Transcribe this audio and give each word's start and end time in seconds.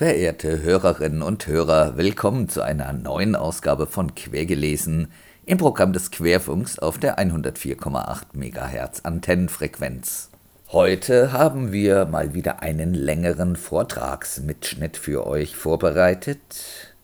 Verehrte 0.00 0.62
Hörerinnen 0.62 1.20
und 1.20 1.46
Hörer, 1.46 1.98
willkommen 1.98 2.48
zu 2.48 2.62
einer 2.62 2.90
neuen 2.94 3.36
Ausgabe 3.36 3.86
von 3.86 4.14
Quergelesen 4.14 5.12
im 5.44 5.58
Programm 5.58 5.92
des 5.92 6.10
Querfunks 6.10 6.78
auf 6.78 6.96
der 6.96 7.18
104,8 7.18 8.28
MHz 8.32 9.00
Antennenfrequenz. 9.02 10.30
Heute 10.72 11.32
haben 11.32 11.70
wir 11.70 12.06
mal 12.06 12.32
wieder 12.32 12.62
einen 12.62 12.94
längeren 12.94 13.56
Vortragsmitschnitt 13.56 14.96
für 14.96 15.26
euch 15.26 15.54
vorbereitet. 15.54 16.94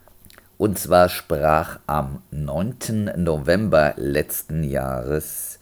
Und 0.56 0.78
zwar 0.78 1.10
sprach 1.10 1.80
am 1.86 2.22
9. 2.30 3.12
November 3.18 3.92
letzten 3.98 4.64
Jahres 4.64 5.58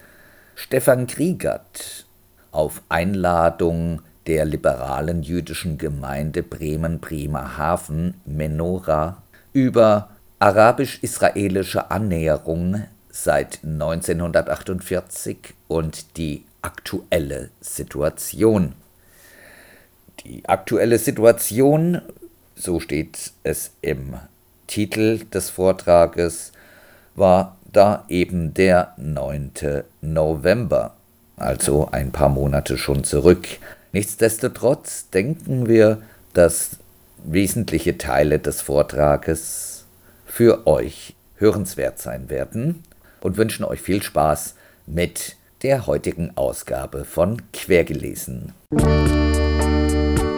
Stefan 0.55 1.09
Kriegert 1.09 2.07
auf 2.53 2.81
Einladung 2.89 4.03
der 4.27 4.45
liberalen 4.45 5.23
jüdischen 5.23 5.79
Gemeinde 5.79 6.43
Bremen-Bremerhaven 6.43 8.15
Menora 8.25 9.23
über 9.53 10.11
arabisch-israelische 10.39 11.91
Annäherung 11.91 12.83
seit 13.11 13.61
1948 13.63 15.37
und 15.69 16.17
die 16.17 16.45
aktuelle 16.63 17.51
Situation. 17.61 18.75
Die 20.25 20.49
aktuelle 20.49 20.99
Situation, 20.99 22.01
so 22.57 22.81
steht 22.81 23.33
es 23.43 23.73
im 23.83 24.15
Titel 24.67 25.19
des 25.27 25.51
Vortrages, 25.51 26.53
war 27.15 27.57
da 27.73 28.05
eben 28.09 28.55
der 28.55 28.95
9. 28.97 29.53
November, 30.01 30.95
also 31.37 31.89
ein 31.93 32.11
paar 32.13 32.29
Monate 32.29 32.79
schon 32.79 33.05
zurück. 33.05 33.47
Nichtsdestotrotz 33.95 35.09
denken 35.11 35.69
wir, 35.69 36.03
dass 36.33 36.79
wesentliche 37.23 37.97
Teile 37.97 38.41
des 38.41 38.61
Vortrages 38.61 39.85
für 40.27 40.67
euch 40.67 41.15
hörenswert 41.37 42.01
sein 42.01 42.29
werden 42.29 42.83
und 43.21 43.37
wünschen 43.37 43.65
euch 43.65 43.81
viel 43.81 44.03
Spaß 44.03 44.57
mit 44.87 45.37
der 45.63 45.87
heutigen 45.87 46.37
Ausgabe 46.37 47.05
von 47.05 47.41
Quergelesen. 47.53 48.53
Wir 48.73 50.34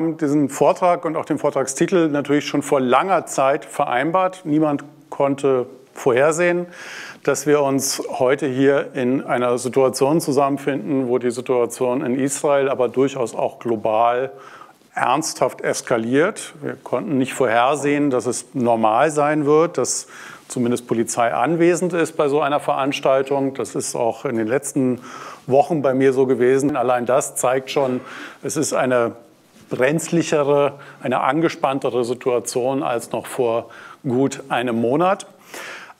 haben 0.00 0.16
diesen 0.16 0.48
Vortrag 0.48 1.04
und 1.04 1.14
auch 1.14 1.26
den 1.26 1.36
Vortragstitel 1.36 2.08
natürlich 2.08 2.46
schon 2.46 2.62
vor 2.62 2.80
langer 2.80 3.26
Zeit 3.26 3.66
vereinbart. 3.66 4.42
Niemand 4.44 4.82
konnte 5.10 5.66
vorhersehen, 5.92 6.64
dass 7.22 7.46
wir 7.46 7.60
uns 7.60 8.02
heute 8.08 8.46
hier 8.46 8.94
in 8.94 9.22
einer 9.22 9.58
Situation 9.58 10.22
zusammenfinden, 10.22 11.08
wo 11.08 11.18
die 11.18 11.30
Situation 11.30 12.02
in 12.02 12.18
Israel, 12.18 12.70
aber 12.70 12.88
durchaus 12.88 13.34
auch 13.34 13.58
global 13.58 14.32
ernsthaft 14.94 15.60
eskaliert. 15.60 16.54
Wir 16.62 16.76
konnten 16.82 17.18
nicht 17.18 17.34
vorhersehen, 17.34 18.08
dass 18.08 18.24
es 18.24 18.46
normal 18.54 19.10
sein 19.10 19.44
wird, 19.44 19.76
dass 19.76 20.06
zumindest 20.48 20.86
Polizei 20.86 21.34
anwesend 21.34 21.92
ist 21.92 22.16
bei 22.16 22.28
so 22.28 22.40
einer 22.40 22.58
Veranstaltung. 22.58 23.52
Das 23.52 23.74
ist 23.74 23.94
auch 23.94 24.24
in 24.24 24.36
den 24.36 24.46
letzten 24.46 25.02
Wochen 25.46 25.82
bei 25.82 25.92
mir 25.92 26.14
so 26.14 26.24
gewesen. 26.24 26.74
Allein 26.74 27.04
das 27.04 27.36
zeigt 27.36 27.70
schon, 27.70 28.00
es 28.42 28.56
ist 28.56 28.72
eine 28.72 29.12
brenzlichere, 29.70 30.78
eine 31.02 31.20
angespanntere 31.20 32.04
Situation 32.04 32.82
als 32.82 33.12
noch 33.12 33.26
vor 33.26 33.70
gut 34.02 34.42
einem 34.48 34.80
Monat. 34.80 35.26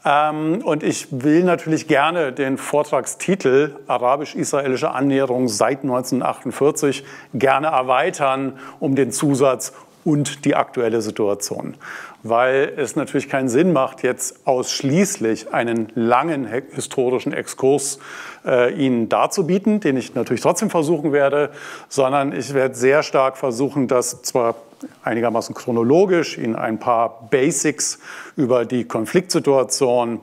Ähm, 0.05 0.63
und 0.65 0.83
ich 0.83 1.09
will 1.11 1.45
natürlich 1.45 1.87
gerne 1.87 2.33
den 2.33 2.59
Vortragstitel 2.59 3.77
Arabisch-israelische 3.87 4.91
Annäherung 4.91 5.49
seit 5.49 5.83
1948 5.83 7.05
gerne 7.35 7.69
erweitern 7.69 8.59
um 8.79 8.97
den 8.97 9.13
Zusatz 9.13 9.73
und 10.05 10.45
die 10.47 10.55
aktuelle 10.55 11.03
Situation. 11.03 11.77
Weil 12.23 12.73
es 12.77 12.97
natürlich 12.97 13.29
keinen 13.29 13.49
Sinn 13.49 13.73
macht, 13.73 14.03
jetzt 14.03 14.47
ausschließlich 14.47 15.53
einen 15.53 15.89
langen 15.95 16.47
historischen 16.47 17.33
Exkurs 17.33 17.99
äh, 18.45 18.73
Ihnen 18.75 19.09
darzubieten, 19.09 19.81
den 19.81 19.97
ich 19.97 20.15
natürlich 20.15 20.43
trotzdem 20.43 20.71
versuchen 20.71 21.13
werde, 21.13 21.51
sondern 21.89 22.33
ich 22.33 22.55
werde 22.55 22.75
sehr 22.75 23.03
stark 23.03 23.37
versuchen, 23.37 23.89
das 23.89 24.23
zwar 24.23 24.55
einigermaßen 25.03 25.55
chronologisch 25.55 26.39
Ihnen 26.39 26.57
ein 26.57 26.79
paar 26.79 27.29
Basics 27.31 27.99
über 28.37 28.65
die 28.65 28.85
Konfliktsituation 28.85 30.21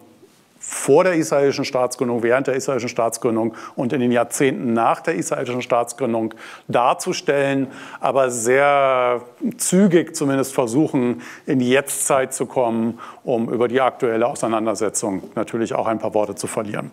vor 0.60 1.06
der 1.06 1.14
israelischen 1.14 1.64
Staatsgründung, 1.64 2.24
während 2.24 2.48
der 2.48 2.56
israelischen 2.56 2.90
Staatsgründung 2.90 3.54
und 3.76 3.94
in 3.94 4.02
den 4.02 4.12
Jahrzehnten 4.12 4.74
nach 4.74 5.00
der 5.00 5.16
israelischen 5.16 5.62
Staatsgründung 5.62 6.34
darzustellen, 6.68 7.68
aber 8.02 8.30
sehr 8.32 9.22
zügig 9.58 10.14
zumindest 10.14 10.54
versuchen, 10.54 11.22
in 11.46 11.60
die 11.60 11.70
Jetztzeit 11.70 12.34
zu 12.34 12.48
kommen, 12.48 13.00
um 13.24 13.50
über 13.50 13.70
die 13.70 13.80
aktuelle 13.80 14.28
Auseinandersetzung 14.28 15.24
natürlich 15.36 15.74
auch 15.74 15.88
ein 15.88 16.00
paar 16.00 16.14
Worte 16.14 16.36
zu 16.36 16.48
verlieren. 16.48 16.92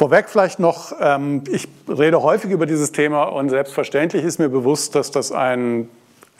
Vorweg 0.00 0.30
vielleicht 0.30 0.58
noch, 0.58 0.94
ähm, 0.98 1.44
ich 1.50 1.68
rede 1.86 2.22
häufig 2.22 2.50
über 2.50 2.64
dieses 2.64 2.90
Thema 2.90 3.24
und 3.24 3.50
selbstverständlich 3.50 4.24
ist 4.24 4.38
mir 4.38 4.48
bewusst, 4.48 4.94
dass 4.94 5.10
das 5.10 5.30
ein 5.30 5.90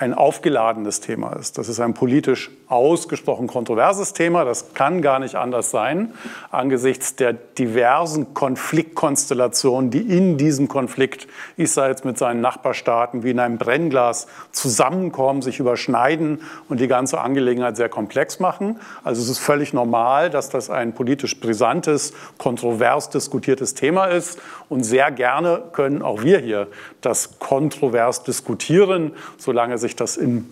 ein 0.00 0.14
aufgeladenes 0.14 1.00
Thema 1.00 1.34
ist. 1.34 1.58
Das 1.58 1.68
ist 1.68 1.78
ein 1.78 1.92
politisch 1.92 2.50
ausgesprochen 2.68 3.48
kontroverses 3.48 4.14
Thema. 4.14 4.44
Das 4.44 4.72
kann 4.72 5.02
gar 5.02 5.18
nicht 5.18 5.34
anders 5.34 5.70
sein 5.70 6.14
angesichts 6.50 7.16
der 7.16 7.32
diversen 7.32 8.34
Konfliktkonstellationen, 8.34 9.90
die 9.90 10.00
in 10.00 10.36
diesem 10.36 10.68
Konflikt 10.68 11.28
Israels 11.56 12.04
mit 12.04 12.18
seinen 12.18 12.40
Nachbarstaaten 12.40 13.22
wie 13.22 13.30
in 13.30 13.38
einem 13.38 13.58
Brennglas 13.58 14.26
zusammenkommen, 14.52 15.42
sich 15.42 15.60
überschneiden 15.60 16.42
und 16.68 16.80
die 16.80 16.88
ganze 16.88 17.20
Angelegenheit 17.20 17.76
sehr 17.76 17.88
komplex 17.88 18.40
machen. 18.40 18.80
Also 19.04 19.22
es 19.22 19.28
ist 19.28 19.38
völlig 19.38 19.72
normal, 19.72 20.30
dass 20.30 20.48
das 20.48 20.70
ein 20.70 20.94
politisch 20.94 21.38
brisantes, 21.40 22.12
kontrovers 22.38 23.10
diskutiertes 23.10 23.74
Thema 23.74 24.06
ist. 24.06 24.38
Und 24.68 24.84
sehr 24.84 25.10
gerne 25.10 25.62
können 25.72 26.02
auch 26.02 26.22
wir 26.22 26.38
hier 26.38 26.68
das 27.00 27.38
kontrovers 27.38 28.22
diskutieren, 28.22 29.12
solange 29.36 29.78
sich 29.78 29.89
das 29.96 30.16
in 30.16 30.46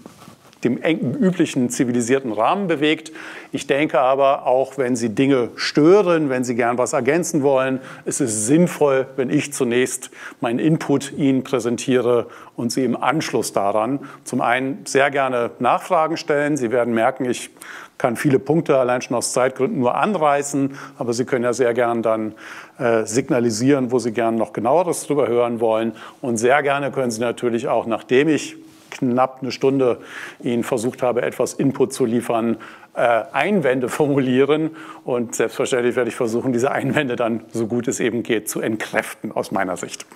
dem 0.65 0.77
üblichen 0.77 1.71
zivilisierten 1.71 2.33
Rahmen 2.33 2.67
bewegt. 2.67 3.13
Ich 3.53 3.67
denke 3.67 4.01
aber, 4.01 4.47
auch 4.47 4.77
wenn 4.77 4.97
Sie 4.97 5.11
Dinge 5.11 5.51
stören, 5.55 6.31
wenn 6.31 6.43
Sie 6.43 6.57
gern 6.57 6.79
was 6.79 6.93
ergänzen 6.93 7.43
wollen, 7.43 7.81
ist 8.05 8.21
es 8.21 8.47
sinnvoll, 8.47 9.07
wenn 9.17 9.31
ich 9.31 9.53
zunächst 9.53 10.11
meinen 10.41 10.59
Input 10.59 11.13
Ihnen 11.13 11.45
präsentiere 11.45 12.27
und 12.57 12.73
Sie 12.73 12.85
im 12.85 12.97
Anschluss 12.97 13.53
daran 13.53 14.01
zum 14.25 14.41
einen 14.41 14.85
sehr 14.85 15.11
gerne 15.11 15.53
Nachfragen 15.61 16.17
stellen. 16.17 16.57
Sie 16.57 16.73
werden 16.73 16.93
merken, 16.93 17.25
ich 17.25 17.51
kann 17.97 18.17
viele 18.17 18.39
Punkte 18.39 18.79
allein 18.79 19.03
schon 19.03 19.17
aus 19.17 19.33
Zeitgründen 19.33 19.79
nur 19.79 19.95
anreißen, 19.95 20.77
aber 20.99 21.13
Sie 21.13 21.25
können 21.25 21.45
ja 21.45 21.53
sehr 21.53 21.73
gern 21.73 22.03
dann 22.03 22.35
äh, 22.79 23.05
signalisieren, 23.05 23.93
wo 23.93 24.01
Sie 24.01 24.13
gern 24.13 24.35
noch 24.35 24.53
genaueres 24.53 25.03
darüber 25.03 25.29
hören 25.29 25.61
wollen. 25.61 25.93
Und 26.21 26.37
sehr 26.37 26.63
gerne 26.65 26.91
können 26.91 27.13
Sie 27.13 27.21
natürlich 27.21 27.69
auch, 27.69 27.87
nachdem 27.87 28.29
ich 28.29 28.57
knapp 28.99 29.39
eine 29.41 29.53
Stunde 29.53 29.99
Ihnen 30.43 30.65
versucht 30.65 31.03
habe, 31.03 31.23
etwas 31.23 31.55
Input 31.55 31.93
zu 31.93 32.05
liefern, 32.05 32.57
äh, 32.95 33.23
Einwände 33.33 33.89
formulieren. 33.89 34.71
Und 35.05 35.35
selbstverständlich 35.35 35.97
werde 35.97 36.11
ich 36.11 36.17
versuchen, 36.17 36.53
diese 36.53 36.71
Einwände 36.73 37.17
dann, 37.17 37.45
so 37.53 37.67
gut 37.67 37.89
es 37.89 38.01
eben 38.01 38.23
geht, 38.23 38.49
zu 38.49 38.61
entkräften 38.61 39.33
aus 39.33 39.53
meiner 39.53 39.77
Sicht. 39.77 40.07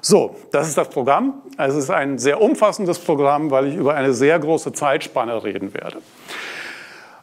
So, 0.00 0.36
das 0.52 0.68
ist 0.68 0.76
das 0.76 0.88
Programm. 0.88 1.34
Es 1.58 1.74
ist 1.74 1.90
ein 1.90 2.18
sehr 2.18 2.40
umfassendes 2.40 2.98
Programm, 2.98 3.50
weil 3.50 3.68
ich 3.68 3.76
über 3.76 3.94
eine 3.94 4.12
sehr 4.12 4.38
große 4.38 4.72
Zeitspanne 4.72 5.42
reden 5.44 5.72
werde. 5.74 5.98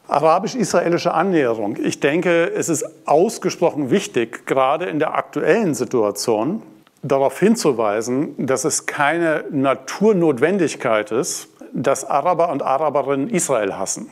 Arabisch-israelische 0.07 1.13
Annäherung. 1.13 1.77
Ich 1.81 1.99
denke, 1.99 2.51
es 2.53 2.69
ist 2.69 2.85
ausgesprochen 3.05 3.89
wichtig, 3.89 4.45
gerade 4.45 4.85
in 4.85 4.99
der 4.99 5.15
aktuellen 5.15 5.73
Situation, 5.73 6.61
darauf 7.03 7.39
hinzuweisen, 7.39 8.33
dass 8.45 8.63
es 8.63 8.85
keine 8.85 9.45
Naturnotwendigkeit 9.51 11.11
ist, 11.11 11.49
dass 11.73 12.05
Araber 12.05 12.49
und 12.51 12.63
Araberinnen 12.63 13.29
Israel 13.29 13.77
hassen. 13.77 14.09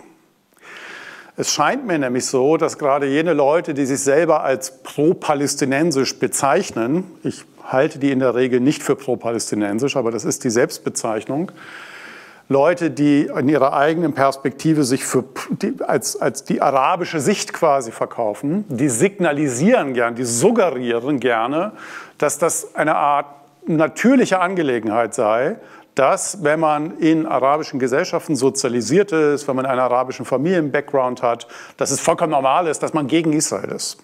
Es 1.38 1.54
scheint 1.54 1.88
mir 1.88 1.98
nämlich 1.98 2.26
so, 2.26 2.58
dass 2.58 2.78
gerade 2.78 3.08
jene 3.08 3.34
Leute, 3.34 3.74
die 3.74 3.86
sich 3.86 4.02
selber 4.02 4.44
als 4.44 4.84
pro-palästinensisch 4.84 6.20
bezeichnen, 6.20 7.06
ich 7.24 7.46
halte 7.64 8.00
die 8.00 8.12
in 8.12 8.20
der 8.20 8.36
Regel 8.36 8.60
nicht 8.60 8.84
für 8.84 8.96
pro-palästinensisch, 8.96 9.96
aber 9.96 10.12
das 10.12 10.26
ist 10.26 10.44
die 10.44 10.50
Selbstbezeichnung, 10.50 11.52
Leute, 12.52 12.92
die 12.92 13.28
in 13.28 13.48
ihrer 13.48 13.72
eigenen 13.72 14.14
Perspektive 14.14 14.84
sich 14.84 15.06
für, 15.06 15.24
die, 15.52 15.74
als, 15.82 16.20
als 16.20 16.44
die 16.44 16.62
arabische 16.62 17.22
Sicht 17.22 17.54
quasi 17.54 17.94
verkaufen, 17.94 18.66
die 18.68 18.90
signalisieren 18.90 19.94
gern, 19.94 20.16
die 20.16 20.26
suggerieren 20.26 21.22
gerne, 21.22 21.72
dass 22.18 22.40
das 22.40 22.76
eine 22.76 22.96
Art 22.96 23.28
natürliche 23.68 24.42
Angelegenheit 24.42 25.14
sei, 25.14 25.60
dass, 25.96 26.44
wenn 26.44 26.60
man 26.60 26.98
in 26.98 27.26
arabischen 27.26 27.80
Gesellschaften 27.80 28.36
sozialisiert 28.36 29.14
ist, 29.14 29.48
wenn 29.48 29.56
man 29.56 29.66
einen 29.66 29.80
arabischen 29.80 30.26
Familien-Background 30.26 31.22
hat, 31.22 31.48
dass 31.78 31.92
es 31.92 32.02
vollkommen 32.02 32.32
normal 32.32 32.68
ist, 32.68 32.84
dass 32.84 32.94
man 32.94 33.08
gegen 33.08 33.32
Israel 33.32 33.72
ist. 33.72 33.98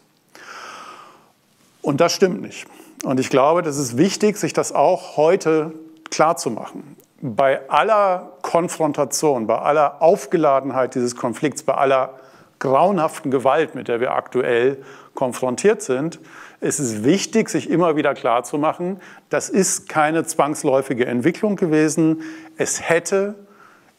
Und 1.82 2.00
das 2.00 2.14
stimmt 2.14 2.42
nicht. 2.42 2.66
Und 3.04 3.20
ich 3.20 3.30
glaube, 3.30 3.62
das 3.62 3.78
ist 3.78 3.98
wichtig, 3.98 4.38
sich 4.38 4.54
das 4.54 4.74
auch 4.74 5.18
heute 5.18 5.74
klarzumachen 6.10 6.96
bei 7.22 7.70
aller 7.70 8.34
Konfrontation, 8.42 9.48
bei 9.48 9.58
aller 9.58 10.02
Aufgeladenheit 10.02 10.96
dieses 10.96 11.16
Konflikts, 11.16 11.64
bei 11.64 11.74
aller 11.74 12.14
grauenhaften 12.60 13.32
Gewalt, 13.32 13.76
mit 13.76 13.88
der 13.88 14.00
wir 14.00 14.14
aktuell 14.14 14.84
konfrontiert 15.14 15.82
sind, 15.82 16.20
ist 16.60 16.80
es 16.80 17.04
wichtig, 17.04 17.50
sich 17.50 17.70
immer 17.70 17.96
wieder 17.96 18.14
klarzumachen, 18.14 19.00
das 19.30 19.50
ist 19.50 19.90
keine 19.90 20.26
zwangsläufige 20.26 21.06
Entwicklung 21.06 21.56
gewesen. 21.56 22.22
Es 22.58 22.90
hätte 22.90 23.36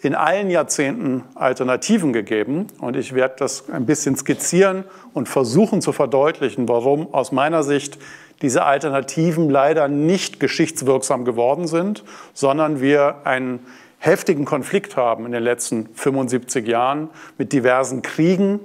in 0.01 0.15
allen 0.15 0.49
Jahrzehnten 0.49 1.25
Alternativen 1.35 2.13
gegeben. 2.13 2.69
Und 2.81 2.97
ich 2.97 3.15
werde 3.15 3.35
das 3.39 3.69
ein 3.69 3.85
bisschen 3.85 4.17
skizzieren 4.17 4.85
und 5.13 5.29
versuchen 5.29 5.83
zu 5.83 5.93
verdeutlichen, 5.93 6.69
warum 6.69 7.13
aus 7.13 7.33
meiner 7.33 7.63
Sicht 7.65 7.99
diese 8.43 8.65
Alternativen 8.65 9.51
leider 9.51 9.89
nicht 9.89 10.41
geschichtswirksam 10.41 11.25
geworden 11.25 11.67
sind, 11.67 12.05
sondern 12.35 12.81
wir 12.81 13.17
einen 13.25 13.61
heftigen 13.99 14.45
Konflikt 14.45 14.97
haben 14.97 15.27
in 15.27 15.33
den 15.33 15.43
letzten 15.43 15.89
75 15.95 16.67
Jahren 16.67 17.11
mit 17.37 17.53
diversen 17.53 18.03
Kriegen, 18.03 18.61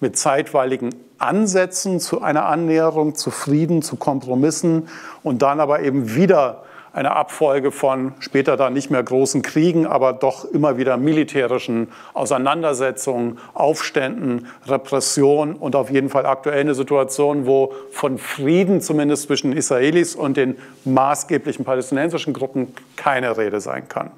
mit 0.00 0.18
zeitweiligen 0.18 0.94
Ansätzen 1.18 2.00
zu 2.00 2.20
einer 2.20 2.46
Annäherung, 2.46 3.14
zu 3.14 3.30
Frieden, 3.30 3.82
zu 3.82 3.96
Kompromissen 3.96 4.88
und 5.22 5.42
dann 5.42 5.60
aber 5.60 5.80
eben 5.80 6.16
wieder 6.16 6.64
eine 6.92 7.12
Abfolge 7.16 7.72
von 7.72 8.12
später 8.20 8.56
dann 8.56 8.74
nicht 8.74 8.90
mehr 8.90 9.02
großen 9.02 9.42
Kriegen, 9.42 9.86
aber 9.86 10.12
doch 10.12 10.44
immer 10.44 10.76
wieder 10.76 10.96
militärischen 10.96 11.88
Auseinandersetzungen, 12.12 13.38
Aufständen, 13.54 14.46
Repression 14.66 15.54
und 15.54 15.74
auf 15.74 15.90
jeden 15.90 16.10
Fall 16.10 16.26
aktuell 16.26 16.60
eine 16.60 16.74
Situation, 16.74 17.46
wo 17.46 17.72
von 17.92 18.18
Frieden 18.18 18.80
zumindest 18.80 19.24
zwischen 19.24 19.52
Israelis 19.52 20.14
und 20.14 20.36
den 20.36 20.58
maßgeblichen 20.84 21.64
palästinensischen 21.64 22.34
Gruppen 22.34 22.74
keine 22.96 23.38
Rede 23.38 23.60
sein 23.60 23.88
kann. 23.88 24.10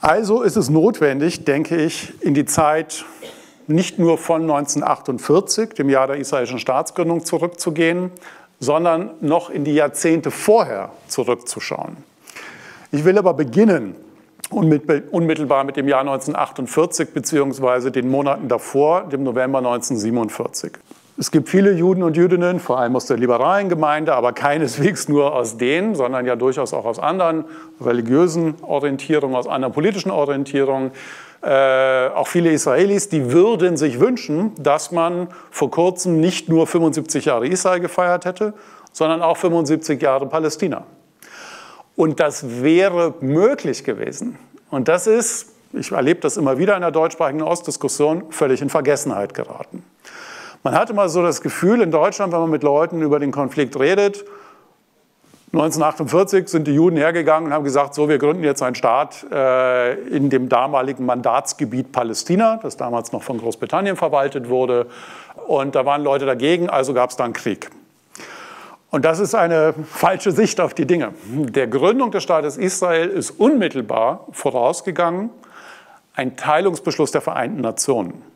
Also 0.00 0.42
ist 0.42 0.56
es 0.56 0.70
notwendig, 0.70 1.44
denke 1.44 1.76
ich, 1.76 2.14
in 2.22 2.32
die 2.32 2.46
Zeit 2.46 3.04
nicht 3.66 3.98
nur 3.98 4.18
von 4.18 4.42
1948, 4.42 5.70
dem 5.74 5.90
Jahr 5.90 6.06
der 6.06 6.16
israelischen 6.16 6.58
Staatsgründung, 6.58 7.24
zurückzugehen, 7.24 8.10
sondern 8.60 9.10
noch 9.20 9.50
in 9.50 9.64
die 9.64 9.74
Jahrzehnte 9.74 10.30
vorher 10.30 10.92
zurückzuschauen. 11.08 11.96
Ich 12.92 13.04
will 13.04 13.18
aber 13.18 13.34
beginnen 13.34 13.96
unmittelbar 14.50 15.64
mit 15.64 15.76
dem 15.76 15.88
Jahr 15.88 16.00
1948 16.00 17.10
beziehungsweise 17.10 17.90
den 17.90 18.10
Monaten 18.10 18.48
davor, 18.48 19.04
dem 19.08 19.22
November 19.22 19.58
1947. 19.58 20.72
Es 21.20 21.30
gibt 21.30 21.50
viele 21.50 21.72
Juden 21.72 22.02
und 22.02 22.16
Jüdinnen, 22.16 22.58
vor 22.60 22.78
allem 22.78 22.96
aus 22.96 23.04
der 23.04 23.18
liberalen 23.18 23.68
Gemeinde, 23.68 24.14
aber 24.14 24.32
keineswegs 24.32 25.06
nur 25.06 25.34
aus 25.34 25.58
denen, 25.58 25.94
sondern 25.94 26.24
ja 26.24 26.34
durchaus 26.34 26.72
auch 26.72 26.86
aus 26.86 26.98
anderen 26.98 27.44
religiösen 27.78 28.54
Orientierungen, 28.62 29.36
aus 29.36 29.46
anderen 29.46 29.74
politischen 29.74 30.10
Orientierungen, 30.10 30.92
äh, 31.42 32.08
auch 32.08 32.26
viele 32.26 32.50
Israelis, 32.52 33.10
die 33.10 33.32
würden 33.32 33.76
sich 33.76 34.00
wünschen, 34.00 34.52
dass 34.58 34.92
man 34.92 35.28
vor 35.50 35.70
kurzem 35.70 36.20
nicht 36.20 36.48
nur 36.48 36.66
75 36.66 37.26
Jahre 37.26 37.46
Israel 37.46 37.80
gefeiert 37.80 38.24
hätte, 38.24 38.54
sondern 38.90 39.20
auch 39.20 39.36
75 39.36 40.00
Jahre 40.00 40.26
Palästina. 40.26 40.86
Und 41.96 42.18
das 42.18 42.62
wäre 42.62 43.12
möglich 43.20 43.84
gewesen. 43.84 44.38
Und 44.70 44.88
das 44.88 45.06
ist, 45.06 45.52
ich 45.74 45.92
erlebe 45.92 46.20
das 46.20 46.38
immer 46.38 46.56
wieder 46.56 46.76
in 46.76 46.80
der 46.80 46.92
deutschsprachigen 46.92 47.42
Ostdiskussion, 47.42 48.24
völlig 48.30 48.62
in 48.62 48.70
Vergessenheit 48.70 49.34
geraten. 49.34 49.84
Man 50.62 50.74
hat 50.74 50.90
immer 50.90 51.08
so 51.08 51.22
das 51.22 51.40
Gefühl 51.40 51.80
in 51.80 51.90
Deutschland, 51.90 52.32
wenn 52.32 52.40
man 52.40 52.50
mit 52.50 52.62
Leuten 52.62 53.00
über 53.00 53.18
den 53.18 53.32
Konflikt 53.32 53.78
redet, 53.78 54.24
1948 55.52 56.46
sind 56.46 56.68
die 56.68 56.74
Juden 56.74 56.96
hergegangen 56.96 57.48
und 57.48 57.52
haben 57.52 57.64
gesagt, 57.64 57.94
so, 57.94 58.08
wir 58.08 58.18
gründen 58.18 58.44
jetzt 58.44 58.62
einen 58.62 58.76
Staat 58.76 59.26
äh, 59.32 59.94
in 60.04 60.30
dem 60.30 60.48
damaligen 60.48 61.04
Mandatsgebiet 61.04 61.90
Palästina, 61.90 62.60
das 62.62 62.76
damals 62.76 63.10
noch 63.10 63.24
von 63.24 63.38
Großbritannien 63.38 63.96
verwaltet 63.96 64.48
wurde. 64.48 64.86
Und 65.48 65.74
da 65.74 65.84
waren 65.84 66.04
Leute 66.04 66.24
dagegen, 66.24 66.70
also 66.70 66.94
gab 66.94 67.10
es 67.10 67.16
dann 67.16 67.32
Krieg. 67.32 67.68
Und 68.92 69.04
das 69.04 69.18
ist 69.18 69.34
eine 69.34 69.74
falsche 69.90 70.30
Sicht 70.30 70.60
auf 70.60 70.72
die 70.72 70.86
Dinge. 70.86 71.14
Der 71.24 71.66
Gründung 71.66 72.12
des 72.12 72.22
Staates 72.22 72.56
Israel 72.56 73.08
ist 73.08 73.32
unmittelbar 73.32 74.26
vorausgegangen 74.30 75.30
ein 76.14 76.36
Teilungsbeschluss 76.36 77.10
der 77.10 77.22
Vereinten 77.22 77.60
Nationen. 77.60 78.29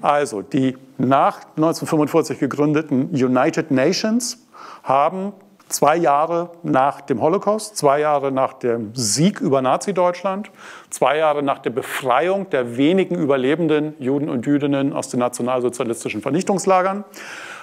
Also 0.00 0.42
die 0.42 0.76
nach 0.98 1.40
1945 1.56 2.38
gegründeten 2.38 3.10
United 3.10 3.70
Nations 3.70 4.46
haben 4.82 5.32
zwei 5.68 5.96
Jahre 5.96 6.50
nach 6.62 7.00
dem 7.00 7.20
Holocaust, 7.20 7.76
zwei 7.76 8.00
Jahre 8.00 8.30
nach 8.30 8.52
dem 8.52 8.94
Sieg 8.94 9.40
über 9.40 9.62
Nazi-Deutschland, 9.62 10.50
zwei 10.90 11.18
Jahre 11.18 11.42
nach 11.42 11.58
der 11.58 11.70
Befreiung 11.70 12.50
der 12.50 12.76
wenigen 12.76 13.16
überlebenden 13.16 13.94
Juden 13.98 14.28
und 14.28 14.46
Jüdinnen 14.46 14.92
aus 14.92 15.08
den 15.08 15.20
nationalsozialistischen 15.20 16.22
Vernichtungslagern, 16.22 17.04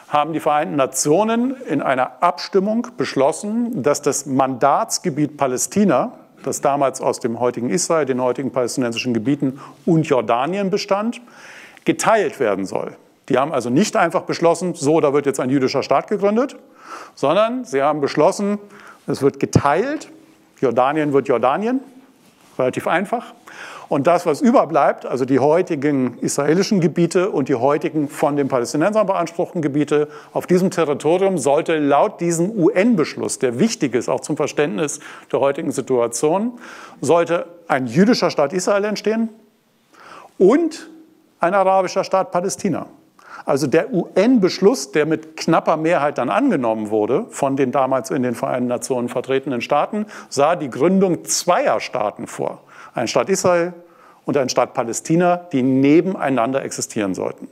haben 0.09 0.33
die 0.33 0.39
Vereinten 0.39 0.75
Nationen 0.75 1.55
in 1.67 1.81
einer 1.81 2.21
Abstimmung 2.21 2.87
beschlossen, 2.97 3.81
dass 3.81 4.01
das 4.01 4.25
Mandatsgebiet 4.25 5.37
Palästina, 5.37 6.11
das 6.43 6.61
damals 6.61 7.01
aus 7.01 7.19
dem 7.19 7.39
heutigen 7.39 7.69
Israel, 7.69 8.05
den 8.05 8.21
heutigen 8.21 8.51
palästinensischen 8.51 9.13
Gebieten 9.13 9.59
und 9.85 10.05
Jordanien 10.07 10.69
bestand, 10.69 11.21
geteilt 11.85 12.39
werden 12.39 12.65
soll. 12.65 12.95
Die 13.29 13.37
haben 13.37 13.53
also 13.53 13.69
nicht 13.69 13.95
einfach 13.95 14.23
beschlossen, 14.23 14.73
so, 14.75 14.99
da 14.99 15.13
wird 15.13 15.25
jetzt 15.25 15.39
ein 15.39 15.49
jüdischer 15.49 15.83
Staat 15.83 16.07
gegründet, 16.07 16.57
sondern 17.15 17.63
sie 17.63 17.81
haben 17.81 18.01
beschlossen, 18.01 18.59
es 19.07 19.21
wird 19.21 19.39
geteilt. 19.39 20.09
Jordanien 20.59 21.13
wird 21.13 21.27
Jordanien, 21.27 21.81
relativ 22.57 22.87
einfach. 22.87 23.33
Und 23.89 24.07
das, 24.07 24.25
was 24.25 24.41
überbleibt, 24.41 25.05
also 25.05 25.25
die 25.25 25.39
heutigen 25.39 26.17
israelischen 26.19 26.79
Gebiete 26.79 27.29
und 27.29 27.49
die 27.49 27.55
heutigen 27.55 28.09
von 28.09 28.35
den 28.35 28.47
Palästinensern 28.47 29.05
beanspruchten 29.05 29.61
Gebiete 29.61 30.07
auf 30.31 30.47
diesem 30.47 30.71
Territorium, 30.71 31.37
sollte 31.37 31.77
laut 31.77 32.19
diesem 32.19 32.51
UN-Beschluss, 32.57 33.39
der 33.39 33.59
wichtig 33.59 33.93
ist, 33.93 34.09
auch 34.09 34.21
zum 34.21 34.37
Verständnis 34.37 34.99
der 35.31 35.41
heutigen 35.41 35.71
Situation, 35.71 36.53
sollte 37.01 37.45
ein 37.67 37.87
jüdischer 37.87 38.31
Staat 38.31 38.53
Israel 38.53 38.85
entstehen 38.85 39.29
und 40.37 40.89
ein 41.43 41.53
arabischer 41.53 42.03
Staat 42.03 42.31
Palästina. 42.31 42.87
Also 43.45 43.67
der 43.67 43.93
UN-Beschluss, 43.93 44.93
der 44.93 45.05
mit 45.05 45.35
knapper 45.35 45.75
Mehrheit 45.75 46.17
dann 46.17 46.29
angenommen 46.29 46.89
wurde 46.89 47.25
von 47.29 47.57
den 47.57 47.71
damals 47.71 48.09
in 48.09 48.23
den 48.23 48.35
Vereinten 48.35 48.69
Nationen 48.69 49.09
vertretenen 49.09 49.59
Staaten, 49.59 50.05
sah 50.29 50.55
die 50.55 50.69
Gründung 50.69 51.25
zweier 51.25 51.81
Staaten 51.81 52.27
vor. 52.27 52.61
Ein 52.93 53.09
Staat 53.09 53.29
Israel 53.29 53.73
und 54.25 54.37
ein 54.37 54.47
Staat 54.47 54.73
Palästina, 54.73 55.35
die 55.51 55.61
nebeneinander 55.61 56.63
existieren 56.63 57.13
sollten. 57.13 57.49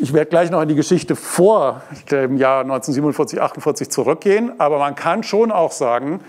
Ich 0.00 0.12
werde 0.12 0.30
gleich 0.30 0.50
noch 0.50 0.62
in 0.62 0.68
die 0.68 0.74
Geschichte 0.76 1.16
vor 1.16 1.82
dem 2.10 2.36
Jahr 2.36 2.60
1947, 2.60 3.40
48 3.40 3.90
zurückgehen, 3.90 4.52
aber 4.58 4.78
man 4.78 4.94
kann 4.94 5.22
schon 5.22 5.50
auch 5.50 5.72
sagen, 5.72 6.20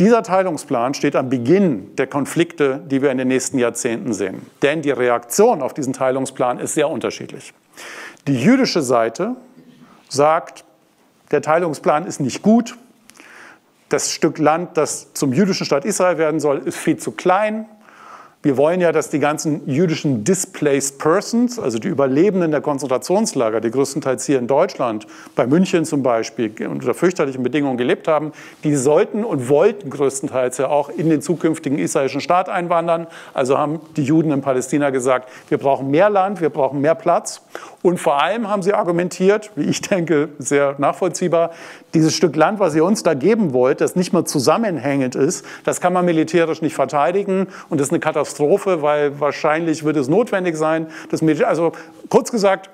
dieser 0.00 0.22
Teilungsplan 0.22 0.94
steht 0.94 1.14
am 1.14 1.28
Beginn 1.28 1.94
der 1.96 2.06
Konflikte, 2.06 2.82
die 2.86 3.02
wir 3.02 3.10
in 3.10 3.18
den 3.18 3.28
nächsten 3.28 3.58
Jahrzehnten 3.58 4.14
sehen. 4.14 4.46
Denn 4.62 4.80
die 4.80 4.90
Reaktion 4.90 5.60
auf 5.60 5.74
diesen 5.74 5.92
Teilungsplan 5.92 6.58
ist 6.58 6.74
sehr 6.74 6.88
unterschiedlich. 6.88 7.52
Die 8.26 8.34
jüdische 8.34 8.80
Seite 8.80 9.36
sagt, 10.08 10.64
der 11.30 11.42
Teilungsplan 11.42 12.06
ist 12.06 12.18
nicht 12.18 12.42
gut. 12.42 12.76
Das 13.90 14.12
Stück 14.12 14.38
Land, 14.38 14.76
das 14.76 15.12
zum 15.12 15.32
jüdischen 15.32 15.66
Staat 15.66 15.84
Israel 15.84 16.16
werden 16.16 16.40
soll, 16.40 16.58
ist 16.58 16.78
viel 16.78 16.96
zu 16.96 17.12
klein. 17.12 17.66
Wir 18.42 18.56
wollen 18.56 18.80
ja, 18.80 18.90
dass 18.90 19.10
die 19.10 19.18
ganzen 19.18 19.68
jüdischen 19.68 20.24
Displaced 20.24 20.98
Persons, 20.98 21.58
also 21.58 21.78
die 21.78 21.88
Überlebenden 21.88 22.52
der 22.52 22.62
Konzentrationslager, 22.62 23.60
die 23.60 23.70
größtenteils 23.70 24.24
hier 24.24 24.38
in 24.38 24.46
Deutschland, 24.46 25.06
bei 25.36 25.46
München 25.46 25.84
zum 25.84 26.02
Beispiel, 26.02 26.50
unter 26.66 26.94
fürchterlichen 26.94 27.42
Bedingungen 27.42 27.76
gelebt 27.76 28.08
haben, 28.08 28.32
die 28.64 28.76
sollten 28.76 29.24
und 29.24 29.50
wollten 29.50 29.90
größtenteils 29.90 30.56
ja 30.56 30.68
auch 30.68 30.88
in 30.88 31.10
den 31.10 31.20
zukünftigen 31.20 31.78
israelischen 31.78 32.22
Staat 32.22 32.48
einwandern. 32.48 33.08
Also 33.34 33.58
haben 33.58 33.78
die 33.98 34.04
Juden 34.04 34.30
in 34.30 34.40
Palästina 34.40 34.88
gesagt, 34.88 35.28
wir 35.50 35.58
brauchen 35.58 35.90
mehr 35.90 36.08
Land, 36.08 36.40
wir 36.40 36.48
brauchen 36.48 36.80
mehr 36.80 36.94
Platz. 36.94 37.42
Und 37.82 37.98
vor 37.98 38.22
allem 38.22 38.48
haben 38.48 38.62
sie 38.62 38.74
argumentiert, 38.74 39.50
wie 39.56 39.64
ich 39.64 39.80
denke, 39.80 40.28
sehr 40.38 40.74
nachvollziehbar, 40.78 41.50
dieses 41.94 42.14
Stück 42.14 42.36
Land, 42.36 42.60
was 42.60 42.74
ihr 42.74 42.84
uns 42.84 43.02
da 43.02 43.14
geben 43.14 43.52
wollt, 43.54 43.80
das 43.80 43.96
nicht 43.96 44.12
mehr 44.12 44.26
zusammenhängend 44.26 45.14
ist, 45.14 45.46
das 45.64 45.80
kann 45.80 45.92
man 45.92 46.04
militärisch 46.04 46.60
nicht 46.60 46.74
verteidigen 46.74 47.46
und 47.70 47.80
das 47.80 47.88
ist 47.88 47.92
eine 47.92 48.00
Katastrophe, 48.00 48.82
weil 48.82 49.18
wahrscheinlich 49.18 49.82
wird 49.84 49.96
es 49.96 50.08
notwendig 50.08 50.56
sein. 50.56 50.88
Das 51.10 51.22
also 51.42 51.72
kurz 52.10 52.30
gesagt, 52.30 52.68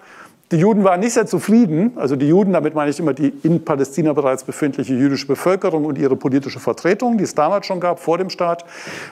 die 0.53 0.59
Juden 0.59 0.85
waren 0.85 1.01
nicht 1.01 1.15
sehr 1.15 1.27
zufrieden, 1.27 1.93
also 1.97 2.15
die 2.15 2.29
Juden, 2.29 2.53
damit 2.53 2.75
meine 2.77 2.91
ich 2.91 3.01
immer 3.01 3.15
die 3.15 3.33
in 3.43 3.65
Palästina 3.65 4.13
bereits 4.13 4.45
befindliche 4.45 4.95
jüdische 4.95 5.27
Bevölkerung 5.27 5.85
und 5.85 5.99
ihre 5.99 6.15
politische 6.15 6.61
Vertretung, 6.61 7.19
die 7.19 7.25
es 7.25 7.35
damals 7.35 7.67
schon 7.67 7.81
gab, 7.81 7.99
vor 7.99 8.17
dem 8.17 8.31
Staat, 8.31 8.65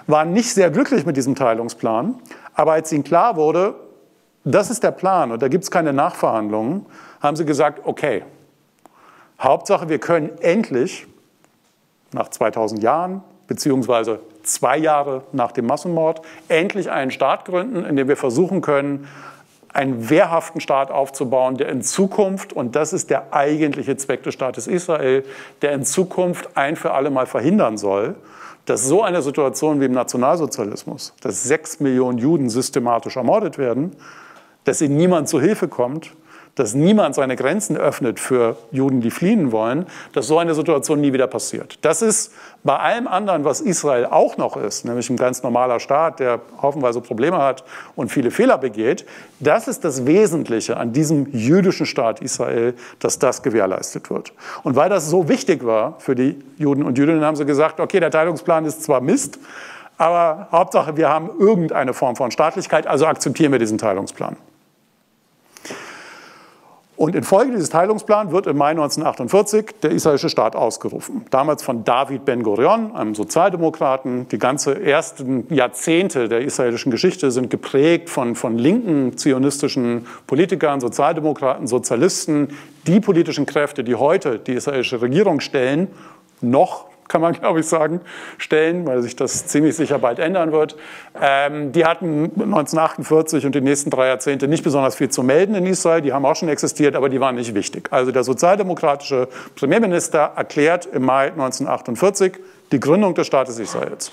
waren 0.06 0.32
nicht 0.32 0.54
sehr 0.54 0.70
glücklich 0.70 1.06
mit 1.06 1.16
diesem 1.16 1.34
Teilungsplan. 1.34 2.14
Aber 2.54 2.72
als 2.72 2.92
ihnen 2.92 3.02
klar 3.02 3.34
wurde, 3.34 3.74
das 4.52 4.70
ist 4.70 4.82
der 4.82 4.90
Plan 4.90 5.32
und 5.32 5.42
da 5.42 5.48
gibt 5.48 5.64
es 5.64 5.70
keine 5.70 5.92
Nachverhandlungen, 5.92 6.86
haben 7.20 7.36
sie 7.36 7.44
gesagt, 7.44 7.80
okay, 7.84 8.22
Hauptsache, 9.40 9.88
wir 9.88 9.98
können 9.98 10.30
endlich 10.40 11.06
nach 12.12 12.28
2000 12.28 12.82
Jahren, 12.82 13.22
beziehungsweise 13.46 14.20
zwei 14.42 14.76
Jahre 14.78 15.22
nach 15.32 15.52
dem 15.52 15.66
Massenmord, 15.66 16.22
endlich 16.48 16.90
einen 16.90 17.10
Staat 17.10 17.46
gründen, 17.46 17.84
in 17.84 17.96
dem 17.96 18.08
wir 18.08 18.16
versuchen 18.16 18.60
können, 18.60 19.08
einen 19.72 20.08
wehrhaften 20.08 20.60
Staat 20.60 20.92
aufzubauen, 20.92 21.56
der 21.56 21.68
in 21.68 21.82
Zukunft, 21.82 22.52
und 22.52 22.76
das 22.76 22.92
ist 22.92 23.10
der 23.10 23.34
eigentliche 23.34 23.96
Zweck 23.96 24.22
des 24.22 24.34
Staates 24.34 24.68
Israel, 24.68 25.24
der 25.62 25.72
in 25.72 25.84
Zukunft 25.84 26.56
ein 26.56 26.76
für 26.76 26.92
alle 26.92 27.10
Mal 27.10 27.26
verhindern 27.26 27.76
soll, 27.76 28.14
dass 28.66 28.84
so 28.84 29.02
eine 29.02 29.20
Situation 29.20 29.80
wie 29.80 29.86
im 29.86 29.92
Nationalsozialismus, 29.92 31.12
dass 31.20 31.42
sechs 31.42 31.80
Millionen 31.80 32.18
Juden 32.18 32.48
systematisch 32.48 33.16
ermordet 33.16 33.58
werden, 33.58 33.96
dass 34.64 34.80
ihnen 34.80 34.96
niemand 34.96 35.28
zu 35.28 35.40
Hilfe 35.40 35.68
kommt, 35.68 36.12
dass 36.54 36.74
niemand 36.74 37.14
seine 37.14 37.36
Grenzen 37.36 37.76
öffnet 37.76 38.20
für 38.20 38.56
Juden, 38.70 39.00
die 39.00 39.10
fliehen 39.10 39.50
wollen, 39.50 39.86
dass 40.12 40.26
so 40.26 40.38
eine 40.38 40.54
Situation 40.54 41.00
nie 41.00 41.12
wieder 41.12 41.26
passiert. 41.26 41.78
Das 41.82 42.00
ist 42.00 42.32
bei 42.62 42.76
allem 42.76 43.08
anderen, 43.08 43.44
was 43.44 43.60
Israel 43.60 44.06
auch 44.06 44.36
noch 44.36 44.56
ist, 44.56 44.84
nämlich 44.84 45.10
ein 45.10 45.16
ganz 45.16 45.42
normaler 45.42 45.80
Staat, 45.80 46.20
der 46.20 46.40
haufenweise 46.62 47.00
Probleme 47.00 47.38
hat 47.38 47.64
und 47.96 48.10
viele 48.10 48.30
Fehler 48.30 48.58
begeht, 48.58 49.04
das 49.40 49.68
ist 49.68 49.84
das 49.84 50.06
Wesentliche 50.06 50.76
an 50.76 50.92
diesem 50.92 51.26
jüdischen 51.32 51.86
Staat 51.86 52.20
Israel, 52.20 52.74
dass 53.00 53.18
das 53.18 53.42
gewährleistet 53.42 54.08
wird. 54.10 54.32
Und 54.62 54.76
weil 54.76 54.88
das 54.88 55.10
so 55.10 55.28
wichtig 55.28 55.64
war 55.66 55.98
für 55.98 56.14
die 56.14 56.40
Juden 56.56 56.84
und 56.84 56.96
Jüdinnen, 56.98 57.24
haben 57.24 57.36
sie 57.36 57.44
gesagt, 57.44 57.80
okay, 57.80 57.98
der 58.00 58.10
Teilungsplan 58.10 58.64
ist 58.64 58.84
zwar 58.84 59.00
Mist, 59.00 59.38
aber 59.96 60.48
Hauptsache, 60.50 60.96
wir 60.96 61.08
haben 61.08 61.30
irgendeine 61.38 61.94
Form 61.94 62.16
von 62.16 62.30
Staatlichkeit, 62.30 62.86
also 62.86 63.06
akzeptieren 63.06 63.52
wir 63.52 63.58
diesen 63.58 63.78
Teilungsplan. 63.78 64.36
Und 67.04 67.14
infolge 67.14 67.52
dieses 67.52 67.68
Teilungsplans 67.68 68.32
wird 68.32 68.46
im 68.46 68.56
Mai 68.56 68.70
1948 68.70 69.74
der 69.82 69.90
israelische 69.90 70.30
Staat 70.30 70.56
ausgerufen. 70.56 71.26
Damals 71.28 71.62
von 71.62 71.84
David 71.84 72.24
Ben-Gurion, 72.24 72.96
einem 72.96 73.14
Sozialdemokraten. 73.14 74.26
Die 74.30 74.38
ganze 74.38 74.82
ersten 74.82 75.46
Jahrzehnte 75.54 76.30
der 76.30 76.40
israelischen 76.40 76.90
Geschichte 76.90 77.30
sind 77.30 77.50
geprägt 77.50 78.08
von, 78.08 78.34
von 78.34 78.56
linken 78.56 79.18
zionistischen 79.18 80.06
Politikern, 80.26 80.80
Sozialdemokraten, 80.80 81.66
Sozialisten. 81.66 82.56
Die 82.86 83.00
politischen 83.00 83.44
Kräfte, 83.44 83.84
die 83.84 83.96
heute 83.96 84.38
die 84.38 84.54
israelische 84.54 85.02
Regierung 85.02 85.40
stellen, 85.40 85.88
noch 86.40 86.86
kann 87.08 87.20
man 87.20 87.32
glaube 87.34 87.60
ich 87.60 87.66
sagen, 87.66 88.00
stellen, 88.38 88.86
weil 88.86 89.02
sich 89.02 89.16
das 89.16 89.46
ziemlich 89.46 89.76
sicher 89.76 89.98
bald 89.98 90.18
ändern 90.18 90.52
wird. 90.52 90.76
Ähm, 91.20 91.72
die 91.72 91.84
hatten 91.84 92.30
1948 92.34 93.46
und 93.46 93.54
die 93.54 93.60
nächsten 93.60 93.90
drei 93.90 94.08
Jahrzehnte 94.08 94.48
nicht 94.48 94.64
besonders 94.64 94.94
viel 94.94 95.08
zu 95.08 95.22
melden 95.22 95.54
in 95.54 95.66
Israel. 95.66 96.00
Die 96.00 96.12
haben 96.12 96.24
auch 96.24 96.36
schon 96.36 96.48
existiert, 96.48 96.96
aber 96.96 97.08
die 97.08 97.20
waren 97.20 97.36
nicht 97.36 97.54
wichtig. 97.54 97.88
Also 97.90 98.12
der 98.12 98.24
sozialdemokratische 98.24 99.28
Premierminister 99.54 100.32
erklärt 100.36 100.86
im 100.86 101.04
Mai 101.04 101.26
1948 101.26 102.38
die 102.72 102.80
Gründung 102.80 103.14
des 103.14 103.26
Staates 103.26 103.58
Israels. 103.58 104.10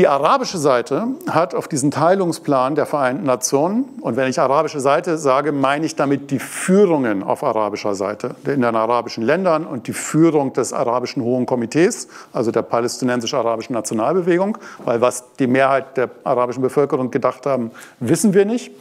Die 0.00 0.08
arabische 0.08 0.56
Seite 0.56 1.08
hat 1.28 1.54
auf 1.54 1.68
diesen 1.68 1.90
Teilungsplan 1.90 2.74
der 2.74 2.86
Vereinten 2.86 3.26
Nationen, 3.26 3.84
und 4.00 4.16
wenn 4.16 4.30
ich 4.30 4.40
arabische 4.40 4.80
Seite 4.80 5.18
sage, 5.18 5.52
meine 5.52 5.84
ich 5.84 5.94
damit 5.94 6.30
die 6.30 6.38
Führungen 6.38 7.22
auf 7.22 7.44
arabischer 7.44 7.94
Seite 7.94 8.34
in 8.46 8.62
den 8.62 8.64
arabischen 8.64 9.22
Ländern 9.22 9.66
und 9.66 9.88
die 9.88 9.92
Führung 9.92 10.54
des 10.54 10.72
arabischen 10.72 11.22
Hohen 11.22 11.44
Komitees, 11.44 12.08
also 12.32 12.50
der 12.50 12.62
palästinensisch-arabischen 12.62 13.74
Nationalbewegung, 13.74 14.56
weil 14.86 15.02
was 15.02 15.34
die 15.38 15.46
Mehrheit 15.46 15.98
der 15.98 16.08
arabischen 16.24 16.62
Bevölkerung 16.62 17.10
gedacht 17.10 17.44
haben, 17.44 17.70
wissen 17.98 18.32
wir 18.32 18.46
nicht. 18.46 18.72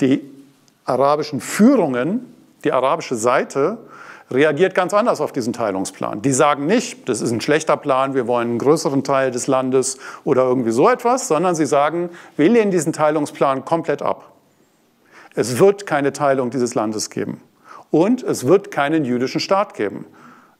Die 0.00 0.22
arabischen 0.86 1.42
Führungen, 1.42 2.32
die 2.64 2.72
arabische 2.72 3.16
Seite, 3.16 3.76
reagiert 4.32 4.74
ganz 4.74 4.94
anders 4.94 5.20
auf 5.20 5.32
diesen 5.32 5.52
Teilungsplan. 5.52 6.22
Die 6.22 6.32
sagen 6.32 6.66
nicht, 6.66 7.08
das 7.08 7.20
ist 7.20 7.30
ein 7.30 7.40
schlechter 7.40 7.76
Plan, 7.76 8.14
wir 8.14 8.26
wollen 8.26 8.50
einen 8.50 8.58
größeren 8.58 9.04
Teil 9.04 9.30
des 9.30 9.46
Landes 9.46 9.98
oder 10.24 10.44
irgendwie 10.44 10.70
so 10.70 10.88
etwas, 10.88 11.28
sondern 11.28 11.54
sie 11.54 11.66
sagen, 11.66 12.10
wir 12.36 12.48
lehnen 12.48 12.70
diesen 12.70 12.92
Teilungsplan 12.92 13.64
komplett 13.64 14.02
ab. 14.02 14.32
Es 15.34 15.58
wird 15.58 15.86
keine 15.86 16.12
Teilung 16.12 16.50
dieses 16.50 16.74
Landes 16.74 17.10
geben. 17.10 17.40
Und 17.90 18.22
es 18.22 18.46
wird 18.46 18.70
keinen 18.70 19.04
jüdischen 19.04 19.40
Staat 19.40 19.74
geben. 19.74 20.06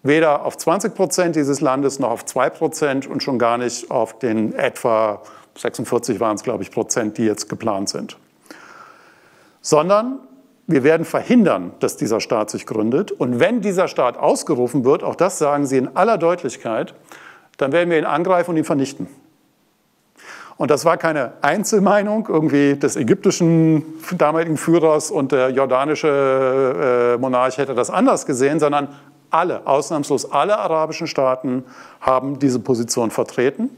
Weder 0.02 0.44
auf 0.44 0.56
20 0.56 0.94
Prozent 0.94 1.36
dieses 1.36 1.60
Landes 1.60 1.98
noch 1.98 2.10
auf 2.10 2.24
2 2.24 2.50
Prozent 2.50 3.06
und 3.06 3.22
schon 3.22 3.38
gar 3.38 3.58
nicht 3.58 3.90
auf 3.90 4.18
den 4.18 4.54
etwa 4.54 5.22
46 5.56 6.20
waren 6.20 6.36
es, 6.36 6.42
glaube 6.42 6.62
ich, 6.62 6.70
Prozent, 6.70 7.18
die 7.18 7.24
jetzt 7.24 7.48
geplant 7.48 7.88
sind. 7.88 8.16
Sondern 9.60 10.18
wir 10.66 10.84
werden 10.84 11.04
verhindern, 11.04 11.72
dass 11.80 11.96
dieser 11.96 12.20
Staat 12.20 12.50
sich 12.50 12.66
gründet. 12.66 13.10
Und 13.12 13.40
wenn 13.40 13.60
dieser 13.60 13.88
Staat 13.88 14.16
ausgerufen 14.16 14.84
wird, 14.84 15.02
auch 15.02 15.16
das 15.16 15.38
sagen 15.38 15.66
sie 15.66 15.78
in 15.78 15.96
aller 15.96 16.18
Deutlichkeit, 16.18 16.94
dann 17.56 17.72
werden 17.72 17.90
wir 17.90 17.98
ihn 17.98 18.04
angreifen 18.04 18.50
und 18.52 18.56
ihn 18.56 18.64
vernichten. 18.64 19.06
Und 20.56 20.70
das 20.70 20.84
war 20.84 20.96
keine 20.96 21.32
Einzelmeinung 21.42 22.28
irgendwie 22.28 22.76
des 22.76 22.96
ägyptischen 22.96 23.84
damaligen 24.16 24.56
Führers 24.56 25.10
und 25.10 25.32
der 25.32 25.50
jordanische 25.50 27.14
äh, 27.16 27.20
Monarch 27.20 27.58
hätte 27.58 27.74
das 27.74 27.90
anders 27.90 28.26
gesehen, 28.26 28.60
sondern 28.60 28.88
alle, 29.30 29.66
ausnahmslos 29.66 30.30
alle 30.30 30.58
arabischen 30.58 31.06
Staaten 31.06 31.64
haben 32.00 32.38
diese 32.38 32.60
Position 32.60 33.10
vertreten. 33.10 33.70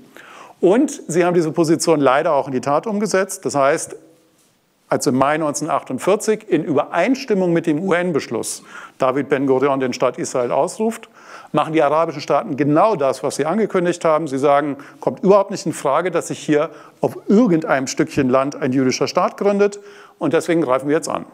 Und 0.61 1.03
sie 1.09 1.25
haben 1.25 1.35
diese 1.35 1.53
Position 1.53 2.01
leider 2.01 2.33
auch 2.33 2.49
in 2.49 2.53
die 2.53 2.61
Tat 2.61 2.87
umgesetzt. 2.87 3.45
Das 3.45 3.55
heißt, 3.55 3.97
als 4.89 5.07
im 5.07 5.17
Mai 5.17 5.35
1948 5.35 6.49
in 6.49 6.65
Übereinstimmung 6.65 7.53
mit 7.53 7.67
dem 7.67 7.83
UN-Beschluss 7.83 8.63
David 8.99 9.29
Ben-Gurion 9.29 9.81
den 9.81 9.93
Staat 9.93 10.19
Israel 10.19 10.53
ausruft, 10.53 11.09
machen 11.53 11.73
die 11.73 11.83
arabischen 11.83 12.21
Staaten 12.21 12.57
genau 12.57 12.97
das, 12.97 13.23
was 13.23 13.37
sie 13.37 13.47
angekündigt 13.47 14.05
haben. 14.05 14.29
Sie 14.29 14.39
sagen, 14.39 14.77
kommt 15.01 15.21
überhaupt 15.23 15.51
nicht 15.51 15.67
in 15.67 15.73
Frage, 15.73 16.11
dass 16.11 16.29
sich 16.29 16.39
hier 16.39 16.71
auf 17.01 17.17
irgendeinem 17.29 17.87
Stückchen 17.87 18.29
Land 18.29 18.57
ein 18.57 18.73
jüdischer 18.73 19.09
Staat 19.09 19.37
gründet 19.37 19.81
und 20.19 20.33
deswegen 20.33 20.63
greifen 20.63 20.89
wir 20.89 20.97
jetzt 20.97 21.09
an. 21.09 21.27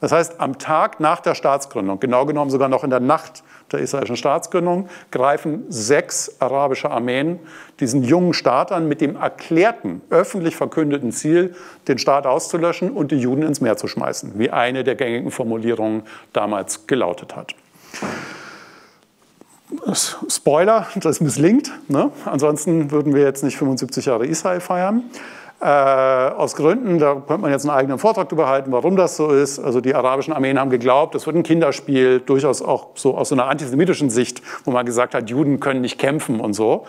Das 0.00 0.12
heißt, 0.12 0.40
am 0.40 0.58
Tag 0.58 1.00
nach 1.00 1.20
der 1.20 1.34
Staatsgründung, 1.34 2.00
genau 2.00 2.26
genommen 2.26 2.50
sogar 2.50 2.68
noch 2.68 2.84
in 2.84 2.90
der 2.90 3.00
Nacht 3.00 3.42
der 3.72 3.80
israelischen 3.80 4.16
Staatsgründung, 4.16 4.88
greifen 5.10 5.64
sechs 5.68 6.36
arabische 6.40 6.90
Armeen 6.90 7.40
diesen 7.80 8.04
jungen 8.04 8.34
Staat 8.34 8.72
an 8.72 8.88
mit 8.88 9.00
dem 9.00 9.16
erklärten, 9.16 10.00
öffentlich 10.10 10.56
verkündeten 10.56 11.12
Ziel, 11.12 11.54
den 11.88 11.98
Staat 11.98 12.26
auszulöschen 12.26 12.90
und 12.90 13.10
die 13.10 13.18
Juden 13.18 13.42
ins 13.42 13.60
Meer 13.60 13.76
zu 13.76 13.88
schmeißen, 13.88 14.38
wie 14.38 14.50
eine 14.50 14.84
der 14.84 14.94
gängigen 14.94 15.30
Formulierungen 15.30 16.02
damals 16.32 16.86
gelautet 16.86 17.36
hat. 17.36 17.54
Spoiler, 20.28 20.86
das 20.94 21.20
misslingt. 21.20 21.72
Ne? 21.88 22.10
Ansonsten 22.24 22.90
würden 22.90 23.14
wir 23.14 23.22
jetzt 23.22 23.42
nicht 23.42 23.56
75 23.56 24.06
Jahre 24.06 24.26
Israel 24.26 24.60
feiern. 24.60 25.04
Äh, 25.64 25.66
aus 25.66 26.56
Gründen, 26.56 26.98
da 26.98 27.14
könnte 27.14 27.38
man 27.38 27.50
jetzt 27.50 27.64
einen 27.64 27.74
eigenen 27.74 27.98
Vortrag 27.98 28.28
darüber 28.28 28.48
halten, 28.48 28.70
warum 28.70 28.96
das 28.96 29.16
so 29.16 29.30
ist. 29.30 29.58
Also 29.58 29.80
die 29.80 29.94
arabischen 29.94 30.34
Armeen 30.34 30.60
haben 30.60 30.68
geglaubt, 30.68 31.14
das 31.14 31.24
wird 31.24 31.36
ein 31.36 31.42
Kinderspiel, 31.42 32.20
durchaus 32.20 32.60
auch 32.60 32.88
so 32.96 33.16
aus 33.16 33.30
so 33.30 33.34
einer 33.34 33.46
antisemitischen 33.46 34.10
Sicht, 34.10 34.42
wo 34.66 34.72
man 34.72 34.84
gesagt 34.84 35.14
hat, 35.14 35.30
Juden 35.30 35.60
können 35.60 35.80
nicht 35.80 35.98
kämpfen 35.98 36.38
und 36.38 36.52
so. 36.52 36.84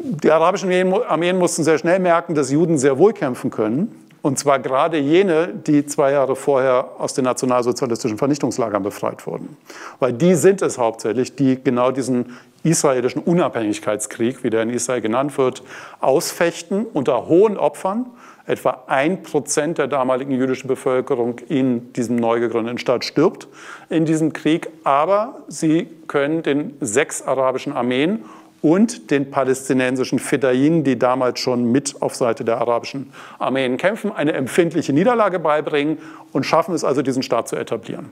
Die 0.00 0.30
arabischen 0.30 0.70
Armeen 1.08 1.38
mussten 1.38 1.64
sehr 1.64 1.78
schnell 1.78 1.98
merken, 1.98 2.34
dass 2.34 2.50
Juden 2.50 2.76
sehr 2.76 2.98
wohl 2.98 3.14
kämpfen 3.14 3.50
können. 3.50 3.90
Und 4.20 4.38
zwar 4.38 4.58
gerade 4.58 4.98
jene, 4.98 5.48
die 5.48 5.86
zwei 5.86 6.12
Jahre 6.12 6.36
vorher 6.36 6.90
aus 6.98 7.14
den 7.14 7.24
nationalsozialistischen 7.24 8.18
Vernichtungslagern 8.18 8.82
befreit 8.82 9.26
wurden. 9.26 9.56
Weil 9.98 10.12
die 10.12 10.34
sind 10.34 10.60
es 10.60 10.76
hauptsächlich, 10.76 11.36
die 11.36 11.58
genau 11.62 11.90
diesen 11.90 12.36
israelischen 12.62 13.22
Unabhängigkeitskrieg, 13.22 14.44
wie 14.44 14.50
der 14.50 14.62
in 14.62 14.70
Israel 14.70 15.00
genannt 15.00 15.36
wird, 15.38 15.62
ausfechten 16.00 16.86
unter 16.92 17.26
hohen 17.26 17.56
Opfern. 17.56 18.06
Etwa 18.46 18.82
ein 18.86 19.22
Prozent 19.22 19.78
der 19.78 19.86
damaligen 19.86 20.32
jüdischen 20.32 20.66
Bevölkerung 20.66 21.38
in 21.48 21.92
diesem 21.92 22.16
neu 22.16 22.40
gegründeten 22.40 22.78
Staat 22.78 23.04
stirbt 23.04 23.46
in 23.88 24.06
diesem 24.06 24.32
Krieg. 24.32 24.68
Aber 24.82 25.42
sie 25.46 25.86
können 26.08 26.42
den 26.42 26.76
sechs 26.80 27.22
arabischen 27.22 27.72
Armeen 27.72 28.24
und 28.62 29.10
den 29.10 29.30
palästinensischen 29.30 30.18
Fedain, 30.18 30.84
die 30.84 30.98
damals 30.98 31.40
schon 31.40 31.70
mit 31.70 32.02
auf 32.02 32.14
Seite 32.14 32.44
der 32.44 32.58
arabischen 32.58 33.12
Armeen 33.38 33.76
kämpfen, 33.76 34.12
eine 34.12 34.32
empfindliche 34.32 34.92
Niederlage 34.92 35.38
beibringen 35.38 35.98
und 36.32 36.44
schaffen 36.44 36.74
es 36.74 36.84
also, 36.84 37.02
diesen 37.02 37.22
Staat 37.22 37.48
zu 37.48 37.56
etablieren. 37.56 38.10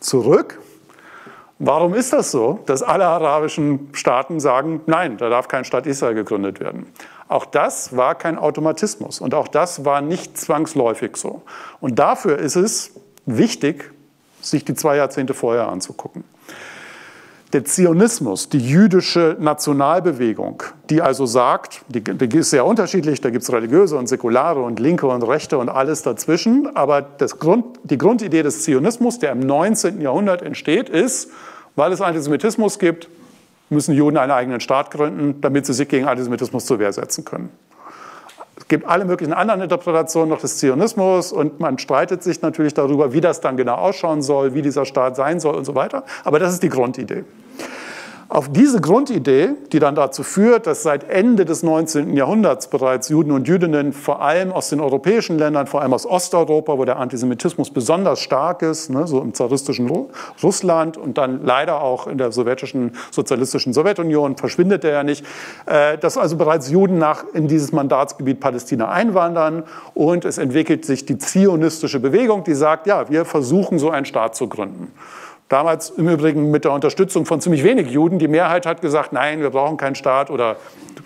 Zurück 0.00 0.60
Warum 1.60 1.94
ist 1.94 2.12
das 2.12 2.30
so, 2.30 2.60
dass 2.66 2.82
alle 2.82 3.06
arabischen 3.06 3.88
Staaten 3.92 4.38
sagen, 4.38 4.80
nein, 4.86 5.16
da 5.18 5.28
darf 5.28 5.48
kein 5.48 5.64
Staat 5.64 5.86
Israel 5.86 6.14
gegründet 6.14 6.60
werden? 6.60 6.86
Auch 7.26 7.44
das 7.44 7.96
war 7.96 8.14
kein 8.14 8.38
Automatismus 8.38 9.20
und 9.20 9.34
auch 9.34 9.48
das 9.48 9.84
war 9.84 10.00
nicht 10.00 10.38
zwangsläufig 10.38 11.16
so. 11.16 11.42
Und 11.80 11.98
dafür 11.98 12.38
ist 12.38 12.56
es 12.56 12.92
wichtig, 13.26 13.90
sich 14.40 14.64
die 14.64 14.74
zwei 14.74 14.96
Jahrzehnte 14.96 15.34
vorher 15.34 15.68
anzugucken 15.68 16.24
der 17.52 17.64
Zionismus, 17.64 18.48
die 18.48 18.58
jüdische 18.58 19.36
Nationalbewegung, 19.38 20.62
die 20.90 21.00
also 21.00 21.24
sagt, 21.24 21.82
die, 21.88 22.02
die 22.02 22.36
ist 22.36 22.50
sehr 22.50 22.66
unterschiedlich, 22.66 23.20
da 23.20 23.30
gibt 23.30 23.42
es 23.42 23.52
religiöse 23.52 23.96
und 23.96 24.06
säkulare 24.06 24.62
und 24.62 24.78
linke 24.80 25.06
und 25.06 25.22
rechte 25.22 25.56
und 25.56 25.68
alles 25.68 26.02
dazwischen, 26.02 26.76
aber 26.76 27.00
Grund, 27.38 27.64
die 27.84 27.96
Grundidee 27.96 28.42
des 28.42 28.64
Zionismus, 28.64 29.18
der 29.18 29.32
im 29.32 29.40
19. 29.40 30.00
Jahrhundert 30.00 30.42
entsteht, 30.42 30.90
ist, 30.90 31.30
weil 31.74 31.92
es 31.92 32.00
Antisemitismus 32.00 32.78
gibt, 32.78 33.08
müssen 33.70 33.94
Juden 33.94 34.16
einen 34.16 34.32
eigenen 34.32 34.60
Staat 34.60 34.90
gründen, 34.90 35.40
damit 35.40 35.66
sie 35.66 35.72
sich 35.72 35.88
gegen 35.88 36.06
Antisemitismus 36.06 36.66
zur 36.66 36.78
Wehr 36.78 36.92
setzen 36.92 37.24
können. 37.24 37.50
Es 38.58 38.66
gibt 38.66 38.86
alle 38.86 39.04
möglichen 39.04 39.32
anderen 39.32 39.62
Interpretationen 39.62 40.28
noch 40.28 40.40
des 40.40 40.58
Zionismus 40.58 41.32
und 41.32 41.60
man 41.60 41.78
streitet 41.78 42.22
sich 42.22 42.42
natürlich 42.42 42.74
darüber, 42.74 43.12
wie 43.12 43.20
das 43.20 43.40
dann 43.40 43.56
genau 43.56 43.74
ausschauen 43.74 44.20
soll, 44.20 44.54
wie 44.54 44.62
dieser 44.62 44.84
Staat 44.84 45.16
sein 45.16 45.38
soll 45.40 45.54
und 45.54 45.64
so 45.64 45.74
weiter. 45.74 46.04
Aber 46.24 46.38
das 46.38 46.52
ist 46.52 46.62
die 46.62 46.68
Grundidee. 46.68 47.24
Auf 48.30 48.52
diese 48.52 48.82
Grundidee, 48.82 49.52
die 49.72 49.78
dann 49.78 49.94
dazu 49.94 50.22
führt, 50.22 50.66
dass 50.66 50.82
seit 50.82 51.08
Ende 51.08 51.46
des 51.46 51.62
19. 51.62 52.14
Jahrhunderts 52.14 52.68
bereits 52.68 53.08
Juden 53.08 53.30
und 53.30 53.48
Jüdinnen 53.48 53.94
vor 53.94 54.20
allem 54.20 54.52
aus 54.52 54.68
den 54.68 54.80
europäischen 54.80 55.38
Ländern, 55.38 55.66
vor 55.66 55.80
allem 55.80 55.94
aus 55.94 56.04
Osteuropa, 56.04 56.76
wo 56.76 56.84
der 56.84 56.98
Antisemitismus 56.98 57.70
besonders 57.70 58.20
stark 58.20 58.60
ist, 58.60 58.90
ne, 58.90 59.06
so 59.06 59.22
im 59.22 59.32
zaristischen 59.32 59.90
Russland 60.42 60.98
und 60.98 61.16
dann 61.16 61.42
leider 61.42 61.80
auch 61.80 62.06
in 62.06 62.18
der 62.18 62.30
sowjetischen, 62.30 62.92
sozialistischen 63.10 63.72
Sowjetunion, 63.72 64.36
verschwindet 64.36 64.84
er 64.84 64.90
ja 64.90 65.04
nicht, 65.04 65.24
äh, 65.64 65.96
dass 65.96 66.18
also 66.18 66.36
bereits 66.36 66.68
Juden 66.68 66.98
nach, 66.98 67.24
in 67.32 67.48
dieses 67.48 67.72
Mandatsgebiet 67.72 68.40
Palästina 68.40 68.90
einwandern 68.90 69.62
und 69.94 70.26
es 70.26 70.36
entwickelt 70.36 70.84
sich 70.84 71.06
die 71.06 71.16
zionistische 71.16 71.98
Bewegung, 71.98 72.44
die 72.44 72.52
sagt, 72.52 72.86
ja, 72.86 73.08
wir 73.08 73.24
versuchen 73.24 73.78
so 73.78 73.88
einen 73.88 74.04
Staat 74.04 74.36
zu 74.36 74.48
gründen. 74.48 74.92
Damals 75.48 75.88
im 75.88 76.06
Übrigen 76.06 76.50
mit 76.50 76.64
der 76.64 76.72
Unterstützung 76.72 77.24
von 77.24 77.40
ziemlich 77.40 77.64
wenig 77.64 77.90
Juden. 77.90 78.18
Die 78.18 78.28
Mehrheit 78.28 78.66
hat 78.66 78.82
gesagt, 78.82 79.14
nein, 79.14 79.40
wir 79.40 79.48
brauchen 79.48 79.78
keinen 79.78 79.94
Staat. 79.94 80.28
Oder 80.28 80.56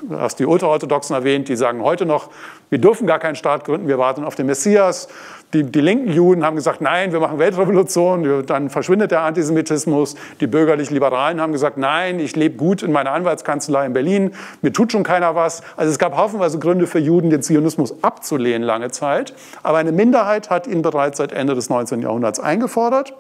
du 0.01 0.19
hast 0.19 0.41
die 0.41 0.47
Ultraorthodoxen 0.47 1.15
erwähnt, 1.15 1.49
die 1.49 1.55
sagen 1.55 1.81
heute 1.83 2.07
noch, 2.07 2.29
wir 2.69 2.79
dürfen 2.79 3.07
gar 3.07 3.21
keinen 3.21 3.37
Staat 3.37 3.65
gründen, 3.65 3.87
wir 3.87 3.99
warten 3.99 4.25
auf 4.25 4.35
den 4.35 4.47
Messias. 4.47 5.07
Die, 5.53 5.63
die 5.63 5.81
linken 5.81 6.11
Juden 6.11 6.45
haben 6.45 6.57
gesagt, 6.57 6.81
nein, 6.81 7.13
wir 7.13 7.21
machen 7.21 7.39
Weltrevolution, 7.39 8.45
dann 8.45 8.69
verschwindet 8.69 9.13
der 9.13 9.21
Antisemitismus. 9.21 10.17
Die 10.41 10.49
bürgerlich-liberalen 10.49 11.41
haben 11.41 11.53
gesagt, 11.53 11.77
nein, 11.77 12.19
ich 12.19 12.35
lebe 12.35 12.57
gut 12.57 12.83
in 12.83 12.91
meiner 12.91 13.13
Anwaltskanzlei 13.13 13.87
in 13.87 13.93
Berlin, 13.93 14.33
mir 14.61 14.73
tut 14.73 14.91
schon 14.91 15.05
keiner 15.05 15.37
was. 15.37 15.63
Also 15.77 15.93
es 15.93 16.01
gab 16.01 16.17
haufenweise 16.17 16.59
Gründe 16.59 16.89
für 16.89 16.99
Juden, 16.99 17.31
den 17.31 17.43
Zionismus 17.43 18.03
abzulehnen 18.03 18.63
lange 18.63 18.91
Zeit. 18.91 19.35
Aber 19.63 19.79
eine 19.79 19.93
Minderheit 19.93 20.51
hat 20.51 20.67
ihn 20.67 20.83
bereits 20.83 21.19
seit 21.19 21.31
Ende 21.31 21.55
des 21.55 21.69
19. 21.69 22.01
Jahrhunderts 22.01 22.41
eingefordert. 22.41 23.15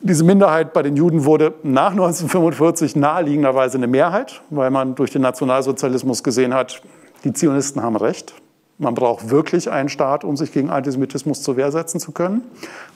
Diese 0.00 0.22
Minderheit 0.22 0.72
bei 0.72 0.82
den 0.82 0.96
Juden 0.96 1.24
wurde 1.24 1.54
nach 1.64 1.90
1945 1.90 2.94
naheliegenderweise 2.94 3.78
eine 3.78 3.88
Mehrheit, 3.88 4.42
weil 4.48 4.70
man 4.70 4.94
durch 4.94 5.10
den 5.10 5.22
Nationalsozialismus 5.22 6.22
gesehen 6.22 6.54
hat, 6.54 6.82
die 7.24 7.32
Zionisten 7.32 7.82
haben 7.82 7.96
recht. 7.96 8.32
Man 8.78 8.94
braucht 8.94 9.30
wirklich 9.30 9.68
einen 9.72 9.88
Staat, 9.88 10.22
um 10.22 10.36
sich 10.36 10.52
gegen 10.52 10.70
Antisemitismus 10.70 11.42
zur 11.42 11.56
Wehr 11.56 11.72
setzen 11.72 11.98
zu 11.98 12.12
können. 12.12 12.42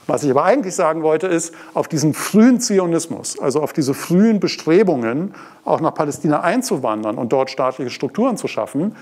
Was 0.07 0.23
ich 0.23 0.31
aber 0.31 0.45
eigentlich 0.45 0.75
sagen 0.75 1.03
wollte, 1.03 1.27
ist, 1.27 1.53
auf 1.73 1.89
diesen 1.89 2.13
frühen 2.13 2.61
Zionismus, 2.61 3.37
also 3.37 3.61
auf 3.61 3.73
diese 3.73 3.93
frühen 3.93 4.39
Bestrebungen, 4.39 5.35
auch 5.65 5.81
nach 5.81 5.93
Palästina 5.93 6.39
einzuwandern 6.39 7.17
und 7.17 7.33
dort 7.33 7.49
staatliche 7.49 7.91
Strukturen 7.91 8.37
zu 8.37 8.47
schaffen, 8.47 8.95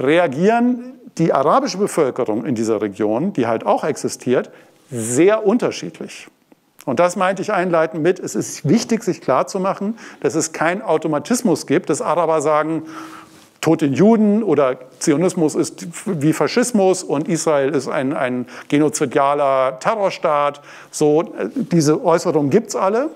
reagieren 0.00 0.94
die 1.18 1.32
arabische 1.32 1.78
Bevölkerung 1.78 2.44
in 2.44 2.56
dieser 2.56 2.82
Region, 2.82 3.32
die 3.32 3.46
halt 3.46 3.64
auch 3.64 3.84
existiert, 3.84 4.50
sehr 4.90 5.46
unterschiedlich. 5.46 6.26
Und 6.84 7.00
das 7.00 7.16
meinte 7.16 7.42
ich 7.42 7.52
einleitend 7.52 8.02
mit, 8.02 8.18
es 8.20 8.34
ist 8.34 8.68
wichtig, 8.68 9.02
sich 9.02 9.20
klarzumachen, 9.20 9.98
dass 10.20 10.34
es 10.34 10.52
keinen 10.52 10.82
Automatismus 10.82 11.66
gibt, 11.66 11.88
dass 11.90 12.02
Araber 12.02 12.42
sagen, 12.42 12.82
Tod 13.64 13.80
den 13.80 13.94
Juden 13.94 14.42
oder 14.42 14.76
Zionismus 14.98 15.54
ist 15.54 15.86
wie 16.04 16.34
Faschismus 16.34 17.02
und 17.02 17.28
Israel 17.28 17.70
ist 17.70 17.88
ein, 17.88 18.12
ein 18.12 18.46
genozidialer 18.68 19.78
Terrorstaat. 19.80 20.60
So, 20.90 21.32
diese 21.54 22.04
Äußerungen 22.04 22.50
gibt 22.50 22.68
es 22.68 22.76
alle. 22.76 23.08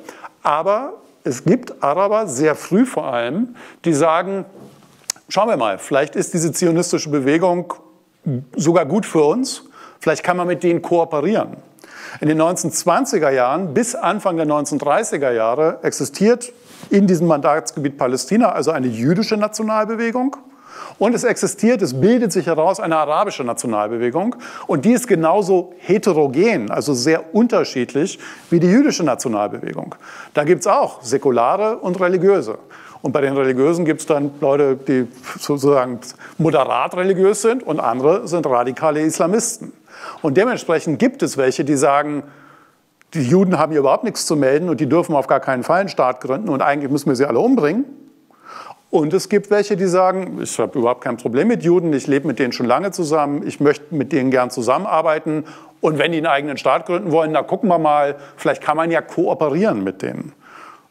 Aber 0.42 0.94
es 1.22 1.44
gibt 1.44 1.83
Araber, 1.83 2.26
sehr 2.26 2.54
früh 2.54 2.87
vor 2.87 3.04
allem, 3.04 3.57
die 3.85 3.92
sagen, 3.92 4.46
schauen 5.28 5.50
wir 5.50 5.59
mal, 5.59 5.76
vielleicht 5.76 6.16
ist 6.16 6.33
diese 6.33 6.50
zionistische 6.52 7.11
Bewegung 7.11 7.74
sogar 8.57 8.87
gut 8.87 9.04
für 9.04 9.24
uns, 9.24 9.64
vielleicht 10.00 10.22
kann 10.22 10.38
man 10.38 10.46
mit 10.46 10.62
denen 10.62 10.81
kooperieren. 10.81 11.59
In 12.20 12.28
den 12.28 12.42
1920er 12.42 13.31
Jahren 13.31 13.74
bis 13.74 13.94
Anfang 13.94 14.37
der 14.37 14.46
1930er 14.46 15.31
Jahre 15.31 15.78
existiert 15.83 16.52
in 16.90 17.07
diesem 17.07 17.28
Mandatsgebiet 17.28 17.96
Palästina 17.96 18.50
also 18.50 18.72
eine 18.72 18.88
jüdische 18.88 19.37
Nationalbewegung. 19.37 20.37
Und 20.98 21.14
es 21.14 21.22
existiert, 21.22 21.81
es 21.81 22.00
bildet 22.00 22.33
sich 22.33 22.46
heraus 22.46 22.81
eine 22.81 22.96
arabische 22.96 23.44
Nationalbewegung. 23.44 24.35
Und 24.66 24.85
die 24.85 24.92
ist 24.92 25.07
genauso 25.07 25.74
heterogen, 25.78 26.72
also 26.72 26.92
sehr 26.92 27.37
unterschiedlich 27.37 28.18
wie 28.50 28.59
die 28.59 28.66
jüdische 28.66 29.04
Nationalbewegung. 29.04 29.94
Da 30.35 30.42
gibt 30.42 30.62
es 30.62 30.66
auch 30.66 31.02
säkulare 31.02 31.76
und 31.76 32.00
religiöse. 32.00 32.59
Und 33.00 33.12
bei 33.12 33.20
den 33.20 33.37
Religiösen 33.37 33.85
gibt 33.85 34.00
es 34.00 34.07
dann 34.07 34.33
Leute, 34.40 34.76
die 34.76 35.07
sozusagen 35.38 36.00
moderat 36.37 36.96
religiös 36.96 37.42
sind 37.42 37.62
und 37.62 37.78
andere 37.78 38.26
sind 38.26 38.44
radikale 38.44 39.02
Islamisten. 39.02 39.72
Und 40.22 40.37
dementsprechend 40.37 40.98
gibt 40.98 41.22
es 41.22 41.37
welche, 41.37 41.64
die 41.64 41.76
sagen, 41.76 42.24
die 43.14 43.22
Juden 43.22 43.58
haben 43.58 43.72
hier 43.72 43.80
überhaupt 43.80 44.04
nichts 44.04 44.26
zu 44.26 44.37
melden 44.37 44.68
und 44.68 44.80
die 44.80 44.88
dürfen 44.88 45.14
auf 45.14 45.26
gar 45.26 45.40
keinen 45.40 45.62
Fall 45.62 45.80
einen 45.80 45.88
Staat 45.88 46.20
gründen 46.20 46.48
und 46.48 46.61
eigentlich 46.62 46.90
müssen 46.90 47.08
wir 47.08 47.16
sie 47.16 47.24
alle 47.24 47.38
umbringen. 47.38 47.84
Und 48.90 49.12
es 49.12 49.28
gibt 49.28 49.50
welche, 49.50 49.76
die 49.76 49.87
sagen, 49.87 50.38
ich 50.42 50.58
habe 50.58 50.78
überhaupt 50.78 51.04
kein 51.04 51.18
Problem 51.18 51.48
mit 51.48 51.62
Juden, 51.62 51.92
ich 51.92 52.06
lebe 52.06 52.26
mit 52.26 52.38
denen 52.38 52.52
schon 52.52 52.66
lange 52.66 52.90
zusammen, 52.90 53.46
ich 53.46 53.61
möchte 53.61 53.94
mit 53.94 54.12
denen 54.12 54.30
gern 54.30 54.50
zusammenarbeiten 54.50 55.44
und 55.80 55.98
wenn 55.98 56.12
die 56.12 56.18
einen 56.18 56.26
eigenen 56.26 56.56
Staat 56.56 56.87
gründen 56.87 57.12
wollen, 57.12 57.32
na 57.32 57.42
gucken 57.42 57.68
wir 57.68 57.78
mal, 57.78 58.16
vielleicht 58.37 58.62
kann 58.62 58.76
man 58.76 58.90
ja 58.90 59.02
kooperieren 59.02 59.84
mit 59.84 60.02
denen. 60.02 60.32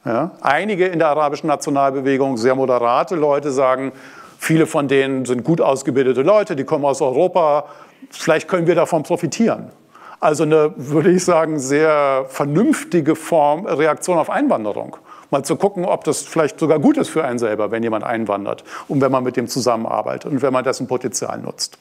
Ja? 0.06 0.32
Einige 0.42 0.86
in 0.86 1.00
der 1.00 1.10
arabischen 1.10 1.48
Nationalbewegung, 1.48 2.38
sehr 2.38 2.56
moderate 2.56 3.16
Leute 3.16 3.52
sagen, 3.52 3.92
viele 4.38 4.68
von 4.68 4.88
denen 4.88 5.26
sind 5.26 5.44
gut 5.44 5.60
ausgebildete 5.60 6.22
Leute, 6.22 6.56
die 6.56 6.64
kommen 6.64 6.86
aus 6.86 7.02
Europa, 7.02 7.66
vielleicht 8.10 8.48
können 8.48 8.68
wir 8.68 8.76
davon 8.76 9.04
profitieren. 9.04 9.72
Also 10.20 10.44
eine, 10.44 10.74
würde 10.78 11.12
ich 11.12 11.24
sagen, 11.24 11.60
sehr 11.60 12.26
vernünftige 12.28 13.16
Form, 13.16 13.66
Reaktion 13.66 14.18
auf 14.18 14.30
Einwanderung. 14.30 14.98
Mal 15.30 15.44
zu 15.44 15.58
gucken, 15.58 15.86
ob 15.86 16.06
das 16.06 16.22
vielleicht 16.22 16.60
sogar 16.60 16.80
gut 16.80 16.98
ist 16.98 17.10
für 17.10 17.24
einen 17.24 17.38
selber, 17.38 17.70
wenn 17.70 17.84
jemand 17.84 18.04
einwandert 18.04 18.64
und 18.88 19.02
wenn 19.02 19.12
man 19.12 19.24
mit 19.24 19.36
dem 19.36 19.48
zusammenarbeitet 19.48 20.32
und 20.32 20.42
wenn 20.42 20.54
man 20.54 20.64
dessen 20.64 20.88
Potenzial 20.88 21.38
nutzt. 21.40 21.78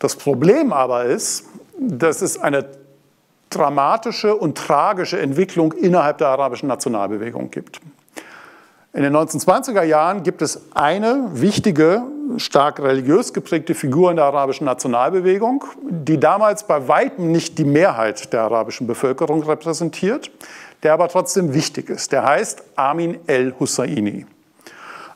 Das 0.00 0.16
Problem 0.16 0.72
aber 0.72 1.04
ist, 1.04 1.46
dass 1.78 2.20
es 2.22 2.38
eine 2.38 2.66
dramatische 3.50 4.34
und 4.34 4.58
tragische 4.58 5.18
Entwicklung 5.18 5.72
innerhalb 5.72 6.18
der 6.18 6.28
arabischen 6.28 6.68
Nationalbewegung 6.68 7.50
gibt. 7.50 7.80
In 8.94 9.02
den 9.02 9.16
1920er 9.16 9.82
Jahren 9.82 10.22
gibt 10.22 10.40
es 10.40 10.72
eine 10.72 11.28
wichtige, 11.32 12.02
stark 12.36 12.78
religiös 12.78 13.32
geprägte 13.32 13.74
Figur 13.74 14.10
in 14.10 14.16
der 14.16 14.26
arabischen 14.26 14.66
Nationalbewegung, 14.66 15.64
die 15.82 16.20
damals 16.20 16.68
bei 16.68 16.86
weitem 16.86 17.32
nicht 17.32 17.58
die 17.58 17.64
Mehrheit 17.64 18.32
der 18.32 18.42
arabischen 18.42 18.86
Bevölkerung 18.86 19.42
repräsentiert, 19.42 20.30
der 20.84 20.92
aber 20.92 21.08
trotzdem 21.08 21.54
wichtig 21.54 21.90
ist. 21.90 22.12
Der 22.12 22.24
heißt 22.24 22.62
Amin 22.76 23.18
el-Husseini. 23.26 24.26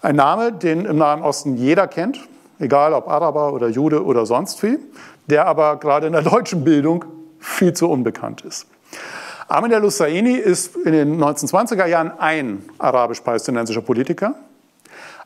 Ein 0.02 0.16
Name, 0.16 0.52
den 0.52 0.84
im 0.84 0.98
Nahen 0.98 1.22
Osten 1.22 1.56
jeder 1.56 1.86
kennt, 1.86 2.18
egal 2.58 2.92
ob 2.92 3.06
Araber 3.06 3.52
oder 3.52 3.68
Jude 3.68 4.04
oder 4.04 4.26
sonst 4.26 4.60
wie, 4.64 4.80
der 5.28 5.46
aber 5.46 5.76
gerade 5.76 6.08
in 6.08 6.14
der 6.14 6.22
deutschen 6.22 6.64
Bildung 6.64 7.04
viel 7.38 7.72
zu 7.74 7.88
unbekannt 7.88 8.40
ist. 8.40 8.66
Ahmed 9.50 9.72
al-Husseini 9.72 10.34
ist 10.34 10.76
in 10.76 10.92
den 10.92 11.18
1920er 11.18 11.86
Jahren 11.86 12.12
ein 12.18 12.68
arabisch-palästinensischer 12.76 13.80
Politiker. 13.80 14.34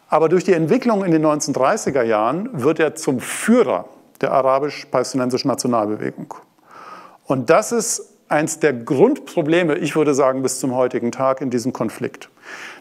Aber 0.08 0.28
durch 0.28 0.44
die 0.44 0.52
Entwicklung 0.52 1.04
in 1.04 1.11
den 1.11 1.26
1930er 1.26 2.04
Jahren 2.04 2.48
wird 2.52 2.78
er 2.78 2.94
zum 2.94 3.18
Führer 3.18 3.87
der 4.20 4.30
arabisch-palästinensischen 4.30 5.48
Nationalbewegung. 5.48 6.35
Und 7.24 7.50
das 7.50 7.72
ist 7.72 8.12
eines 8.28 8.61
der 8.61 8.72
Grundprobleme, 8.72 9.74
ich 9.78 9.96
würde 9.96 10.14
sagen, 10.14 10.42
bis 10.42 10.61
zum 10.61 10.72
heutigen 10.72 11.11
Tag 11.11 11.40
in 11.40 11.50
diesem 11.50 11.72
Konflikt. 11.72 12.28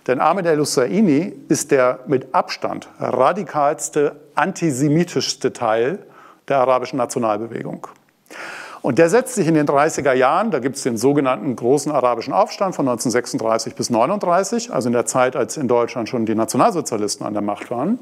Denn 0.06 0.20
Ahmed 0.20 0.46
el-Husseini 0.46 1.34
ist 1.50 1.72
der 1.72 2.02
mit 2.06 2.36
Abstand 2.36 2.88
radikalste, 3.00 4.16
antisemitischste 4.36 5.54
Teil 5.54 6.06
der 6.48 6.60
arabischen 6.60 6.98
Nationalbewegung. 6.98 7.88
Und 8.82 8.98
der 8.98 9.10
setzt 9.10 9.36
sich 9.36 9.48
in 9.48 9.54
den 9.54 9.68
30er 9.68 10.14
Jahren, 10.14 10.50
da 10.50 10.60
gibt 10.60 10.76
es 10.76 10.84
den 10.84 10.98
sogenannten 10.98 11.56
großen 11.56 11.92
arabischen 11.92 12.34
Aufstand 12.34 12.76
von 12.76 12.88
1936 12.88 13.76
bis 13.76 13.90
1939, 13.90 14.74
also 14.74 14.90
in 14.90 14.94
der 14.94 15.06
Zeit, 15.06 15.36
als 15.36 15.58
in 15.58 15.68
Deutschland 15.68 16.10
schon 16.10 16.26
die 16.26 16.34
Nationalsozialisten 16.34 17.26
an 17.26 17.34
der 17.34 17.44
Macht 17.44 17.70
waren. 17.70 18.00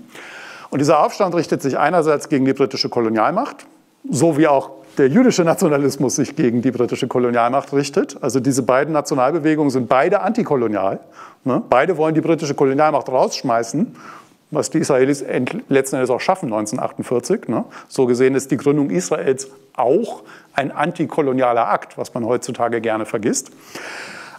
Und 0.70 0.80
dieser 0.80 1.04
Aufstand 1.04 1.36
richtet 1.36 1.62
sich 1.62 1.78
einerseits 1.78 2.30
gegen 2.30 2.46
die 2.46 2.54
britische 2.54 2.88
Kolonialmacht, 2.88 3.66
so 4.10 4.38
wie 4.38 4.48
auch 4.48 4.72
der 4.98 5.08
jüdische 5.08 5.44
Nationalismus 5.44 6.16
sich 6.16 6.36
gegen 6.36 6.62
die 6.62 6.72
britische 6.72 7.08
Kolonialmacht 7.08 7.74
richtet. 7.74 8.22
Also 8.22 8.40
diese 8.40 8.64
beiden 8.64 8.94
Nationalbewegungen 8.94 9.72
sind 9.72 9.90
beide 9.90 10.22
antikolonial. 10.22 11.00
Ne? 11.44 11.62
Beide 11.70 11.98
wollen 11.98 12.16
die 12.16 12.22
britische 12.22 12.54
Kolonialmacht 12.54 13.10
rausschmeißen, 13.10 13.96
was 14.52 14.70
die 14.70 14.80
Israelis 14.80 15.24
letzten 15.70 15.98
Endes 15.98 16.10
auch 16.10 16.22
schaffen 16.22 16.48
1948. 16.48 17.48
Ne? 17.48 17.66
So 17.88 18.06
gesehen 18.06 18.36
ist 18.36 18.52
die 18.52 18.58
Gründung 18.58 18.90
Israels 18.90 19.50
auch 19.76 20.24
ein 20.54 20.72
antikolonialer 20.72 21.68
Akt, 21.68 21.98
was 21.98 22.14
man 22.14 22.26
heutzutage 22.26 22.82
gerne 22.82 23.06
vergisst. 23.06 23.52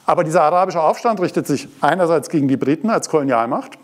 Aber 0.06 0.24
dieser 0.24 0.42
arabische 0.42 0.82
Aufstand 0.82 1.20
richtet 1.20 1.46
sich 1.46 1.68
einerseits 1.80 2.28
gegen 2.28 2.48
die 2.48 2.56
Briten 2.56 2.90
als 2.90 3.08
Kolonialmacht, 3.08 3.78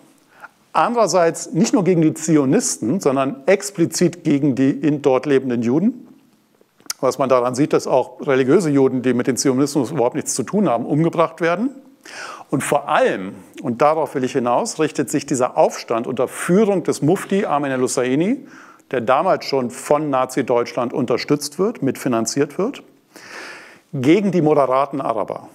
andererseits 0.72 1.52
nicht 1.52 1.72
nur 1.72 1.84
gegen 1.84 2.02
die 2.02 2.14
Zionisten, 2.14 3.00
sondern 3.00 3.42
explizit 3.46 4.24
gegen 4.24 4.56
die 4.56 4.70
in 4.70 5.02
dort 5.02 5.26
lebenden 5.26 5.62
Juden. 5.62 6.08
Was 7.00 7.18
man 7.18 7.28
daran 7.28 7.54
sieht, 7.54 7.72
dass 7.72 7.86
auch 7.86 8.26
religiöse 8.26 8.70
Juden, 8.70 9.02
die 9.02 9.14
mit 9.14 9.26
dem 9.26 9.36
Zionismus 9.36 9.92
überhaupt 9.92 10.16
nichts 10.16 10.34
zu 10.34 10.42
tun 10.42 10.68
haben, 10.68 10.84
umgebracht 10.86 11.40
werden. 11.40 11.70
Und 12.50 12.62
vor 12.62 12.88
allem, 12.88 13.34
und 13.62 13.82
darauf 13.82 14.14
will 14.14 14.24
ich 14.24 14.32
hinaus, 14.32 14.78
richtet 14.78 15.10
sich 15.10 15.26
dieser 15.26 15.56
Aufstand 15.56 16.06
unter 16.06 16.28
Führung 16.28 16.84
des 16.84 17.02
Mufti 17.02 17.44
Amin 17.44 17.72
el-Husseini, 17.72 18.46
der 18.90 19.00
damals 19.00 19.44
schon 19.44 19.70
von 19.70 20.10
Nazi-Deutschland 20.10 20.92
unterstützt 20.92 21.58
wird, 21.58 21.82
mitfinanziert 21.82 22.58
wird, 22.58 22.82
gegen 23.92 24.30
die 24.30 24.42
moderaten 24.42 25.00
Araber. 25.00 25.48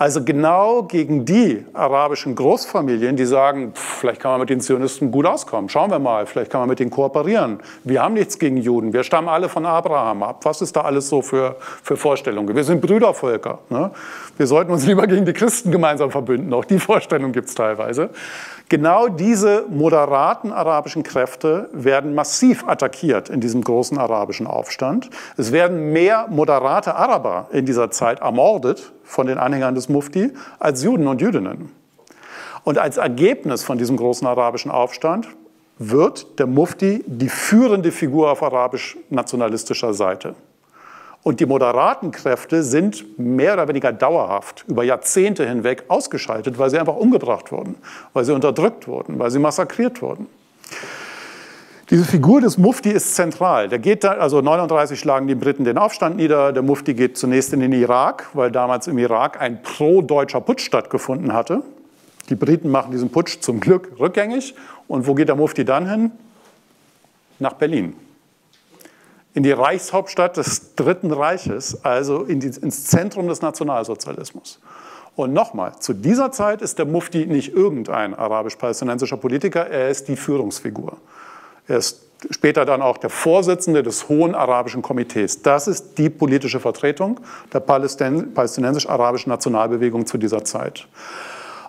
Also 0.00 0.22
genau 0.22 0.84
gegen 0.84 1.24
die 1.24 1.66
arabischen 1.72 2.36
Großfamilien, 2.36 3.16
die 3.16 3.24
sagen, 3.26 3.72
pff, 3.74 3.98
vielleicht 3.98 4.20
kann 4.20 4.30
man 4.30 4.40
mit 4.40 4.48
den 4.48 4.60
Zionisten 4.60 5.10
gut 5.10 5.26
auskommen. 5.26 5.68
Schauen 5.68 5.90
wir 5.90 5.98
mal, 5.98 6.24
vielleicht 6.24 6.52
kann 6.52 6.60
man 6.60 6.68
mit 6.68 6.78
denen 6.78 6.92
kooperieren. 6.92 7.58
Wir 7.82 8.00
haben 8.00 8.14
nichts 8.14 8.38
gegen 8.38 8.58
Juden. 8.58 8.92
Wir 8.92 9.02
stammen 9.02 9.28
alle 9.28 9.48
von 9.48 9.66
Abraham 9.66 10.22
ab. 10.22 10.44
Was 10.44 10.62
ist 10.62 10.76
da 10.76 10.82
alles 10.82 11.08
so 11.08 11.20
für, 11.20 11.56
für 11.82 11.96
Vorstellungen? 11.96 12.54
Wir 12.54 12.62
sind 12.62 12.80
Brüdervölker. 12.80 13.58
Ne? 13.70 13.90
Wir 14.36 14.46
sollten 14.46 14.70
uns 14.70 14.86
lieber 14.86 15.04
gegen 15.08 15.24
die 15.24 15.32
Christen 15.32 15.72
gemeinsam 15.72 16.12
verbünden. 16.12 16.54
Auch 16.54 16.64
die 16.64 16.78
Vorstellung 16.78 17.32
gibt 17.32 17.48
es 17.48 17.56
teilweise. 17.56 18.10
Genau 18.68 19.08
diese 19.08 19.64
moderaten 19.70 20.52
arabischen 20.52 21.02
Kräfte 21.02 21.70
werden 21.72 22.14
massiv 22.14 22.68
attackiert 22.68 23.30
in 23.30 23.40
diesem 23.40 23.64
großen 23.64 23.96
arabischen 23.96 24.46
Aufstand. 24.46 25.08
Es 25.38 25.52
werden 25.52 25.92
mehr 25.94 26.26
moderate 26.28 26.94
Araber 26.94 27.48
in 27.50 27.64
dieser 27.64 27.90
Zeit 27.90 28.20
ermordet 28.20 28.92
von 29.04 29.26
den 29.26 29.38
Anhängern 29.38 29.74
des 29.74 29.88
Mufti 29.88 30.32
als 30.58 30.84
Juden 30.84 31.06
und 31.06 31.22
Jüdinnen. 31.22 31.72
Und 32.64 32.76
als 32.76 32.98
Ergebnis 32.98 33.64
von 33.64 33.78
diesem 33.78 33.96
großen 33.96 34.26
arabischen 34.26 34.70
Aufstand 34.70 35.28
wird 35.78 36.38
der 36.38 36.46
Mufti 36.46 37.02
die 37.06 37.30
führende 37.30 37.90
Figur 37.90 38.30
auf 38.30 38.42
arabisch-nationalistischer 38.42 39.94
Seite. 39.94 40.34
Und 41.22 41.40
die 41.40 41.46
moderaten 41.46 42.10
Kräfte 42.10 42.62
sind 42.62 43.18
mehr 43.18 43.54
oder 43.54 43.68
weniger 43.68 43.92
dauerhaft 43.92 44.64
über 44.68 44.84
Jahrzehnte 44.84 45.46
hinweg 45.46 45.84
ausgeschaltet, 45.88 46.58
weil 46.58 46.70
sie 46.70 46.78
einfach 46.78 46.96
umgebracht 46.96 47.52
wurden, 47.52 47.74
weil 48.12 48.24
sie 48.24 48.32
unterdrückt 48.32 48.86
wurden, 48.86 49.18
weil 49.18 49.30
sie 49.30 49.38
massakriert 49.38 50.00
wurden. 50.00 50.26
Diese 51.90 52.04
Figur 52.04 52.42
des 52.42 52.58
Mufti 52.58 52.90
ist 52.90 53.14
zentral. 53.14 53.68
Der 53.68 53.78
geht 53.78 54.04
da, 54.04 54.12
also 54.12 54.42
39 54.42 55.00
schlagen 55.00 55.26
die 55.26 55.34
Briten 55.34 55.64
den 55.64 55.78
Aufstand 55.78 56.16
nieder. 56.16 56.52
Der 56.52 56.62
Mufti 56.62 56.92
geht 56.92 57.16
zunächst 57.16 57.52
in 57.54 57.60
den 57.60 57.72
Irak, 57.72 58.28
weil 58.34 58.50
damals 58.50 58.86
im 58.88 58.98
Irak 58.98 59.40
ein 59.40 59.62
pro-deutscher 59.62 60.42
Putsch 60.42 60.64
stattgefunden 60.66 61.32
hatte. 61.32 61.62
Die 62.28 62.34
Briten 62.34 62.70
machen 62.70 62.92
diesen 62.92 63.10
Putsch 63.10 63.40
zum 63.40 63.58
Glück 63.58 63.92
rückgängig. 63.98 64.54
Und 64.86 65.06
wo 65.06 65.14
geht 65.14 65.28
der 65.28 65.36
Mufti 65.36 65.64
dann 65.64 65.88
hin? 65.88 66.12
Nach 67.38 67.54
Berlin 67.54 67.94
in 69.38 69.44
die 69.44 69.52
Reichshauptstadt 69.52 70.36
des 70.36 70.74
Dritten 70.74 71.12
Reiches, 71.12 71.84
also 71.84 72.24
in 72.24 72.40
die, 72.40 72.48
ins 72.48 72.86
Zentrum 72.86 73.28
des 73.28 73.40
Nationalsozialismus. 73.40 74.58
Und 75.14 75.32
nochmal, 75.32 75.78
zu 75.78 75.92
dieser 75.92 76.32
Zeit 76.32 76.60
ist 76.60 76.80
der 76.80 76.86
Mufti 76.86 77.24
nicht 77.24 77.54
irgendein 77.54 78.14
arabisch-palästinensischer 78.14 79.16
Politiker, 79.16 79.68
er 79.68 79.90
ist 79.90 80.08
die 80.08 80.16
Führungsfigur. 80.16 80.96
Er 81.68 81.76
ist 81.76 82.00
später 82.32 82.64
dann 82.64 82.82
auch 82.82 82.98
der 82.98 83.10
Vorsitzende 83.10 83.84
des 83.84 84.08
Hohen 84.08 84.34
Arabischen 84.34 84.82
Komitees. 84.82 85.40
Das 85.40 85.68
ist 85.68 85.98
die 85.98 86.10
politische 86.10 86.58
Vertretung 86.58 87.20
der 87.52 87.60
palästinensisch-arabischen 87.60 89.30
Nationalbewegung 89.30 90.04
zu 90.04 90.18
dieser 90.18 90.44
Zeit. 90.44 90.88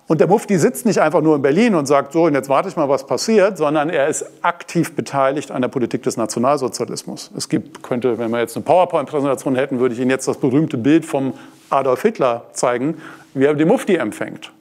Und 0.09 0.19
der 0.21 0.27
Mufti 0.27 0.57
sitzt 0.57 0.87
nicht 0.87 0.99
einfach 0.99 1.21
nur 1.21 1.35
in 1.35 1.43
Berlin 1.43 1.75
und 1.75 1.85
sagt, 1.85 2.13
so, 2.13 2.23
und 2.23 2.33
jetzt 2.33 2.49
warte 2.49 2.67
ich 2.67 2.75
mal, 2.75 2.89
was 2.89 3.05
passiert, 3.05 3.59
sondern 3.59 3.91
er 3.91 4.07
ist 4.07 4.25
aktiv 4.41 4.95
beteiligt 4.95 5.51
an 5.51 5.61
der 5.61 5.69
Politik 5.69 6.01
des 6.01 6.17
Nationalsozialismus. 6.17 7.29
Es 7.37 7.47
gibt, 7.47 7.83
könnte, 7.83 8.17
wenn 8.17 8.31
wir 8.31 8.39
jetzt 8.39 8.55
eine 8.55 8.65
PowerPoint-Präsentation 8.65 9.55
hätten, 9.55 9.79
würde 9.79 9.93
ich 9.93 10.01
Ihnen 10.01 10.09
jetzt 10.09 10.27
das 10.27 10.37
berühmte 10.37 10.77
Bild 10.77 11.05
vom 11.05 11.35
Adolf 11.69 12.01
Hitler 12.01 12.45
zeigen, 12.53 12.97
wie 13.35 13.45
er 13.45 13.53
den 13.53 13.67
Mufti 13.67 13.97
empfängt. 13.97 14.51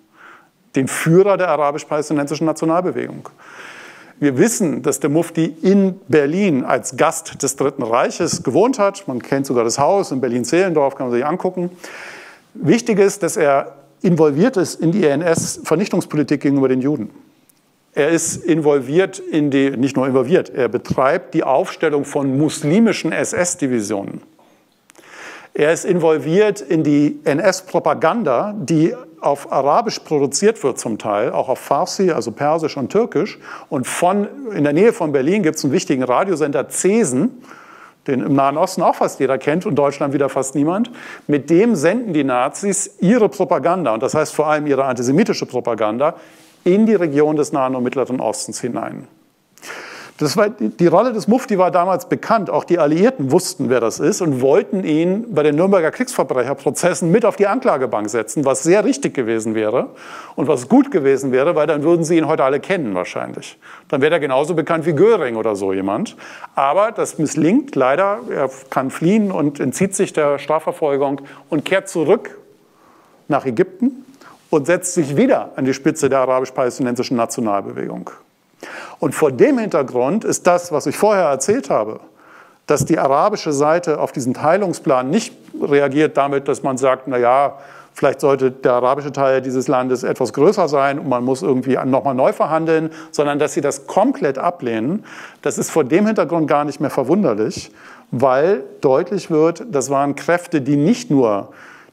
Den 0.77 0.87
Führer 0.87 1.39
der 1.39 1.49
arabisch-palästinensischen 1.49 2.45
Nationalbewegung. 2.45 3.31
Wir 4.21 4.37
wissen, 4.37 4.83
dass 4.83 5.01
der 5.01 5.09
Mufti 5.09 5.47
in 5.63 5.99
Berlin 6.09 6.63
als 6.63 6.99
Gast 6.99 7.43
des 7.43 7.57
Dritten 7.57 7.85
Reiches 7.85 8.43
gewohnt 8.43 8.79
hat. 8.79 9.09
Man 9.09 9.23
kennt 9.23 9.47
sogar 9.47 9.65
das 9.65 9.79
Haus 9.79 10.13
in 10.13 10.21
Berlin-Zehlendorf, 10.21 10.95
kann 10.95 11.07
man 11.07 11.17
sich 11.17 11.25
angucken. 11.25 11.71
Wichtig 12.53 12.99
ist, 12.99 13.23
dass 13.23 13.39
er 13.39 13.78
involviert 14.03 14.57
ist 14.57 14.77
in 14.77 14.93
die 14.93 15.07
NS-Vernichtungspolitik 15.07 16.41
gegenüber 16.41 16.69
den 16.69 16.81
Juden. 16.81 17.11
Er 17.95 18.11
ist 18.11 18.37
involviert 18.37 19.19
in 19.19 19.51
die, 19.51 19.71
nicht 19.71 19.97
nur 19.97 20.07
involviert, 20.07 20.51
er 20.51 20.69
betreibt 20.69 21.35
die 21.35 21.43
Aufstellung 21.43 22.05
von 22.05 22.39
muslimischen 22.39 23.13
SS-Divisionen. 23.13 24.23
Er 25.55 25.73
ist 25.73 25.85
involviert 25.85 26.61
in 26.61 26.85
die 26.85 27.19
NS-Propaganda, 27.25 28.55
die 28.57 28.95
auf 29.21 29.51
Arabisch 29.51 29.99
produziert 29.99 30.63
wird 30.63 30.79
zum 30.79 30.99
Teil, 30.99 31.33
auch 31.33 31.49
auf 31.49 31.59
Farsi, 31.59 32.13
also 32.13 32.31
Persisch 32.31 32.77
und 32.77 32.93
Türkisch. 32.93 33.41
Und 33.69 33.87
von, 33.87 34.29
in 34.55 34.63
der 34.63 34.73
Nähe 34.73 34.93
von 34.93 35.11
Berlin 35.11 35.43
gibt 35.43 35.57
es 35.57 35.65
einen 35.65 35.73
wichtigen 35.73 36.05
Radiosender 36.05 36.69
Cesen, 36.69 37.43
den 38.09 38.23
im 38.23 38.35
Nahen 38.35 38.57
Osten 38.57 38.83
auch 38.83 38.97
fast 38.97 39.21
jeder 39.21 39.39
kennt 39.39 39.67
und 39.67 39.77
Deutschland 39.77 40.13
wieder 40.15 40.29
fast 40.29 40.55
niemand. 40.55 40.91
Mit 41.27 41.51
dem 41.51 41.77
senden 41.77 42.13
die 42.13 42.25
Nazis 42.25 42.97
ihre 43.01 43.29
Propaganda, 43.29 43.95
und 43.95 44.03
das 44.03 44.15
heißt 44.15 44.35
vor 44.35 44.49
allem 44.49 44.67
ihre 44.67 44.85
antisemitische 44.85 45.47
Propaganda, 45.47 46.17
in 46.65 46.87
die 46.87 46.95
Region 46.95 47.37
des 47.37 47.53
Nahen 47.53 47.77
und 47.77 47.85
Mittleren 47.85 48.21
Ostens 48.21 48.61
hinein. 48.61 49.07
Das 50.19 50.37
war, 50.37 50.49
die 50.51 50.87
Rolle 50.89 51.13
des 51.13 51.29
Mufti 51.29 51.59
war 51.59 51.71
damals 51.71 52.09
bekannt. 52.09 52.51
Auch 52.51 52.65
die 52.65 52.81
Alliierten 52.81 53.31
wussten, 53.31 53.71
wer 53.71 53.79
das 53.79 54.01
ist 54.01 54.21
und 54.21 54.41
wollten 54.41 54.83
ihn 54.83 55.33
bei 55.33 55.45
den 55.45 55.55
Nürnberger 55.55 55.93
Kriegsverbrecherprozessen 55.93 57.09
mit 57.13 57.25
auf 57.25 57.37
die 57.37 57.47
Anklagebank 57.47 58.11
setzen, 58.11 58.45
was 58.45 58.65
sehr 58.65 58.85
richtig 58.85 59.15
gewesen 59.15 59.55
wäre 59.55 59.91
und 60.35 60.49
was 60.49 60.69
gut 60.69 60.91
gewesen 60.91 61.31
wäre, 61.31 61.55
weil 61.55 61.69
dann 61.69 61.85
würden 61.85 62.03
sie 62.03 62.19
ihn 62.19 62.27
heute 62.27 62.43
alle 62.43 62.59
kennen 62.59 62.97
wahrscheinlich. 62.97 63.61
Dann 63.87 64.01
wäre 64.01 64.15
er 64.15 64.19
genauso 64.19 64.55
bekannt 64.55 64.87
wie 64.87 64.93
Göring 64.93 65.37
oder 65.37 65.55
so 65.55 65.73
jemand. 65.73 66.17
Aber 66.57 66.91
das 66.91 67.19
misslingt 67.19 67.77
leider. 67.77 68.19
Er 68.29 68.51
kann 68.71 68.91
fliehen 68.91 69.31
und 69.31 69.61
entzieht 69.61 69.95
sich 69.95 70.13
der 70.13 70.41
Strafverfolgung 70.41 71.21
und 71.49 71.65
kehrt 71.65 71.89
zurück 71.89 72.37
nach 73.29 73.47
Ägypten 73.47 74.05
und 74.51 74.67
setzt 74.67 74.95
sich 74.95 75.17
wieder 75.17 75.53
an 75.55 75.65
die 75.65 75.75
Spitze 75.75 76.09
der 76.09 76.19
arabisch-palästinensischen 76.19 77.17
Nationalbewegung. 77.17 78.11
Und 79.01 79.15
vor 79.15 79.31
dem 79.33 79.59
Hintergrund 79.59 80.25
ist 80.25 80.47
das, 80.47 80.73
was 80.73 80.87
ich 80.87 80.97
vorher 80.97 81.27
erzählt 81.27 81.71
habe, 81.71 82.01
dass 82.67 82.85
die 82.85 82.99
arabische 82.99 83.53
Seite 83.53 84.01
auf 84.01 84.13
diesen 84.13 84.35
Teilungsplan 84.35 85.09
nicht 85.09 85.35
reagiert 85.61 86.17
damit, 86.17 86.49
dass 86.49 86.63
man 86.63 86.77
sagt, 86.77 87.09
na 87.09 87.17
ja, 87.17 87.59
vielleicht 87.95 88.21
sollte 88.21 88.51
der 88.51 88.75
arabische 88.75 89.11
Teil 89.11 89.41
dieses 89.41 89.67
Landes 89.67 90.03
etwas 90.03 90.33
größer 90.33 90.69
sein 90.69 90.99
und 90.99 91.09
man 91.09 91.25
muss 91.25 91.43
irgendwie 91.43 91.79
nochmal 91.85 92.15
neu 92.15 92.33
verhandeln, 92.33 92.91
sondern 93.11 93.39
dass 93.39 93.55
sie 93.55 93.61
das 93.61 93.87
komplett 93.87 94.39
ablehnen. 94.39 95.05
Das 95.43 95.59
ist 95.59 95.71
vor 95.71 95.85
dem 95.85 96.07
Hintergrund 96.07 96.47
gar 96.47 96.65
nicht 96.65 96.81
mehr 96.81 96.91
verwunderlich, 96.91 97.73
weil 98.11 98.63
deutlich 98.81 99.31
wird, 99.31 99.65
das 99.71 99.91
waren 99.91 100.15
Kräfte, 100.15 100.61
die 100.61 100.77
nicht 100.77 101.11
nur 101.11 101.49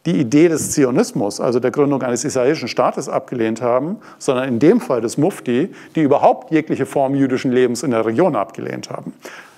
die 0.06 0.20
Idee 0.20 0.48
des 0.48 0.72
Zionismus, 0.72 1.39
also 1.39 1.60
der 1.60 1.72
Gründung 1.72 2.04
eines 2.04 2.24
israelischen 2.24 2.68
Staates, 2.68 3.10
abgelehnt 3.10 3.62
haben, 3.62 3.98
sondern 4.20 4.48
in 4.48 4.60
dem 4.60 4.80
Fall 4.80 5.02
des 5.02 5.18
Mufti, 5.18 5.74
die 5.96 6.02
überhaupt 6.02 6.52
jegliche 6.52 6.86
Form 6.86 7.15
jüdischen 7.15 7.52
Lebens 7.52 7.82
in 7.82 7.91
der 7.91 8.06
Region 8.06 8.36
abgelehnt 8.36 8.89
haben. 8.89 9.13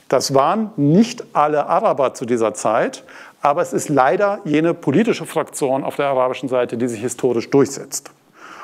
Das 0.08 0.34
waren 0.34 0.72
nicht 0.78 1.24
alle 1.34 1.68
Araber 1.68 2.14
zu 2.14 2.26
dieser 2.26 2.54
Zeit, 2.54 3.04
aber 3.42 3.62
es 3.62 3.74
ist 3.74 3.90
leider 3.90 4.40
jene 4.46 4.74
politische 4.74 5.26
Fraktion 5.26 5.84
auf 5.84 5.98
der 5.98 6.08
arabischen 6.08 6.48
Seite, 6.48 6.78
die 6.78 6.88
sich 6.88 7.02
historisch 7.02 7.50
durchsetzt. 7.50 8.12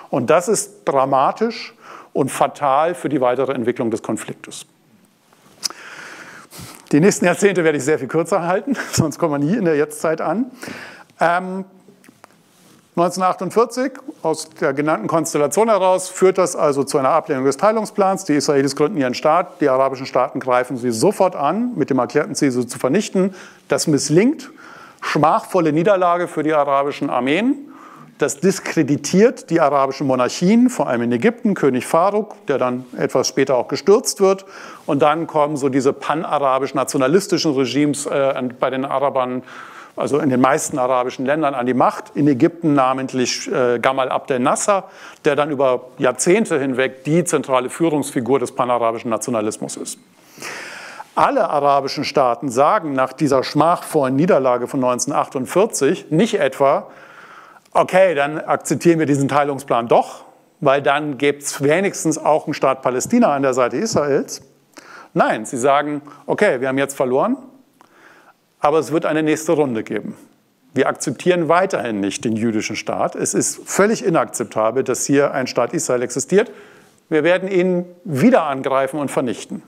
Und 0.10 0.30
das 0.30 0.48
ist 0.48 0.86
dramatisch 0.86 1.74
und 2.13 2.32
fatal 2.32 2.96
für 2.96 3.10
die 3.10 3.19
weitere 3.19 3.52
Entwicklung 3.54 3.91
des 3.91 4.02
Konfliktes. 4.02 4.65
Die 6.91 7.00
nächsten 7.00 7.26
Jahrzehnte 7.26 7.63
werde 7.63 7.78
ich 7.78 7.84
sehr 7.84 8.00
viel 8.00 8.08
kürzer 8.08 8.43
halten, 8.43 8.78
sonst 8.91 9.17
kommen 9.17 9.41
wir 9.41 9.52
nie 9.52 9.58
in 9.58 9.65
der 9.65 9.76
Jetztzeit 9.76 10.22
an. 10.22 10.46
Ähm, 11.24 11.64
1948, 12.98 13.94
aus 14.24 14.50
der 14.50 14.74
genannten 14.74 15.08
Konstellation 15.08 15.70
heraus, 15.70 16.10
führt 16.10 16.38
das 16.38 16.56
also 16.56 16.84
zu 16.84 16.98
einer 16.98 17.10
Ablehnung 17.10 17.46
des 17.46 17.56
Teilungsplans. 17.56 18.26
Die 18.26 18.34
Israelis 18.34 18.76
gründen 18.76 18.98
ihren 18.98 19.14
Staat, 19.14 19.62
die 19.62 19.70
arabischen 19.70 20.06
Staaten 20.06 20.42
greifen 20.42 20.76
sie 20.76 20.92
sofort 20.92 21.36
an, 21.36 21.72
mit 21.76 21.90
dem 21.90 21.98
erklärten 21.98 22.36
Ziel, 22.36 22.52
sie 22.52 22.68
zu 22.68 22.78
vernichten. 22.78 23.34
Das 23.70 23.88
misslingt. 23.88 24.52
Schmachvolle 25.02 25.72
Niederlage 25.72 26.28
für 26.28 26.44
die 26.44 26.54
arabischen 26.54 27.10
Armeen. 27.10 27.56
Das 28.18 28.42
diskreditiert 28.42 29.50
die 29.50 29.62
arabischen 29.62 30.06
Monarchien, 30.06 30.70
vor 30.70 30.88
allem 30.88 31.04
in 31.04 31.12
Ägypten, 31.14 31.56
König 31.56 31.88
Faruk, 31.88 32.46
der 32.48 32.58
dann 32.58 32.86
etwas 32.98 33.28
später 33.30 33.56
auch 33.56 33.70
gestürzt 33.70 34.20
wird. 34.20 34.46
Und 34.86 35.02
dann 35.02 35.26
kommen 35.26 35.56
so 35.56 35.70
diese 35.70 35.94
panarabisch-nationalistischen 35.94 37.54
Regimes 37.54 38.06
äh, 38.06 38.50
bei 38.60 38.70
den 38.70 38.86
Arabern, 38.86 39.42
also 39.95 40.19
in 40.19 40.29
den 40.29 40.41
meisten 40.41 40.79
arabischen 40.79 41.25
Ländern, 41.25 41.53
an 41.53 41.65
die 41.65 41.73
Macht. 41.73 42.15
In 42.15 42.27
Ägypten 42.27 42.73
namentlich 42.73 43.51
äh, 43.51 43.79
Gamal 43.79 44.10
Abdel 44.10 44.39
Nasser, 44.39 44.86
der 45.23 45.36
dann 45.36 45.51
über 45.51 45.86
Jahrzehnte 45.97 46.60
hinweg 46.60 47.03
die 47.03 47.23
zentrale 47.23 47.69
Führungsfigur 47.69 48.39
des 48.39 48.53
panarabischen 48.53 49.10
Nationalismus 49.10 49.77
ist. 49.77 49.99
Alle 51.15 51.47
arabischen 51.47 52.06
Staaten 52.06 52.49
sagen 52.49 52.93
nach 52.93 53.13
dieser 53.13 53.43
schmachvollen 53.43 54.15
Niederlage 54.15 54.67
von 54.67 54.84
1948 54.84 56.10
nicht 56.10 56.39
etwa, 56.39 56.88
okay, 57.71 58.15
dann 58.15 58.39
akzeptieren 58.39 58.97
wir 58.97 59.06
diesen 59.06 59.27
Teilungsplan 59.27 59.88
doch, 59.88 60.23
weil 60.60 60.82
dann 60.82 61.19
gibt 61.19 61.43
es 61.43 61.62
wenigstens 61.62 62.17
auch 62.17 62.45
einen 62.45 62.56
Staat 62.56 62.82
Palästina 62.82 63.32
an 63.32 63.43
der 63.43 63.53
Seite 63.53 63.77
Israels. 63.77 64.41
Nein, 65.13 65.45
sie 65.45 65.58
sagen, 65.58 66.01
okay, 66.25 66.62
wir 66.62 66.67
haben 66.67 66.79
jetzt 66.79 66.97
verloren, 66.97 67.38
aber 68.63 68.80
es 68.80 68.91
wird 68.91 69.06
eine 69.06 69.21
nächste 69.21 69.52
Runde 69.52 69.84
geben. 69.84 70.15
Wir 70.73 70.88
akzeptieren 70.88 71.49
weiterhin 71.49 71.99
nicht 71.99 72.26
den 72.26 72.36
jüdischen 72.36 72.76
Staat. 72.76 73.13
Es 73.13 73.34
ist 73.34 73.60
völlig 73.65 74.04
inakzeptabel, 74.04 74.84
dass 74.84 75.06
hier 75.06 75.34
ein 75.34 75.47
Staat 75.47 75.73
Israel 75.73 76.02
existiert. 76.02 76.49
Wir 77.10 77.23
werden 77.23 77.52
ihn 77.52 77.86
wieder 78.06 78.43
angreifen 78.43 78.99
und 78.99 79.12
vernichten. 79.12 79.62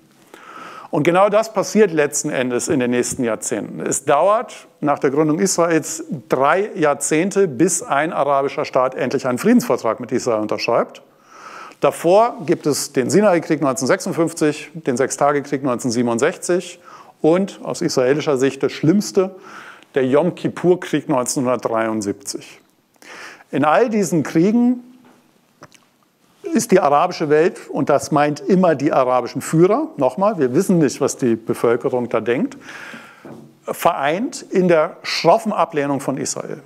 Und 0.92 1.04
genau 1.04 1.28
das 1.28 1.52
passiert 1.52 1.92
letzten 1.92 2.30
Endes 2.30 2.70
in 2.70 2.80
den 2.80 2.92
nächsten 2.92 3.26
Jahrzehnten. 3.26 3.82
Es 3.82 4.06
dauert 4.06 4.68
nach 4.80 4.98
der 4.98 5.12
Gründung 5.12 5.40
Israels 5.40 6.06
drei 6.30 6.70
Jahrzehnte, 6.76 7.50
bis 7.50 7.84
ein 7.84 8.14
arabischer 8.14 8.64
Staat 8.64 8.96
endlich 8.96 9.28
einen 9.28 9.38
Friedensvertrag 9.38 10.00
mit 10.00 10.14
Israel 10.14 10.40
unterschreibt. 10.40 11.02
Davor 11.82 12.38
gibt 12.46 12.66
es 12.66 12.94
den 12.94 13.10
Sinai-Krieg 13.10 13.60
1956, 13.60 14.72
den 14.74 14.96
Sechstagekrieg 14.96 15.60
1967 15.60 16.80
und 17.22 17.60
aus 17.64 17.82
israelischer 17.82 18.38
Sicht 18.38 18.62
das 18.64 18.72
Schlimmste, 18.72 19.36
der 19.96 20.06
Yom 20.06 20.36
Kippur-Krieg 20.36 21.04
1973. 21.10 22.62
In 23.52 23.64
all 23.64 23.90
diesen 23.90 24.24
Kriegen 24.24 24.84
ist 26.44 26.72
die 26.72 26.80
arabische 26.80 27.30
Welt, 27.30 27.68
und 27.70 27.90
das 27.90 28.12
meint 28.12 28.40
immer 28.40 28.76
die 28.76 28.92
arabischen 28.92 29.42
Führer, 29.42 29.90
nochmal, 29.98 30.38
wir 30.38 30.54
wissen 30.54 30.78
nicht, 30.78 31.02
was 31.02 31.18
die 31.18 31.36
Bevölkerung 31.36 32.10
da 32.10 32.22
denkt, 32.22 32.58
vereint 33.64 34.42
in 34.42 34.68
der 34.68 34.98
schroffen 35.04 35.52
Ablehnung 35.52 36.00
von 36.00 36.18
Israel. 36.18 36.62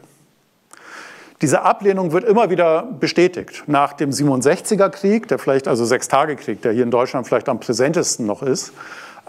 Diese 1.41 1.61
Ablehnung 1.61 2.11
wird 2.11 2.25
immer 2.25 2.49
wieder 2.49 2.83
bestätigt. 2.99 3.63
Nach 3.67 3.93
dem 3.93 4.11
67er 4.11 4.89
Krieg, 4.89 5.29
der 5.29 5.39
vielleicht 5.39 5.69
also 5.69 5.85
Sechstagekrieg, 5.85 6.61
der 6.61 6.73
hier 6.73 6.83
in 6.83 6.91
Deutschland 6.91 7.27
vielleicht 7.27 7.47
am 7.47 7.61
präsentesten 7.61 8.25
noch 8.25 8.43
ist, 8.43 8.73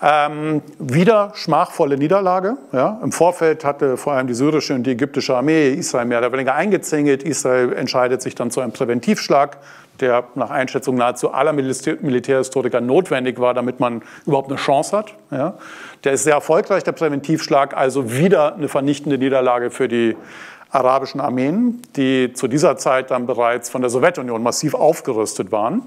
ähm, 0.02 0.62
wieder 0.78 1.32
schmachvolle 1.34 1.96
Niederlage. 1.96 2.56
Ja. 2.72 3.00
Im 3.02 3.12
Vorfeld 3.12 3.64
hatte 3.64 3.96
vor 3.96 4.14
allem 4.14 4.26
die 4.26 4.34
syrische 4.34 4.74
und 4.74 4.84
die 4.84 4.92
ägyptische 4.92 5.36
Armee 5.36 5.72
Israel 5.72 6.06
mehr 6.06 6.18
oder 6.18 6.32
weniger 6.32 6.54
eingezingelt. 6.54 7.22
Israel 7.22 7.72
entscheidet 7.72 8.22
sich 8.22 8.34
dann 8.34 8.50
zu 8.50 8.60
einem 8.60 8.72
Präventivschlag 8.72 9.58
der 10.00 10.24
nach 10.34 10.50
Einschätzung 10.50 10.96
nahezu 10.96 11.32
aller 11.32 11.52
Militärhistoriker 11.52 12.80
notwendig 12.80 13.38
war, 13.38 13.54
damit 13.54 13.80
man 13.80 14.02
überhaupt 14.26 14.48
eine 14.48 14.58
Chance 14.58 14.96
hat. 14.96 15.14
Ja. 15.30 15.54
Der 16.04 16.12
ist 16.12 16.24
sehr 16.24 16.34
erfolgreich, 16.34 16.84
der 16.84 16.92
Präventivschlag, 16.92 17.76
also 17.76 18.12
wieder 18.12 18.54
eine 18.54 18.68
vernichtende 18.68 19.18
Niederlage 19.18 19.70
für 19.70 19.88
die 19.88 20.16
arabischen 20.70 21.20
Armeen, 21.20 21.82
die 21.96 22.32
zu 22.32 22.46
dieser 22.46 22.76
Zeit 22.76 23.10
dann 23.10 23.26
bereits 23.26 23.70
von 23.70 23.80
der 23.80 23.90
Sowjetunion 23.90 24.42
massiv 24.42 24.74
aufgerüstet 24.74 25.50
waren. 25.52 25.82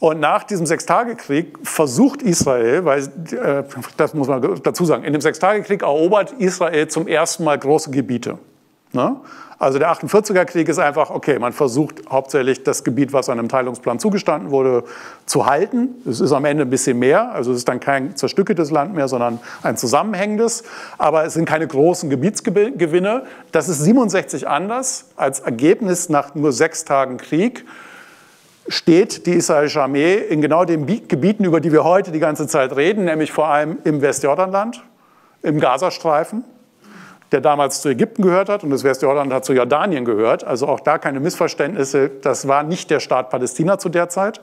Und 0.00 0.18
nach 0.18 0.44
diesem 0.44 0.64
Sechstagekrieg 0.64 1.58
versucht 1.62 2.22
Israel, 2.22 2.86
weil 2.86 3.02
äh, 3.32 3.64
das 3.98 4.14
muss 4.14 4.28
man 4.28 4.60
dazu 4.62 4.86
sagen, 4.86 5.04
in 5.04 5.12
dem 5.12 5.20
Sechstagekrieg 5.20 5.82
erobert 5.82 6.32
Israel 6.38 6.88
zum 6.88 7.06
ersten 7.06 7.44
Mal 7.44 7.58
große 7.58 7.90
Gebiete. 7.90 8.38
Ne? 8.92 9.16
Also 9.58 9.78
der 9.78 9.92
48er 9.92 10.46
Krieg 10.46 10.70
ist 10.70 10.78
einfach, 10.78 11.10
okay, 11.10 11.38
man 11.38 11.52
versucht 11.52 11.96
hauptsächlich 12.10 12.62
das 12.62 12.82
Gebiet, 12.82 13.12
was 13.12 13.28
einem 13.28 13.50
Teilungsplan 13.50 13.98
zugestanden 13.98 14.50
wurde, 14.50 14.84
zu 15.26 15.44
halten. 15.44 15.96
Es 16.08 16.20
ist 16.20 16.32
am 16.32 16.46
Ende 16.46 16.62
ein 16.62 16.70
bisschen 16.70 16.98
mehr, 16.98 17.30
also 17.32 17.52
es 17.52 17.58
ist 17.58 17.68
dann 17.68 17.78
kein 17.78 18.16
zerstückeltes 18.16 18.70
Land 18.70 18.94
mehr, 18.94 19.06
sondern 19.06 19.38
ein 19.62 19.76
zusammenhängendes. 19.76 20.64
Aber 20.96 21.26
es 21.26 21.34
sind 21.34 21.44
keine 21.44 21.66
großen 21.66 22.08
Gebietsgewinne. 22.08 23.24
Das 23.52 23.68
ist 23.68 23.80
67 23.80 24.48
anders. 24.48 25.10
Als 25.16 25.40
Ergebnis 25.40 26.08
nach 26.08 26.34
nur 26.34 26.52
sechs 26.52 26.86
Tagen 26.86 27.18
Krieg 27.18 27.66
steht 28.68 29.26
die 29.26 29.32
israelische 29.32 29.82
Armee 29.82 30.14
in 30.14 30.40
genau 30.40 30.64
den 30.64 30.86
Gebieten, 30.86 31.44
über 31.44 31.60
die 31.60 31.72
wir 31.72 31.84
heute 31.84 32.12
die 32.12 32.20
ganze 32.20 32.46
Zeit 32.46 32.76
reden, 32.76 33.04
nämlich 33.04 33.32
vor 33.32 33.48
allem 33.48 33.78
im 33.84 34.02
Westjordanland, 34.02 34.82
im 35.42 35.58
Gazastreifen 35.60 36.44
der 37.32 37.40
damals 37.40 37.80
zu 37.82 37.88
Ägypten 37.88 38.22
gehört 38.22 38.48
hat 38.48 38.64
und 38.64 38.70
das 38.70 38.84
Westjordan 38.84 39.32
hat 39.32 39.44
zu 39.44 39.52
Jordanien 39.52 40.04
gehört. 40.04 40.44
Also 40.44 40.66
auch 40.66 40.80
da 40.80 40.98
keine 40.98 41.20
Missverständnisse. 41.20 42.10
Das 42.22 42.48
war 42.48 42.62
nicht 42.62 42.90
der 42.90 43.00
Staat 43.00 43.30
Palästina 43.30 43.78
zu 43.78 43.88
der 43.88 44.08
Zeit. 44.08 44.40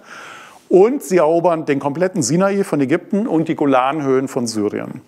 Und 0.70 1.04
sie 1.04 1.18
erobern 1.18 1.66
den 1.66 1.80
kompletten 1.80 2.22
Sinai 2.22 2.64
von 2.64 2.82
Ägypten 2.82 3.28
und 3.28 3.48
die 3.48 3.56
Golanhöhen 3.56 4.28
von 4.28 4.48
Syrien. 4.48 5.02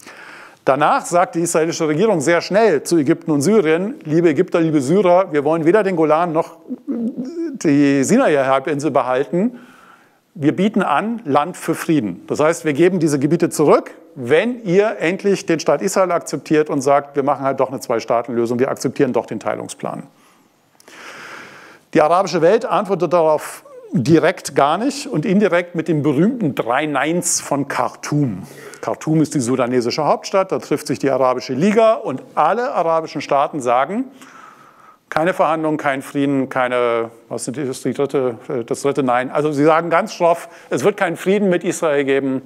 Danach 0.65 1.05
sagt 1.05 1.35
die 1.35 1.41
israelische 1.41 1.87
Regierung 1.87 2.21
sehr 2.21 2.41
schnell 2.41 2.83
zu 2.83 2.97
Ägypten 2.97 3.31
und 3.31 3.41
Syrien, 3.41 3.95
liebe 4.03 4.29
Ägypter, 4.29 4.61
liebe 4.61 4.81
Syrer, 4.81 5.31
wir 5.31 5.43
wollen 5.43 5.65
weder 5.65 5.83
den 5.83 5.95
Golan 5.95 6.31
noch 6.31 6.57
die 6.87 8.03
Sinai-Halbinsel 8.03 8.91
behalten. 8.91 9.59
Wir 10.35 10.55
bieten 10.55 10.83
an 10.83 11.21
Land 11.25 11.57
für 11.57 11.75
Frieden. 11.75 12.23
Das 12.27 12.39
heißt, 12.39 12.65
wir 12.65 12.73
geben 12.73 12.99
diese 12.99 13.19
Gebiete 13.19 13.49
zurück, 13.49 13.91
wenn 14.15 14.63
ihr 14.63 14.97
endlich 14.99 15.45
den 15.45 15.59
Staat 15.59 15.81
Israel 15.81 16.11
akzeptiert 16.11 16.69
und 16.69 16.81
sagt, 16.81 17.15
wir 17.15 17.23
machen 17.23 17.43
halt 17.43 17.59
doch 17.59 17.69
eine 17.69 17.79
Zwei-Staaten-Lösung, 17.79 18.59
wir 18.59 18.69
akzeptieren 18.69 19.11
doch 19.11 19.25
den 19.25 19.39
Teilungsplan. 19.39 20.03
Die 21.93 22.01
arabische 22.01 22.41
Welt 22.41 22.65
antwortet 22.65 23.11
darauf 23.11 23.63
direkt 23.91 24.55
gar 24.55 24.77
nicht 24.77 25.07
und 25.07 25.25
indirekt 25.25 25.75
mit 25.75 25.87
den 25.87 26.03
berühmten 26.03 26.55
drei 26.55 26.85
Neins 26.85 27.41
von 27.41 27.67
Khartoum. 27.67 28.43
Khartoum 28.81 29.21
ist 29.21 29.33
die 29.33 29.39
sudanesische 29.39 30.05
Hauptstadt, 30.05 30.51
da 30.51 30.59
trifft 30.59 30.87
sich 30.87 30.99
die 30.99 31.09
Arabische 31.09 31.53
Liga 31.53 31.93
und 31.93 32.21
alle 32.35 32.71
arabischen 32.71 33.21
Staaten 33.21 33.61
sagen, 33.61 34.05
keine 35.09 35.33
Verhandlungen, 35.33 35.77
kein 35.77 36.03
Frieden, 36.03 36.49
keine, 36.49 37.09
was 37.29 37.47
ist 37.47 37.85
die 37.85 37.93
dritte, 37.93 38.37
das 38.67 38.83
dritte 38.83 39.01
Nein. 39.01 39.31
Also 39.31 39.51
sie 39.51 39.63
sagen 39.63 39.89
ganz 39.89 40.13
schroff, 40.13 40.49
es 40.69 40.83
wird 40.83 40.97
keinen 40.97 41.17
Frieden 41.17 41.49
mit 41.49 41.63
Israel 41.63 42.03
geben, 42.03 42.43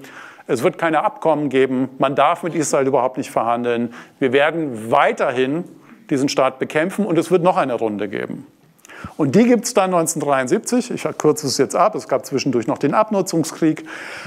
es 0.48 0.64
wird 0.64 0.78
keine 0.78 1.04
Abkommen 1.04 1.50
geben. 1.50 1.90
Man 2.00 2.16
darf 2.16 2.44
mit 2.44 2.56
Israel 2.56 2.88
überhaupt 2.88 3.18
nicht 3.18 3.32
verhandeln. 3.32 3.94
Wir 4.20 4.32
werden 4.32 4.92
weiterhin 4.92 5.66
diesen 6.10 6.30
Staat 6.30 6.58
bekämpfen 6.60 7.06
und 7.06 7.18
es 7.18 7.32
wird 7.32 7.44
noch 7.44 7.58
eine 7.58 7.74
Runde 7.74 8.08
geben. 8.08 8.48
Und 9.18 9.36
die 9.36 9.46
gibt 9.46 9.66
es 9.66 9.74
dann 9.74 9.94
1973. 9.94 10.92
Ich 10.92 11.08
kürze 11.18 11.48
es 11.48 11.58
jetzt 11.58 11.76
ab. 11.76 11.96
Es 11.96 12.08
gab 12.08 12.26
zwischendurch 12.26 12.68
noch 12.68 12.78
den 12.78 12.94
Abnutzungskrieg. 12.94 13.86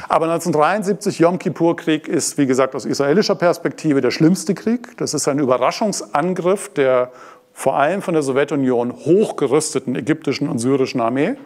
Aber 0.08 0.26
1973, 0.26 1.18
Yom 1.18 1.38
Kippur-Krieg, 1.38 2.08
ist, 2.08 2.38
wie 2.38 2.46
gesagt, 2.46 2.74
aus 2.74 2.84
israelischer 2.84 3.34
Perspektive 3.34 4.00
der 4.00 4.10
schlimmste 4.10 4.54
Krieg. 4.54 4.96
Das 4.98 5.14
ist 5.14 5.28
ein 5.28 5.38
Überraschungsangriff 5.38 6.68
der 6.74 7.10
vor 7.52 7.78
allem 7.78 8.02
von 8.02 8.12
der 8.12 8.22
Sowjetunion 8.22 8.92
hochgerüsteten 8.92 9.96
ägyptischen 9.96 10.46
und 10.46 10.58
syrischen 10.58 11.00
Armee 11.00 11.36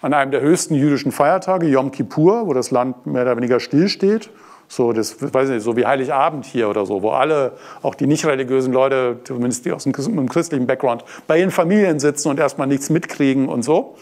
an 0.00 0.14
einem 0.14 0.30
der 0.30 0.40
höchsten 0.40 0.74
jüdischen 0.74 1.12
Feiertage, 1.12 1.66
Yom 1.66 1.90
Kippur, 1.90 2.46
wo 2.46 2.54
das 2.54 2.70
Land 2.70 3.06
mehr 3.06 3.22
oder 3.22 3.36
weniger 3.36 3.60
stillsteht. 3.60 4.30
So, 4.72 4.92
das, 4.92 5.16
weiß 5.20 5.48
nicht, 5.48 5.64
so 5.64 5.76
wie 5.76 5.84
Heiligabend 5.84 6.46
hier 6.46 6.70
oder 6.70 6.86
so, 6.86 7.02
wo 7.02 7.10
alle, 7.10 7.54
auch 7.82 7.96
die 7.96 8.06
nicht 8.06 8.24
religiösen 8.24 8.72
Leute, 8.72 9.16
zumindest 9.24 9.64
die 9.64 9.72
aus 9.72 9.82
dem 9.82 9.92
christlichen 9.92 10.68
Background, 10.68 11.04
bei 11.26 11.40
ihren 11.40 11.50
Familien 11.50 11.98
sitzen 11.98 12.28
und 12.28 12.38
erstmal 12.38 12.68
nichts 12.68 12.88
mitkriegen 12.88 13.48
und 13.48 13.64
so 13.64 13.96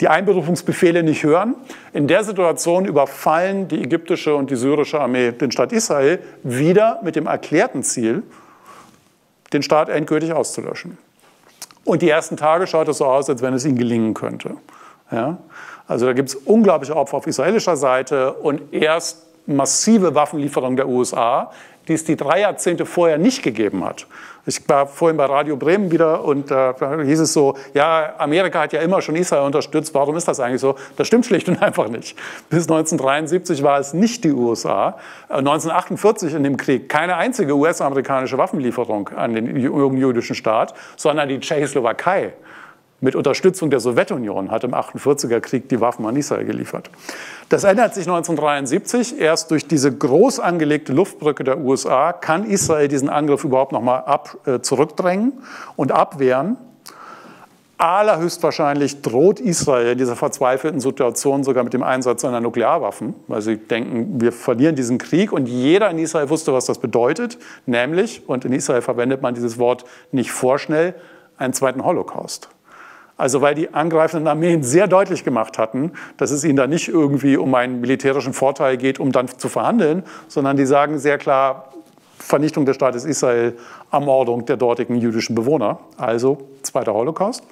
die 0.00 0.08
Einberufungsbefehle 0.08 1.02
nicht 1.02 1.24
hören. 1.24 1.56
In 1.92 2.06
der 2.06 2.22
Situation 2.22 2.84
überfallen 2.84 3.66
die 3.66 3.82
ägyptische 3.82 4.34
und 4.34 4.50
die 4.50 4.56
syrische 4.56 5.00
Armee 5.00 5.32
den 5.32 5.50
Staat 5.50 5.72
Israel 5.72 6.20
wieder 6.44 7.00
mit 7.02 7.16
dem 7.16 7.26
erklärten 7.26 7.82
Ziel, 7.82 8.22
den 9.52 9.62
Staat 9.62 9.88
endgültig 9.88 10.32
auszulöschen. 10.32 10.98
Und 11.84 12.02
die 12.02 12.08
ersten 12.08 12.36
Tage 12.36 12.68
schaut 12.68 12.88
es 12.88 12.98
so 12.98 13.06
aus, 13.06 13.28
als 13.28 13.42
wenn 13.42 13.54
es 13.54 13.64
ihnen 13.64 13.76
gelingen 13.76 14.14
könnte. 14.14 14.56
Ja? 15.10 15.38
Also 15.88 16.06
da 16.06 16.12
gibt 16.12 16.28
es 16.28 16.36
unglaubliche 16.36 16.96
Opfer 16.96 17.16
auf 17.16 17.26
israelischer 17.26 17.76
Seite 17.76 18.32
und 18.34 18.72
erst 18.72 19.26
massive 19.46 20.14
Waffenlieferungen 20.14 20.76
der 20.76 20.88
USA, 20.88 21.50
die 21.88 21.94
es 21.94 22.04
die 22.04 22.16
drei 22.16 22.40
Jahrzehnte 22.40 22.86
vorher 22.86 23.18
nicht 23.18 23.42
gegeben 23.42 23.84
hat. 23.84 24.06
Ich 24.44 24.68
war 24.68 24.88
vorhin 24.88 25.16
bei 25.16 25.24
Radio 25.26 25.56
Bremen 25.56 25.92
wieder 25.92 26.24
und 26.24 26.50
da 26.50 26.74
hieß 27.00 27.20
es 27.20 27.32
so, 27.32 27.56
ja, 27.74 28.14
Amerika 28.18 28.60
hat 28.60 28.72
ja 28.72 28.80
immer 28.80 29.00
schon 29.00 29.14
Israel 29.14 29.44
unterstützt, 29.44 29.94
warum 29.94 30.16
ist 30.16 30.26
das 30.26 30.40
eigentlich 30.40 30.60
so? 30.60 30.74
Das 30.96 31.06
stimmt 31.06 31.26
schlicht 31.26 31.48
und 31.48 31.62
einfach 31.62 31.88
nicht. 31.88 32.16
Bis 32.50 32.62
1973 32.62 33.62
war 33.62 33.78
es 33.78 33.94
nicht 33.94 34.24
die 34.24 34.32
USA. 34.32 34.96
1948 35.28 36.34
in 36.34 36.42
dem 36.42 36.56
Krieg 36.56 36.88
keine 36.88 37.16
einzige 37.16 37.54
US-amerikanische 37.54 38.36
Waffenlieferung 38.36 39.10
an 39.10 39.34
den 39.34 39.56
jüdischen 39.56 40.34
Staat, 40.34 40.74
sondern 40.96 41.28
die 41.28 41.38
Tschechoslowakei 41.38 42.32
mit 43.02 43.16
Unterstützung 43.16 43.68
der 43.68 43.80
Sowjetunion 43.80 44.50
hat 44.50 44.62
im 44.62 44.74
48er 44.74 45.40
Krieg 45.40 45.68
die 45.68 45.80
Waffen 45.80 46.06
an 46.06 46.14
Israel 46.14 46.44
geliefert. 46.44 46.88
Das 47.48 47.64
ändert 47.64 47.94
sich 47.94 48.06
1973. 48.06 49.18
Erst 49.18 49.50
durch 49.50 49.66
diese 49.66 49.92
groß 49.92 50.38
angelegte 50.38 50.92
Luftbrücke 50.92 51.42
der 51.42 51.58
USA 51.58 52.12
kann 52.12 52.44
Israel 52.44 52.86
diesen 52.86 53.08
Angriff 53.08 53.42
überhaupt 53.42 53.72
noch 53.72 53.82
mal 53.82 53.98
ab, 53.98 54.38
äh, 54.46 54.60
zurückdrängen 54.60 55.32
und 55.74 55.90
abwehren. 55.90 56.56
Allerhöchstwahrscheinlich 57.76 59.02
droht 59.02 59.40
Israel 59.40 59.92
in 59.92 59.98
dieser 59.98 60.14
verzweifelten 60.14 60.78
Situation 60.78 61.42
sogar 61.42 61.64
mit 61.64 61.72
dem 61.72 61.82
Einsatz 61.82 62.22
seiner 62.22 62.40
Nuklearwaffen, 62.40 63.14
weil 63.26 63.42
sie 63.42 63.56
denken, 63.56 64.20
wir 64.20 64.30
verlieren 64.30 64.76
diesen 64.76 64.98
Krieg. 64.98 65.32
Und 65.32 65.48
jeder 65.48 65.90
in 65.90 65.98
Israel 65.98 66.30
wusste, 66.30 66.52
was 66.52 66.66
das 66.66 66.78
bedeutet, 66.78 67.38
nämlich, 67.66 68.28
und 68.28 68.44
in 68.44 68.52
Israel 68.52 68.82
verwendet 68.82 69.22
man 69.22 69.34
dieses 69.34 69.58
Wort 69.58 69.84
nicht 70.12 70.30
vorschnell, 70.30 70.94
einen 71.36 71.52
zweiten 71.52 71.84
Holocaust. 71.84 72.48
Also 73.22 73.40
weil 73.40 73.54
die 73.54 73.72
angreifenden 73.72 74.26
Armeen 74.26 74.64
sehr 74.64 74.88
deutlich 74.88 75.22
gemacht 75.22 75.56
hatten, 75.56 75.92
dass 76.16 76.32
es 76.32 76.42
ihnen 76.42 76.56
da 76.56 76.66
nicht 76.66 76.88
irgendwie 76.88 77.36
um 77.36 77.54
einen 77.54 77.80
militärischen 77.80 78.32
Vorteil 78.32 78.76
geht, 78.76 78.98
um 78.98 79.12
dann 79.12 79.28
zu 79.28 79.48
verhandeln, 79.48 80.02
sondern 80.26 80.56
die 80.56 80.66
sagen 80.66 80.98
sehr 80.98 81.18
klar, 81.18 81.68
Vernichtung 82.18 82.66
des 82.66 82.74
Staates 82.74 83.04
Israel, 83.04 83.56
Ermordung 83.92 84.44
der 84.46 84.56
dortigen 84.56 84.96
jüdischen 84.96 85.36
Bewohner, 85.36 85.78
also 85.96 86.48
zweiter 86.62 86.94
Holocaust. 86.94 87.44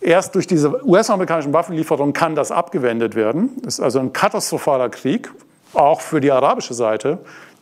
Erst 0.00 0.34
durch 0.34 0.48
diese 0.48 0.84
US-amerikanischen 0.84 1.52
Waffenlieferungen 1.52 2.12
kann 2.12 2.34
das 2.34 2.50
abgewendet 2.50 3.14
werden. 3.14 3.50
Das 3.62 3.74
ist 3.74 3.80
also 3.84 4.00
ein 4.00 4.12
katastrophaler 4.12 4.88
Krieg, 4.88 5.30
auch 5.74 6.00
für 6.00 6.20
die 6.20 6.32
arabische 6.32 6.74
Seite. 6.74 7.18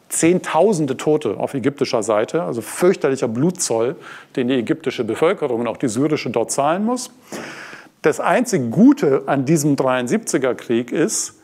Zehntausende 0.08 0.96
Tote 0.96 1.36
auf 1.38 1.54
ägyptischer 1.54 2.02
Seite, 2.02 2.42
also 2.42 2.60
fürchterlicher 2.60 3.28
Blutzoll, 3.28 3.96
den 4.36 4.48
die 4.48 4.54
ägyptische 4.54 5.04
Bevölkerung 5.04 5.60
und 5.60 5.66
auch 5.66 5.76
die 5.76 5.88
syrische 5.88 6.30
dort 6.30 6.50
zahlen 6.50 6.84
muss. 6.84 7.10
Das 8.02 8.20
einzige 8.20 8.68
Gute 8.68 9.24
an 9.26 9.44
diesem 9.44 9.74
73er 9.74 10.54
Krieg 10.54 10.92
ist, 10.92 11.40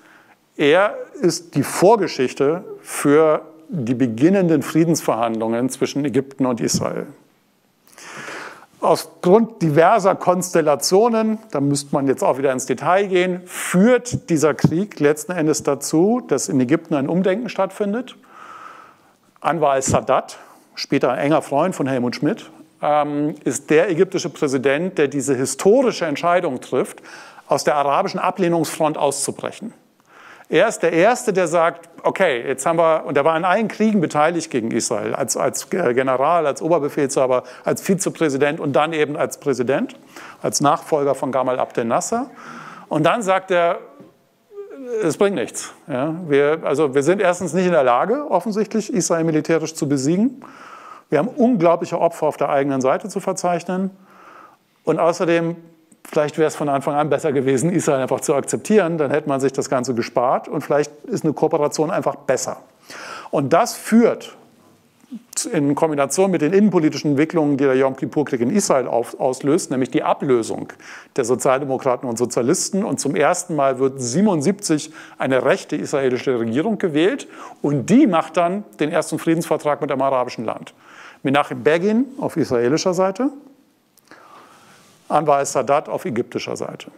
er 0.57 0.97
ist 1.21 1.55
die 1.55 1.63
Vorgeschichte 1.63 2.65
für 2.83 3.43
die 3.69 3.95
beginnenden 3.95 4.63
Friedensverhandlungen 4.63 5.71
zwischen 5.71 6.05
Ägypten 6.05 6.47
und 6.47 6.61
Israel. 6.61 7.07
Aufgrund 8.81 9.63
diverser 9.63 10.17
Konstellationen, 10.17 11.39
da 11.53 11.61
müsste 11.61 11.95
man 11.95 12.09
jetzt 12.09 12.23
auch 12.23 12.37
wieder 12.37 12.53
ins 12.53 12.67
Detail 12.67 13.07
gehen, 13.07 13.41
führt 13.47 14.29
dieser 14.29 14.55
Krieg 14.55 14.99
letzten 14.99 15.33
Endes 15.33 15.63
dazu, 15.63 16.21
dass 16.27 16.49
in 16.49 16.61
Ägypten 16.61 16.95
ein 16.95 17.09
Umdenken 17.09 17.49
stattfindet. 17.49 18.17
Anwar 19.43 19.73
al-Sadat, 19.73 20.39
später 20.77 21.11
ein 21.11 21.19
enger 21.19 21.43
Freund 21.43 21.75
von 21.75 21.89
Helmut 21.89 22.15
Schmidt, 22.15 22.49
ähm, 22.81 23.35
ist 23.45 23.71
der 23.71 23.91
ägyptische 23.91 24.31
Präsident, 24.31 24.99
der 24.99 25.09
diese 25.09 25.35
historische 25.35 26.07
Entscheidung 26.07 26.61
trifft, 26.61 27.03
aus 27.49 27.65
der 27.65 27.75
arabischen 27.75 28.21
Ablehnungsfront 28.21 28.97
auszubrechen. 28.97 29.75
Er 30.49 30.69
ist 30.69 30.81
der 30.81 30.93
Erste, 30.93 31.33
der 31.33 31.49
sagt, 31.49 31.89
okay, 32.05 32.47
jetzt 32.47 32.67
haben 32.67 32.79
wir, 32.79 33.05
und 33.05 33.17
er 33.17 33.25
war 33.25 33.37
in 33.37 33.45
allen 33.45 33.67
Kriegen 33.67 34.01
beteiligt 34.01 34.51
gegen 34.51 34.71
Israel, 34.71 35.15
als, 35.15 35.37
als 35.37 35.71
General, 35.71 36.47
als 36.47 36.63
Oberbefehlshaber, 36.63 37.43
als 37.65 37.83
Vizepräsident 37.83 38.61
und 38.61 38.75
dann 38.75 38.93
eben 38.93 39.17
als 39.17 39.39
Präsident, 39.39 39.97
als 40.41 40.61
Nachfolger 40.61 41.17
von 41.17 41.33
Gamal 41.33 41.59
Abdel 41.59 41.85
Nasser. 41.85 42.31
Und 42.89 43.05
dann 43.05 43.23
sagt 43.23 43.51
er, 43.51 43.81
es 45.03 45.17
bringt 45.17 45.37
nichts. 45.37 45.73
Ja, 45.87 46.15
wir, 46.29 46.61
also 46.65 46.95
wir 46.95 47.03
sind 47.03 47.21
erstens 47.21 47.53
nicht 47.53 47.67
in 47.67 47.73
der 47.73 47.85
Lage, 47.85 48.31
offensichtlich 48.31 48.93
Israel 48.93 49.25
militärisch 49.25 49.75
zu 49.75 49.89
besiegen. 49.89 50.43
Wir 51.11 51.19
haben 51.19 51.29
unglaubliche 51.29 51.99
Opfer 51.99 52.27
auf 52.27 52.37
der 52.37 52.49
eigenen 52.49 52.81
Seite 52.81 53.09
zu 53.09 53.21
verzeichnen. 53.21 53.91
Und 54.85 54.99
außerdem, 54.99 55.57
vielleicht 56.05 56.39
wäre 56.39 56.49
es 56.49 56.57
von 56.57 56.69
Anfang 56.69 56.95
an 56.95 57.11
besser 57.11 57.33
gewesen, 57.33 57.71
Israel 57.71 58.01
einfach 58.01 58.21
zu 58.21 58.35
akzeptieren. 58.35 58.99
Dann 58.99 59.11
hätte 59.11 59.29
man 59.29 59.41
sich 59.41 59.53
das 59.53 59.69
Ganze 59.69 59.95
gespart. 59.95 60.49
Und 60.49 60.63
vielleicht 60.63 60.93
ist 61.05 61.25
eine 61.25 61.33
Kooperation 61.35 61.91
einfach 61.91 62.17
besser. 62.17 62.59
Und 63.31 63.53
das 63.53 63.75
führt 63.75 64.37
in 65.53 65.75
Kombination 65.75 66.31
mit 66.31 66.43
den 66.43 66.53
innenpolitischen 66.53 67.13
Entwicklungen, 67.13 67.57
die 67.57 67.65
der 67.65 67.75
Yom 67.75 67.97
Kippur-Krieg 67.97 68.41
in 68.41 68.51
Israel 68.51 68.87
auf, 68.87 69.19
auslöst, 69.19 69.71
nämlich 69.71 69.91
die 69.91 70.03
Ablösung 70.03 70.73
der 71.17 71.25
Sozialdemokraten 71.25 72.09
und 72.09 72.19
Sozialisten. 72.19 72.85
Und 72.85 73.01
zum 73.01 73.17
ersten 73.17 73.57
Mal 73.57 73.79
wird 73.79 74.01
77 74.01 74.93
eine 75.19 75.45
rechte 75.45 75.77
israelische 75.77 76.39
Regierung 76.39 76.79
gewählt 76.79 77.29
und 77.61 77.91
die 77.91 78.07
macht 78.07 78.37
dann 78.37 78.65
den 78.81 78.91
ersten 78.91 79.19
Friedensvertrag 79.19 79.81
mit 79.81 79.91
dem 79.91 80.01
arabischen 80.01 80.45
Land. 80.45 80.75
Menachem 81.23 81.63
Begin 81.63 82.07
auf 82.19 82.37
israelischer 82.37 82.95
Seite, 82.95 83.31
Anwar 85.09 85.39
al-Sadat 85.39 85.89
auf 85.89 86.05
ägyptischer 86.05 86.57
Seite. 86.57 86.91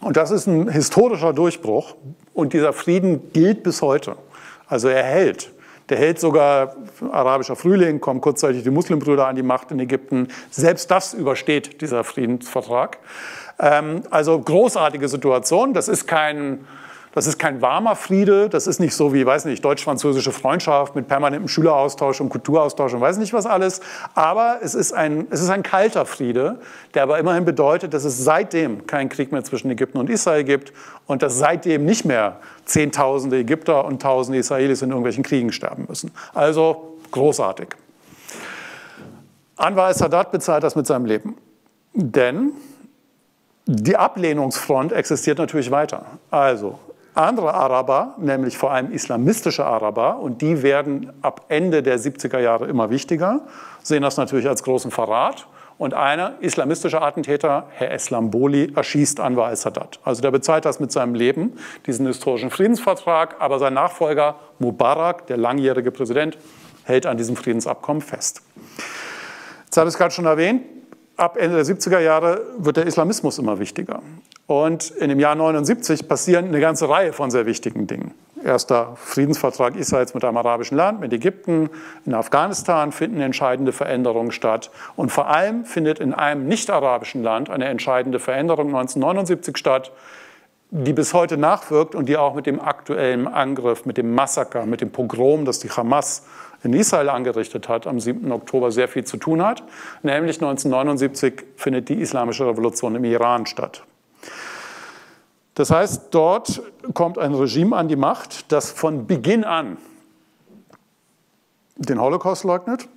Und 0.00 0.16
das 0.16 0.30
ist 0.30 0.46
ein 0.46 0.68
historischer 0.68 1.32
Durchbruch 1.32 1.94
und 2.32 2.52
dieser 2.52 2.72
Frieden 2.72 3.32
gilt 3.32 3.62
bis 3.62 3.82
heute. 3.82 4.16
Also 4.66 4.88
er 4.88 5.02
hält. 5.02 5.52
Der 5.90 5.98
hält 5.98 6.20
sogar 6.20 6.76
arabischer 7.10 7.56
Frühling, 7.56 8.00
kommen 8.00 8.20
kurzzeitig 8.20 8.62
die 8.62 8.70
Muslimbrüder 8.70 9.26
an 9.26 9.36
die 9.36 9.42
Macht 9.42 9.72
in 9.72 9.80
Ägypten. 9.80 10.28
Selbst 10.50 10.90
das 10.90 11.14
übersteht 11.14 11.82
dieser 11.82 12.04
Friedensvertrag. 12.04 12.98
Ähm, 13.58 14.02
also 14.10 14.38
großartige 14.38 15.08
Situation. 15.08 15.74
Das 15.74 15.88
ist 15.88 16.06
kein 16.06 16.64
das 17.12 17.26
ist 17.26 17.38
kein 17.38 17.60
warmer 17.60 17.96
Friede, 17.96 18.48
das 18.48 18.66
ist 18.66 18.78
nicht 18.78 18.94
so 18.94 19.12
wie, 19.12 19.26
weiß 19.26 19.44
nicht, 19.44 19.64
deutsch-französische 19.64 20.30
Freundschaft 20.30 20.94
mit 20.94 21.08
permanentem 21.08 21.48
Schüleraustausch 21.48 22.20
und 22.20 22.28
Kulturaustausch 22.28 22.94
und 22.94 23.00
weiß 23.00 23.18
nicht 23.18 23.32
was 23.32 23.46
alles. 23.46 23.80
Aber 24.14 24.60
es 24.62 24.74
ist, 24.74 24.92
ein, 24.92 25.26
es 25.30 25.40
ist 25.40 25.50
ein 25.50 25.64
kalter 25.64 26.06
Friede, 26.06 26.60
der 26.94 27.02
aber 27.02 27.18
immerhin 27.18 27.44
bedeutet, 27.44 27.94
dass 27.94 28.04
es 28.04 28.22
seitdem 28.22 28.86
keinen 28.86 29.08
Krieg 29.08 29.32
mehr 29.32 29.42
zwischen 29.42 29.70
Ägypten 29.70 29.98
und 29.98 30.08
Israel 30.08 30.44
gibt 30.44 30.72
und 31.06 31.22
dass 31.22 31.38
seitdem 31.38 31.84
nicht 31.84 32.04
mehr 32.04 32.36
Zehntausende 32.64 33.38
Ägypter 33.38 33.84
und 33.84 34.00
Tausende 34.00 34.38
Israelis 34.38 34.82
in 34.82 34.90
irgendwelchen 34.90 35.24
Kriegen 35.24 35.50
sterben 35.50 35.86
müssen. 35.88 36.12
Also 36.32 36.98
großartig. 37.10 37.68
Anwar 39.56 39.86
al-Sadat 39.86 40.30
bezahlt 40.30 40.62
das 40.62 40.76
mit 40.76 40.86
seinem 40.86 41.06
Leben. 41.06 41.36
Denn 41.92 42.52
die 43.66 43.96
Ablehnungsfront 43.96 44.92
existiert 44.92 45.38
natürlich 45.38 45.70
weiter. 45.70 46.06
Also 46.30 46.78
andere 47.14 47.54
Araber, 47.54 48.14
nämlich 48.18 48.56
vor 48.56 48.72
allem 48.72 48.92
islamistische 48.92 49.64
Araber, 49.64 50.18
und 50.20 50.42
die 50.42 50.62
werden 50.62 51.12
ab 51.22 51.44
Ende 51.48 51.82
der 51.82 51.98
70er 51.98 52.38
Jahre 52.38 52.66
immer 52.66 52.90
wichtiger, 52.90 53.40
sehen 53.82 54.02
das 54.02 54.16
natürlich 54.16 54.48
als 54.48 54.62
großen 54.62 54.90
Verrat. 54.90 55.46
Und 55.78 55.94
einer 55.94 56.34
islamistische 56.40 57.00
Attentäter, 57.00 57.64
Herr 57.70 57.90
Eslamboli, 57.92 58.70
erschießt 58.76 59.18
Anwar 59.18 59.46
al-Sadat. 59.46 59.98
Also 60.04 60.20
der 60.20 60.30
bezahlt 60.30 60.66
das 60.66 60.78
mit 60.78 60.92
seinem 60.92 61.14
Leben, 61.14 61.54
diesen 61.86 62.06
historischen 62.06 62.50
Friedensvertrag. 62.50 63.36
Aber 63.38 63.58
sein 63.58 63.72
Nachfolger 63.72 64.34
Mubarak, 64.58 65.26
der 65.28 65.38
langjährige 65.38 65.90
Präsident, 65.90 66.36
hält 66.84 67.06
an 67.06 67.16
diesem 67.16 67.34
Friedensabkommen 67.34 68.02
fest. 68.02 68.42
Jetzt 69.64 69.78
habe 69.78 69.88
ich 69.88 69.94
es 69.94 69.98
gerade 69.98 70.12
schon 70.12 70.26
erwähnt, 70.26 70.64
ab 71.16 71.38
Ende 71.38 71.56
der 71.56 71.64
70er 71.64 72.00
Jahre 72.00 72.42
wird 72.58 72.76
der 72.76 72.86
Islamismus 72.86 73.38
immer 73.38 73.58
wichtiger. 73.58 74.02
Und 74.50 74.90
in 74.90 75.10
dem 75.10 75.20
Jahr 75.20 75.36
79 75.36 76.08
passieren 76.08 76.46
eine 76.48 76.58
ganze 76.58 76.88
Reihe 76.88 77.12
von 77.12 77.30
sehr 77.30 77.46
wichtigen 77.46 77.86
Dingen. 77.86 78.14
Erster 78.44 78.94
Friedensvertrag 78.96 79.76
Israels 79.76 80.12
mit 80.12 80.24
einem 80.24 80.38
arabischen 80.38 80.76
Land, 80.76 80.98
mit 80.98 81.12
Ägypten. 81.12 81.70
In 82.04 82.14
Afghanistan 82.14 82.90
finden 82.90 83.20
entscheidende 83.20 83.70
Veränderungen 83.70 84.32
statt. 84.32 84.72
Und 84.96 85.12
vor 85.12 85.28
allem 85.28 85.64
findet 85.64 86.00
in 86.00 86.12
einem 86.12 86.48
nicht-arabischen 86.48 87.22
Land 87.22 87.48
eine 87.48 87.66
entscheidende 87.66 88.18
Veränderung 88.18 88.74
1979 88.74 89.56
statt. 89.56 89.92
die 90.72 90.92
bis 90.92 91.14
heute 91.14 91.36
nachwirkt 91.36 91.94
und 91.94 92.08
die 92.08 92.16
auch 92.16 92.34
mit 92.34 92.46
dem 92.46 92.60
aktuellen 92.60 93.28
Angriff, 93.28 93.86
mit 93.86 93.98
dem 93.98 94.14
Massaker, 94.16 94.66
mit 94.66 94.80
dem 94.80 94.90
Pogrom, 94.90 95.44
das 95.44 95.60
die 95.60 95.68
Hamas 95.68 96.26
in 96.64 96.72
Israel 96.72 97.08
angerichtet 97.08 97.68
hat, 97.68 97.86
am 97.86 98.00
7. 98.00 98.32
Oktober 98.32 98.72
sehr 98.72 98.88
viel 98.88 99.04
zu 99.04 99.16
tun 99.16 99.44
hat. 99.44 99.62
Nämlich 100.02 100.36
1979 100.38 101.44
findet 101.54 101.88
die 101.88 102.00
Islamische 102.00 102.48
Revolution 102.48 102.96
im 102.96 103.04
Iran 103.04 103.46
statt. 103.46 103.84
Das 105.54 105.70
heißt, 105.70 106.08
dort 106.12 106.62
kommt 106.94 107.18
ein 107.18 107.34
Regime 107.34 107.76
an 107.76 107.88
die 107.88 107.96
Macht, 107.96 108.52
das 108.52 108.70
von 108.70 109.06
Beginn 109.06 109.44
an 109.44 109.76
den 111.76 112.00
Holocaust 112.00 112.44
leugnet, 112.44 112.88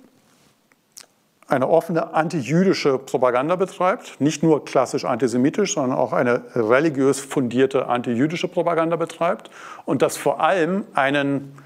eine 1.46 1.68
offene 1.68 2.14
antijüdische 2.14 2.98
Propaganda 2.98 3.56
betreibt, 3.56 4.20
nicht 4.20 4.42
nur 4.42 4.64
klassisch 4.64 5.04
antisemitisch, 5.04 5.74
sondern 5.74 5.98
auch 5.98 6.12
eine 6.12 6.42
religiös 6.54 7.20
fundierte 7.20 7.86
antijüdische 7.86 8.48
Propaganda 8.48 8.96
betreibt 8.96 9.50
und 9.84 10.02
das 10.02 10.16
vor 10.16 10.40
allem 10.40 10.84
einen 10.94 11.56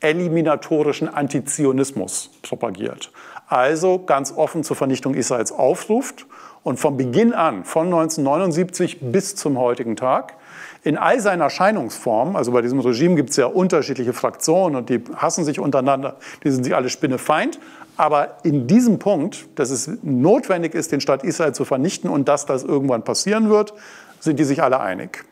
eliminatorischen 0.00 1.08
Antizionismus 1.08 2.30
propagiert. 2.42 3.10
Also 3.46 3.98
ganz 4.04 4.32
offen 4.32 4.64
zur 4.64 4.76
Vernichtung 4.76 5.14
Israels 5.14 5.52
aufruft 5.52 6.26
und 6.64 6.80
von 6.80 6.96
Beginn 6.96 7.32
an, 7.32 7.64
von 7.64 7.86
1979 7.86 8.98
bis 9.00 9.36
zum 9.36 9.58
heutigen 9.58 9.94
Tag, 9.94 10.34
in 10.82 10.98
all 10.98 11.20
seinen 11.20 11.40
Erscheinungsformen, 11.40 12.36
also 12.36 12.52
bei 12.52 12.60
diesem 12.60 12.80
Regime 12.80 13.14
gibt 13.14 13.30
es 13.30 13.36
ja 13.36 13.46
unterschiedliche 13.46 14.12
Fraktionen 14.12 14.76
und 14.76 14.90
die 14.90 15.02
hassen 15.16 15.44
sich 15.44 15.60
untereinander, 15.60 16.16
die 16.42 16.50
sind 16.50 16.64
sich 16.64 16.74
alle 16.74 16.90
Spinnefeind, 16.90 17.58
aber 17.96 18.38
in 18.42 18.66
diesem 18.66 18.98
Punkt, 18.98 19.46
dass 19.54 19.70
es 19.70 19.90
notwendig 20.02 20.74
ist, 20.74 20.90
den 20.92 21.00
Staat 21.00 21.22
Israel 21.22 21.54
zu 21.54 21.64
vernichten 21.64 22.10
und 22.10 22.28
dass 22.28 22.44
das 22.44 22.64
irgendwann 22.64 23.02
passieren 23.02 23.48
wird, 23.48 23.72
sind 24.20 24.38
die 24.38 24.44
sich 24.44 24.62
alle 24.62 24.80
einig. 24.80 25.24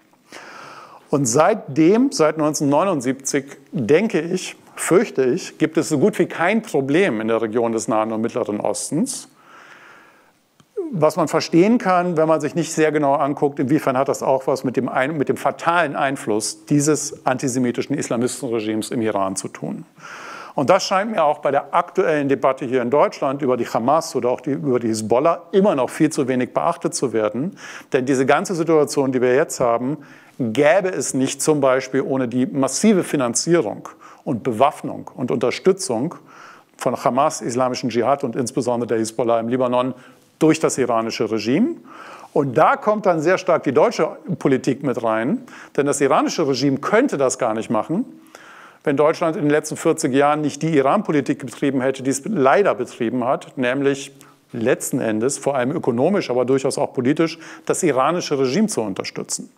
Und 1.11 1.27
seitdem, 1.27 2.13
seit 2.13 2.37
1979, 2.37 3.45
denke 3.73 4.21
ich, 4.21 4.57
fürchte 4.75 5.25
ich, 5.25 5.59
gibt 5.59 5.77
es 5.77 5.91
so 5.91 5.99
gut 5.99 6.19
wie 6.19 6.27
kein 6.27 6.63
Problem 6.63 7.21
in 7.21 7.29
der 7.29 7.43
Region 7.43 7.73
des 7.73 7.89
Nahen 7.89 8.13
und 8.13 8.23
Mittleren 8.23 8.61
Ostens, 8.61 9.29
was 10.91 11.17
man 11.17 11.29
verstehen 11.29 11.79
kann, 11.79 12.17
wenn 12.17 12.29
man 12.29 12.41
sich 12.41 12.55
nicht 12.55 12.73
sehr 12.73 12.93
genau 12.93 13.15
anguckt, 13.15 13.59
inwiefern 13.59 13.97
hat 13.97 14.09
das 14.09 14.23
auch 14.23 14.47
was 14.47 14.65
mit 14.65 14.77
dem, 14.77 14.91
mit 15.17 15.29
dem 15.29 15.37
fatalen 15.37 15.97
Einfluss 15.97 16.67
dieses 16.67 17.25
antisemitischen 17.27 17.97
Islamistenregimes 17.97 18.91
im 18.91 19.03
Iran 19.03 19.37
zu 19.37 19.49
tun. 19.49 19.85
Und 20.55 20.69
das 20.69 20.85
scheint 20.85 21.11
mir 21.11 21.25
auch 21.25 21.39
bei 21.39 21.51
der 21.51 21.75
aktuellen 21.75 22.29
Debatte 22.29 22.67
hier 22.67 22.83
in 22.83 22.91
Deutschland 22.91 23.41
über 23.41 23.57
die 23.57 23.67
Hamas 23.67 24.15
oder 24.15 24.29
auch 24.31 24.41
die, 24.41 24.51
über 24.51 24.79
die 24.79 24.89
Hisbollah 24.89 25.45
immer 25.53 25.75
noch 25.75 25.89
viel 25.89 26.11
zu 26.11 26.29
wenig 26.29 26.53
beachtet 26.53 26.95
zu 26.95 27.13
werden. 27.13 27.57
Denn 27.93 28.05
diese 28.05 28.27
ganze 28.27 28.55
Situation, 28.55 29.13
die 29.13 29.23
wir 29.23 29.35
jetzt 29.35 29.61
haben, 29.61 29.99
gäbe 30.39 30.89
es 30.91 31.15
nicht 31.15 31.41
zum 31.41 31.61
Beispiel 31.61 32.03
ohne 32.03 32.29
die 32.29 32.47
massive 32.47 33.03
Finanzierung 33.03 33.89
und 34.25 34.43
Bewaffnung 34.43 35.11
und 35.15 35.31
Unterstützung 35.31 36.17
von 36.77 37.03
Hamas, 37.03 37.41
islamischen 37.41 37.91
Dschihad 37.91 38.25
und 38.25 38.37
insbesondere 38.37 38.89
der 38.89 38.99
Hisbollah 38.99 39.41
im 39.41 39.49
Libanon 39.49 39.95
durch 40.43 40.61
das 40.61 40.79
iranische 40.79 41.31
Regime. 41.31 41.77
Und 42.33 42.57
da 42.57 42.77
kommt 42.77 43.07
dann 43.07 43.21
sehr 43.21 43.39
stark 43.39 43.63
die 43.65 43.73
deutsche 43.73 44.17
Politik 44.39 44.83
mit 44.83 45.03
rein, 45.03 45.43
denn 45.77 45.87
das 45.87 46.01
iranische 46.01 46.49
Regime 46.49 46.79
könnte 46.79 47.19
das 47.19 47.39
gar 47.39 47.55
nicht 47.55 47.71
machen, 47.71 48.05
wenn 48.85 48.97
Deutschland 48.97 49.37
in 49.37 49.43
den 49.43 49.51
letzten 49.51 49.77
40 49.77 50.13
Jahren 50.13 50.41
nicht 50.41 50.63
die 50.63 50.77
Iran-Politik 50.77 51.45
betrieben 51.45 51.81
hätte, 51.81 52.03
die 52.03 52.11
es 52.11 52.23
leider 52.25 52.75
betrieben 52.75 53.25
hat, 53.25 53.57
nämlich 53.57 54.13
letzten 54.53 55.01
Endes, 55.01 55.39
vor 55.39 55.55
allem 55.55 55.71
ökonomisch, 55.71 56.31
aber 56.31 56.45
durchaus 56.45 56.79
auch 56.79 56.93
politisch, 56.93 57.39
das 57.65 57.83
iranische 57.83 58.39
Regime 58.39 58.67
zu 58.67 58.81
unterstützen. 58.83 59.51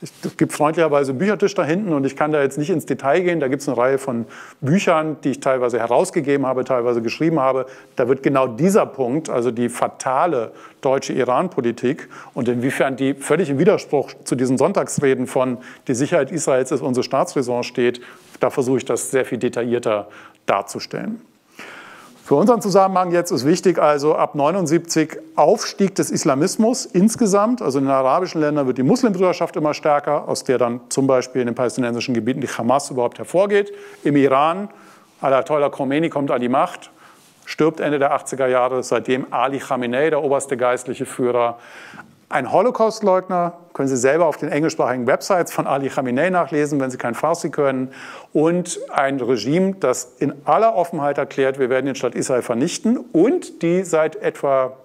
Es 0.00 0.36
gibt 0.36 0.52
freundlicherweise 0.52 1.10
einen 1.10 1.18
Büchertisch 1.18 1.54
da 1.54 1.64
hinten 1.64 1.92
und 1.92 2.04
ich 2.04 2.14
kann 2.14 2.30
da 2.30 2.40
jetzt 2.40 2.56
nicht 2.56 2.70
ins 2.70 2.86
Detail 2.86 3.20
gehen. 3.22 3.40
Da 3.40 3.48
gibt 3.48 3.62
es 3.62 3.68
eine 3.68 3.76
Reihe 3.76 3.98
von 3.98 4.26
Büchern, 4.60 5.16
die 5.24 5.30
ich 5.30 5.40
teilweise 5.40 5.80
herausgegeben 5.80 6.46
habe, 6.46 6.62
teilweise 6.62 7.02
geschrieben 7.02 7.40
habe. 7.40 7.66
Da 7.96 8.06
wird 8.06 8.22
genau 8.22 8.46
dieser 8.46 8.86
Punkt, 8.86 9.28
also 9.28 9.50
die 9.50 9.68
fatale 9.68 10.52
deutsche 10.82 11.12
Iran-Politik 11.14 12.08
und 12.32 12.46
inwiefern 12.46 12.94
die 12.94 13.14
völlig 13.14 13.50
im 13.50 13.58
Widerspruch 13.58 14.12
zu 14.22 14.36
diesen 14.36 14.56
Sonntagsreden 14.56 15.26
von 15.26 15.58
die 15.88 15.94
Sicherheit 15.94 16.30
Israels 16.30 16.70
ist 16.70 16.80
unsere 16.80 17.02
Staatsräson 17.02 17.64
steht, 17.64 18.00
da 18.38 18.50
versuche 18.50 18.78
ich 18.78 18.84
das 18.84 19.10
sehr 19.10 19.24
viel 19.24 19.38
detaillierter 19.38 20.08
darzustellen. 20.46 21.20
Für 22.28 22.34
unseren 22.34 22.60
Zusammenhang 22.60 23.10
jetzt 23.10 23.30
ist 23.30 23.46
wichtig 23.46 23.78
also 23.78 24.14
ab 24.14 24.34
79 24.34 25.18
Aufstieg 25.34 25.94
des 25.94 26.10
Islamismus 26.10 26.84
insgesamt. 26.84 27.62
Also 27.62 27.78
in 27.78 27.86
den 27.86 27.90
arabischen 27.90 28.42
Ländern 28.42 28.66
wird 28.66 28.76
die 28.76 28.82
Muslimbrüderschaft 28.82 29.56
immer 29.56 29.72
stärker, 29.72 30.28
aus 30.28 30.44
der 30.44 30.58
dann 30.58 30.82
zum 30.90 31.06
Beispiel 31.06 31.40
in 31.40 31.46
den 31.46 31.54
palästinensischen 31.54 32.12
Gebieten 32.12 32.42
die 32.42 32.46
Hamas 32.46 32.90
überhaupt 32.90 33.16
hervorgeht. 33.16 33.72
Im 34.04 34.14
Iran, 34.14 34.68
Ayatollah 35.22 35.70
Khomeini 35.70 36.10
kommt 36.10 36.30
an 36.30 36.42
die 36.42 36.50
Macht, 36.50 36.90
stirbt 37.46 37.80
Ende 37.80 37.98
der 37.98 38.14
80er 38.14 38.46
Jahre, 38.46 38.82
seitdem 38.82 39.32
Ali 39.32 39.58
Khamenei, 39.58 40.10
der 40.10 40.22
oberste 40.22 40.58
geistliche 40.58 41.06
Führer, 41.06 41.56
ein 42.28 42.52
Holocaust-Leugner, 42.52 43.54
können 43.72 43.88
Sie 43.88 43.96
selber 43.96 44.26
auf 44.26 44.36
den 44.36 44.50
englischsprachigen 44.50 45.06
Websites 45.06 45.52
von 45.52 45.66
Ali 45.66 45.88
Khamenei 45.88 46.30
nachlesen, 46.30 46.78
wenn 46.80 46.90
Sie 46.90 46.98
kein 46.98 47.14
Farsi 47.14 47.50
können. 47.50 47.92
Und 48.32 48.78
ein 48.90 49.20
Regime, 49.20 49.76
das 49.80 50.16
in 50.18 50.34
aller 50.44 50.74
Offenheit 50.74 51.16
erklärt, 51.16 51.58
wir 51.58 51.70
werden 51.70 51.86
den 51.86 51.94
Staat 51.94 52.14
Israel 52.14 52.42
vernichten 52.42 52.98
und 52.98 53.62
die 53.62 53.82
seit 53.82 54.16
etwa 54.16 54.76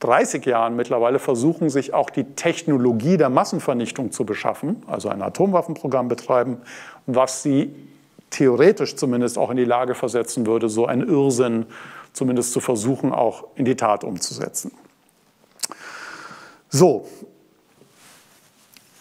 30 0.00 0.44
Jahren 0.46 0.74
mittlerweile 0.74 1.18
versuchen, 1.18 1.70
sich 1.70 1.94
auch 1.94 2.10
die 2.10 2.24
Technologie 2.24 3.16
der 3.16 3.28
Massenvernichtung 3.28 4.10
zu 4.10 4.24
beschaffen, 4.24 4.82
also 4.86 5.08
ein 5.10 5.22
Atomwaffenprogramm 5.22 6.08
betreiben, 6.08 6.58
was 7.06 7.42
sie 7.42 7.74
theoretisch 8.30 8.96
zumindest 8.96 9.38
auch 9.38 9.50
in 9.50 9.58
die 9.58 9.64
Lage 9.64 9.94
versetzen 9.94 10.46
würde, 10.46 10.68
so 10.68 10.86
einen 10.86 11.08
Irrsinn 11.08 11.66
zumindest 12.12 12.52
zu 12.52 12.60
versuchen, 12.60 13.12
auch 13.12 13.44
in 13.54 13.64
die 13.64 13.76
Tat 13.76 14.02
umzusetzen. 14.04 14.72
So, 16.74 17.06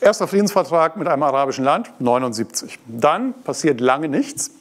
erster 0.01 0.27
Friedensvertrag 0.27 0.97
mit 0.97 1.07
einem 1.07 1.23
arabischen 1.23 1.63
Land, 1.63 1.89
79. 1.99 2.77
Dann 2.85 3.33
passiert 3.43 3.79
lange 3.79 4.09
nichts, 4.09 4.51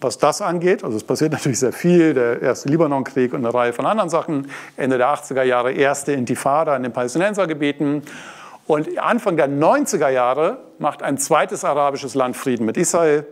was 0.00 0.18
das 0.18 0.42
angeht. 0.42 0.82
Also 0.82 0.96
es 0.96 1.04
passiert 1.04 1.30
natürlich 1.34 1.60
sehr 1.60 1.72
viel, 1.72 2.14
der 2.14 2.42
erste 2.42 2.68
Libanonkrieg 2.68 3.32
und 3.32 3.44
eine 3.44 3.54
Reihe 3.54 3.72
von 3.72 3.86
anderen 3.86 4.10
Sachen. 4.10 4.50
Ende 4.76 4.98
der 4.98 5.14
80er 5.14 5.44
Jahre 5.44 5.70
erste 5.70 6.14
Intifada 6.14 6.74
in 6.74 6.82
den 6.82 6.92
Palästinensergebieten. 6.92 8.02
Und 8.66 8.98
Anfang 8.98 9.36
der 9.36 9.48
90er 9.48 10.08
Jahre 10.08 10.58
macht 10.80 11.04
ein 11.04 11.18
zweites 11.18 11.64
arabisches 11.64 12.16
Land 12.16 12.36
Frieden 12.36 12.66
mit 12.66 12.76
Israel, 12.76 13.24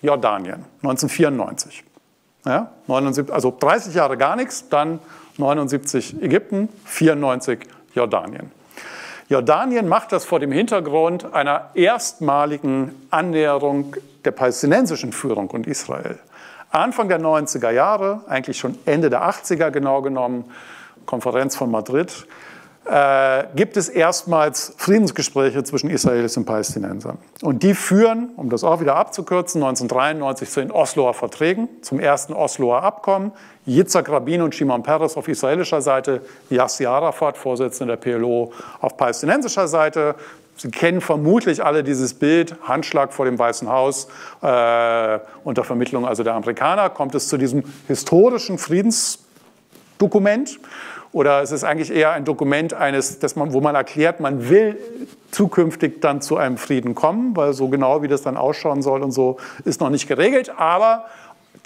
Jordanien, 0.00 0.64
1994. 0.82 1.84
Ja, 2.46 2.72
79, 2.86 3.34
also 3.34 3.54
30 3.58 3.94
Jahre 3.94 4.16
gar 4.16 4.34
nichts, 4.34 4.70
dann 4.70 4.98
79 5.36 6.22
Ägypten, 6.22 6.70
94 6.86 7.66
Jordanien. 7.94 8.50
Jordanien 9.28 9.86
macht 9.86 10.12
das 10.12 10.24
vor 10.24 10.40
dem 10.40 10.50
Hintergrund 10.50 11.32
einer 11.34 11.70
erstmaligen 11.74 13.06
Annäherung 13.10 13.94
der 14.24 14.32
palästinensischen 14.32 15.12
Führung 15.12 15.48
und 15.50 15.66
Israel. 15.66 16.18
Anfang 16.70 17.08
der 17.08 17.20
90er 17.20 17.70
Jahre, 17.70 18.22
eigentlich 18.28 18.58
schon 18.58 18.76
Ende 18.86 19.08
der 19.10 19.22
80er 19.22 19.70
genau 19.70 20.02
genommen, 20.02 20.50
Konferenz 21.06 21.56
von 21.56 21.70
Madrid, 21.70 22.26
äh, 22.86 23.44
gibt 23.54 23.76
es 23.76 23.88
erstmals 23.88 24.74
Friedensgespräche 24.78 25.62
zwischen 25.64 25.90
Israelis 25.90 26.36
und 26.36 26.46
Palästinensern. 26.46 27.18
Und 27.42 27.62
die 27.62 27.74
führen, 27.74 28.30
um 28.36 28.48
das 28.48 28.64
auch 28.64 28.80
wieder 28.80 28.96
abzukürzen, 28.96 29.62
1993 29.62 30.50
zu 30.50 30.60
den 30.60 30.70
Osloer 30.70 31.14
Verträgen, 31.14 31.68
zum 31.82 32.00
ersten 32.00 32.32
Osloer 32.32 32.82
Abkommen. 32.82 33.32
Yitzhak 33.66 34.08
Rabin 34.08 34.40
und 34.40 34.54
Shimon 34.54 34.82
Peres 34.82 35.16
auf 35.16 35.28
israelischer 35.28 35.82
Seite, 35.82 36.22
Yasser 36.48 36.90
Arafat, 36.90 37.36
Vorsitzender 37.36 37.96
der 37.96 38.18
PLO, 38.18 38.52
auf 38.80 38.96
palästinensischer 38.96 39.68
Seite. 39.68 40.14
Sie 40.56 40.70
kennen 40.70 41.00
vermutlich 41.00 41.64
alle 41.64 41.84
dieses 41.84 42.14
Bild, 42.14 42.56
Handschlag 42.62 43.12
vor 43.12 43.26
dem 43.26 43.38
Weißen 43.38 43.68
Haus 43.68 44.08
äh, 44.42 45.18
unter 45.44 45.64
Vermittlung 45.64 46.06
also 46.06 46.22
der 46.22 46.34
Amerikaner, 46.34 46.90
kommt 46.90 47.14
es 47.14 47.28
zu 47.28 47.36
diesem 47.36 47.62
historischen 47.86 48.58
Friedensdokument. 48.58 50.58
Oder 51.12 51.42
es 51.42 51.50
ist 51.50 51.64
eigentlich 51.64 51.92
eher 51.92 52.12
ein 52.12 52.24
Dokument, 52.24 52.72
eines, 52.72 53.18
das 53.18 53.34
man, 53.34 53.52
wo 53.52 53.60
man 53.60 53.74
erklärt, 53.74 54.20
man 54.20 54.48
will 54.48 54.78
zukünftig 55.32 56.00
dann 56.00 56.22
zu 56.22 56.36
einem 56.36 56.56
Frieden 56.56 56.94
kommen, 56.94 57.36
weil 57.36 57.52
so 57.52 57.68
genau 57.68 58.02
wie 58.02 58.08
das 58.08 58.22
dann 58.22 58.36
ausschauen 58.36 58.82
soll 58.82 59.02
und 59.02 59.10
so 59.10 59.38
ist 59.64 59.80
noch 59.80 59.90
nicht 59.90 60.06
geregelt. 60.06 60.52
Aber 60.56 61.06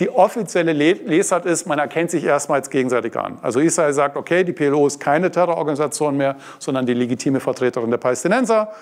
die 0.00 0.10
offizielle 0.10 0.72
Lesart 0.72 1.46
ist, 1.46 1.66
man 1.66 1.78
erkennt 1.78 2.10
sich 2.10 2.24
erstmals 2.24 2.70
gegenseitig 2.70 3.16
an. 3.16 3.38
Also 3.42 3.60
Israel 3.60 3.92
sagt, 3.92 4.16
okay, 4.16 4.44
die 4.44 4.52
PLO 4.52 4.86
ist 4.86 4.98
keine 4.98 5.30
Terrororganisation 5.30 6.16
mehr, 6.16 6.36
sondern 6.58 6.86
die 6.86 6.94
legitime 6.94 7.38
Vertreterin 7.38 7.90
der 7.90 7.98
Palästinenser. 7.98 8.72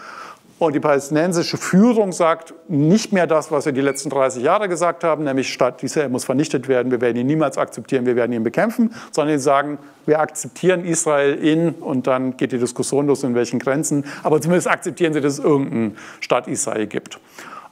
Und 0.62 0.74
die 0.74 0.80
palästinensische 0.80 1.56
Führung 1.56 2.12
sagt 2.12 2.54
nicht 2.68 3.12
mehr 3.12 3.26
das, 3.26 3.50
was 3.50 3.66
wir 3.66 3.72
die 3.72 3.80
letzten 3.80 4.10
30 4.10 4.44
Jahre 4.44 4.68
gesagt 4.68 5.02
haben, 5.02 5.24
nämlich 5.24 5.52
Stadt 5.52 5.82
Israel 5.82 6.08
muss 6.08 6.24
vernichtet 6.24 6.68
werden, 6.68 6.92
wir 6.92 7.00
werden 7.00 7.16
ihn 7.16 7.26
niemals 7.26 7.58
akzeptieren, 7.58 8.06
wir 8.06 8.14
werden 8.14 8.32
ihn 8.32 8.44
bekämpfen, 8.44 8.94
sondern 9.10 9.36
sie 9.36 9.42
sagen, 9.42 9.78
wir 10.06 10.20
akzeptieren 10.20 10.84
Israel 10.84 11.34
in, 11.34 11.70
und 11.70 12.06
dann 12.06 12.36
geht 12.36 12.52
die 12.52 12.58
Diskussion 12.58 13.08
los, 13.08 13.24
in 13.24 13.34
welchen 13.34 13.58
Grenzen, 13.58 14.04
aber 14.22 14.40
zumindest 14.40 14.68
akzeptieren 14.68 15.12
sie, 15.12 15.20
dass 15.20 15.32
es 15.32 15.38
irgendeinen 15.40 15.96
Staat 16.20 16.46
Israel 16.46 16.86
gibt. 16.86 17.18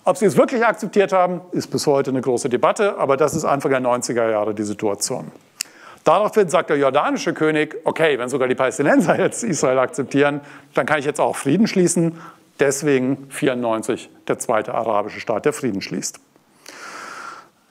Ob 0.03 0.16
sie 0.16 0.24
es 0.24 0.36
wirklich 0.36 0.66
akzeptiert 0.66 1.12
haben, 1.12 1.43
ist 1.53 1.68
bis 1.68 1.86
heute 1.86 2.11
eine 2.11 2.22
große 2.22 2.49
Debatte, 2.49 2.99
aber 2.99 3.16
das 3.16 3.36
ist 3.36 3.45
Anfang 3.45 3.70
der 3.70 3.82
90er 3.82 4.28
Jahre 4.28 4.53
die 4.53 4.64
Situation. 4.64 5.30
Daraufhin 6.03 6.49
sagt 6.49 6.70
der 6.70 6.78
jordanische 6.78 7.34
König, 7.34 7.76
okay, 7.84 8.18
wenn 8.18 8.28
sogar 8.28 8.49
die 8.49 8.57
Palästinenser 8.57 9.16
jetzt 9.20 9.45
Israel 9.45 9.78
akzeptieren, 9.78 10.41
dann 10.74 10.86
kann 10.86 10.99
ich 10.99 11.05
jetzt 11.05 11.20
auch 11.20 11.36
Frieden 11.36 11.68
schließen. 11.68 12.14
Deswegen 12.61 13.26
94 13.30 14.11
der 14.28 14.38
zweite 14.38 14.74
arabische 14.74 15.18
Staat, 15.18 15.46
der 15.46 15.54
Frieden 15.54 15.80
schließt. 15.80 16.20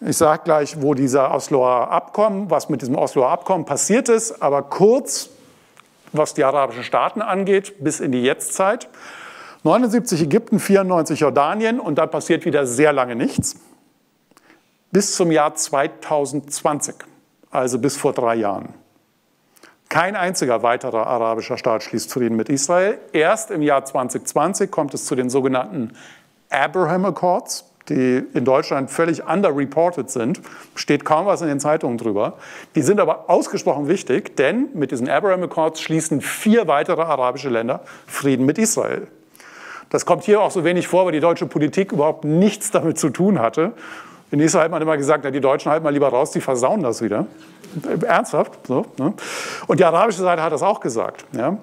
Ich 0.01 0.17
sage 0.17 0.43
gleich, 0.43 0.81
wo 0.81 0.93
dieser 0.93 1.33
Osloer 1.33 1.91
Abkommen, 1.91 2.49
was 2.49 2.69
mit 2.69 2.81
diesem 2.81 2.95
Osloer 2.95 3.29
Abkommen 3.29 3.65
passiert 3.65 4.09
ist, 4.09 4.41
aber 4.41 4.63
kurz, 4.63 5.29
was 6.11 6.33
die 6.33 6.43
arabischen 6.43 6.83
Staaten 6.83 7.21
angeht, 7.21 7.75
bis 7.83 7.99
in 7.99 8.11
die 8.11 8.23
Jetztzeit. 8.23 8.87
79 9.63 10.23
Ägypten, 10.23 10.59
94 10.59 11.19
Jordanien 11.19 11.79
und 11.79 11.95
dann 11.95 12.09
passiert 12.09 12.45
wieder 12.45 12.65
sehr 12.65 12.93
lange 12.93 13.15
nichts. 13.15 13.57
Bis 14.91 15.15
zum 15.15 15.31
Jahr 15.31 15.53
2020, 15.53 16.95
also 17.51 17.77
bis 17.77 17.95
vor 17.97 18.13
drei 18.13 18.35
Jahren. 18.35 18.73
Kein 19.89 20.15
einziger 20.15 20.61
weiterer 20.61 21.07
arabischer 21.07 21.57
Staat 21.57 21.81
schließt 21.81 22.13
Frieden 22.13 22.37
mit 22.37 22.47
Israel. 22.47 22.99
Erst 23.11 23.49
im 23.49 23.63
Jahr 23.63 23.83
2020 23.83 24.69
kommt 24.69 24.93
es 24.93 25.05
zu 25.05 25.15
den 25.15 25.31
sogenannten 25.31 25.93
Abraham 26.51 27.05
Accords, 27.05 27.65
die 27.89 28.23
in 28.35 28.45
Deutschland 28.45 28.91
völlig 28.91 29.25
underreported 29.25 30.11
sind. 30.11 30.41
Steht 30.75 31.05
kaum 31.05 31.25
was 31.25 31.41
in 31.41 31.47
den 31.47 31.59
Zeitungen 31.59 31.97
drüber. 31.97 32.37
Die 32.75 32.83
sind 32.83 32.99
aber 32.99 33.31
ausgesprochen 33.31 33.87
wichtig, 33.87 34.35
denn 34.35 34.67
mit 34.75 34.91
diesen 34.91 35.09
Abraham 35.09 35.41
Accords 35.41 35.81
schließen 35.81 36.21
vier 36.21 36.67
weitere 36.67 37.01
arabische 37.01 37.49
Länder 37.49 37.81
Frieden 38.05 38.45
mit 38.45 38.59
Israel. 38.59 39.07
Das 39.89 40.05
kommt 40.05 40.23
hier 40.23 40.41
auch 40.41 40.51
so 40.51 40.63
wenig 40.63 40.87
vor, 40.87 41.05
weil 41.05 41.13
die 41.13 41.19
deutsche 41.19 41.47
Politik 41.47 41.93
überhaupt 41.93 42.25
nichts 42.25 42.69
damit 42.69 42.99
zu 42.99 43.09
tun 43.09 43.39
hatte. 43.39 43.73
In 44.31 44.39
Israel 44.39 44.65
hat 44.65 44.71
man 44.71 44.81
immer 44.81 44.97
gesagt, 44.97 45.23
na, 45.23 45.31
die 45.31 45.41
Deutschen 45.41 45.71
halten 45.71 45.83
mal 45.83 45.91
lieber 45.91 46.09
raus, 46.09 46.31
die 46.31 46.41
versauen 46.41 46.83
das 46.83 47.01
wieder. 47.01 47.25
Ernsthaft. 48.05 48.67
So, 48.67 48.85
ne? 48.97 49.13
Und 49.67 49.79
die 49.79 49.85
arabische 49.85 50.21
Seite 50.21 50.41
hat 50.41 50.51
das 50.51 50.63
auch 50.63 50.79
gesagt. 50.79 51.25
Ja? 51.33 51.57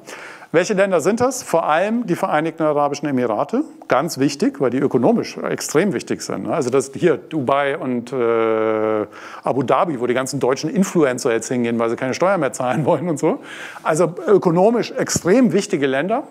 Welche 0.52 0.74
Länder 0.74 1.00
sind 1.00 1.20
das? 1.20 1.42
Vor 1.42 1.64
allem 1.64 2.06
die 2.06 2.14
Vereinigten 2.14 2.62
Arabischen 2.62 3.08
Emirate. 3.08 3.62
Ganz 3.88 4.18
wichtig, 4.18 4.60
weil 4.60 4.70
die 4.70 4.78
ökonomisch 4.78 5.36
extrem 5.36 5.92
wichtig 5.92 6.22
sind. 6.22 6.44
Ne? 6.44 6.54
Also 6.54 6.70
das 6.70 6.92
hier 6.94 7.16
Dubai 7.16 7.76
und 7.76 8.12
äh, 8.12 9.06
Abu 9.42 9.62
Dhabi, 9.62 10.00
wo 10.00 10.06
die 10.06 10.14
ganzen 10.14 10.40
deutschen 10.40 10.70
Influencer 10.70 11.32
jetzt 11.32 11.48
hingehen, 11.48 11.78
weil 11.78 11.90
sie 11.90 11.96
keine 11.96 12.14
Steuern 12.14 12.40
mehr 12.40 12.52
zahlen 12.52 12.84
wollen 12.84 13.08
und 13.08 13.18
so. 13.18 13.40
Also 13.82 14.14
ökonomisch 14.26 14.92
extrem 14.92 15.52
wichtige 15.52 15.86
Länder. 15.86 16.22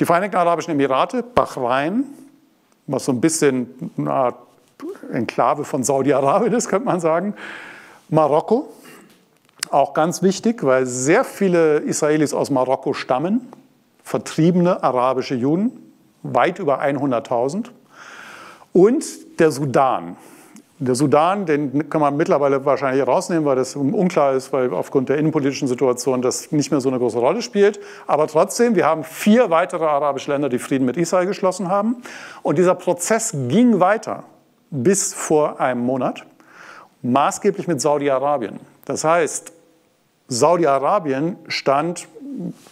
Die 0.00 0.04
Vereinigten 0.04 0.36
Arabischen 0.36 0.72
Emirate, 0.72 1.22
Bahrain, 1.22 2.04
was 2.86 3.04
so 3.04 3.12
ein 3.12 3.20
bisschen 3.20 3.92
eine 3.96 4.10
Art 4.10 4.47
Enklave 5.12 5.64
von 5.64 5.82
Saudi-Arabien 5.82 6.52
ist, 6.52 6.68
könnte 6.68 6.86
man 6.86 7.00
sagen. 7.00 7.34
Marokko, 8.08 8.68
auch 9.70 9.92
ganz 9.92 10.22
wichtig, 10.22 10.64
weil 10.64 10.86
sehr 10.86 11.24
viele 11.24 11.78
Israelis 11.78 12.32
aus 12.32 12.50
Marokko 12.50 12.94
stammen, 12.94 13.48
vertriebene 14.02 14.82
arabische 14.82 15.34
Juden, 15.34 15.92
weit 16.22 16.58
über 16.58 16.80
100.000. 16.82 17.66
Und 18.72 19.04
der 19.40 19.50
Sudan. 19.50 20.16
Der 20.80 20.94
Sudan, 20.94 21.44
den 21.44 21.90
kann 21.90 22.00
man 22.00 22.16
mittlerweile 22.16 22.64
wahrscheinlich 22.64 23.04
rausnehmen, 23.04 23.44
weil 23.44 23.56
das 23.56 23.74
unklar 23.74 24.34
ist, 24.34 24.52
weil 24.52 24.72
aufgrund 24.72 25.08
der 25.08 25.18
innenpolitischen 25.18 25.66
Situation 25.66 26.22
das 26.22 26.52
nicht 26.52 26.70
mehr 26.70 26.80
so 26.80 26.88
eine 26.88 26.98
große 26.98 27.18
Rolle 27.18 27.42
spielt. 27.42 27.80
Aber 28.06 28.28
trotzdem, 28.28 28.76
wir 28.76 28.86
haben 28.86 29.02
vier 29.02 29.50
weitere 29.50 29.84
arabische 29.84 30.30
Länder, 30.30 30.48
die 30.48 30.60
Frieden 30.60 30.84
mit 30.84 30.96
Israel 30.96 31.26
geschlossen 31.26 31.68
haben. 31.68 31.96
Und 32.42 32.58
dieser 32.58 32.76
Prozess 32.76 33.34
ging 33.48 33.80
weiter 33.80 34.22
bis 34.70 35.14
vor 35.14 35.60
einem 35.60 35.84
Monat, 35.84 36.24
maßgeblich 37.02 37.68
mit 37.68 37.80
Saudi-Arabien. 37.80 38.60
Das 38.84 39.04
heißt, 39.04 39.52
Saudi-Arabien 40.28 41.36
stand, 41.48 42.08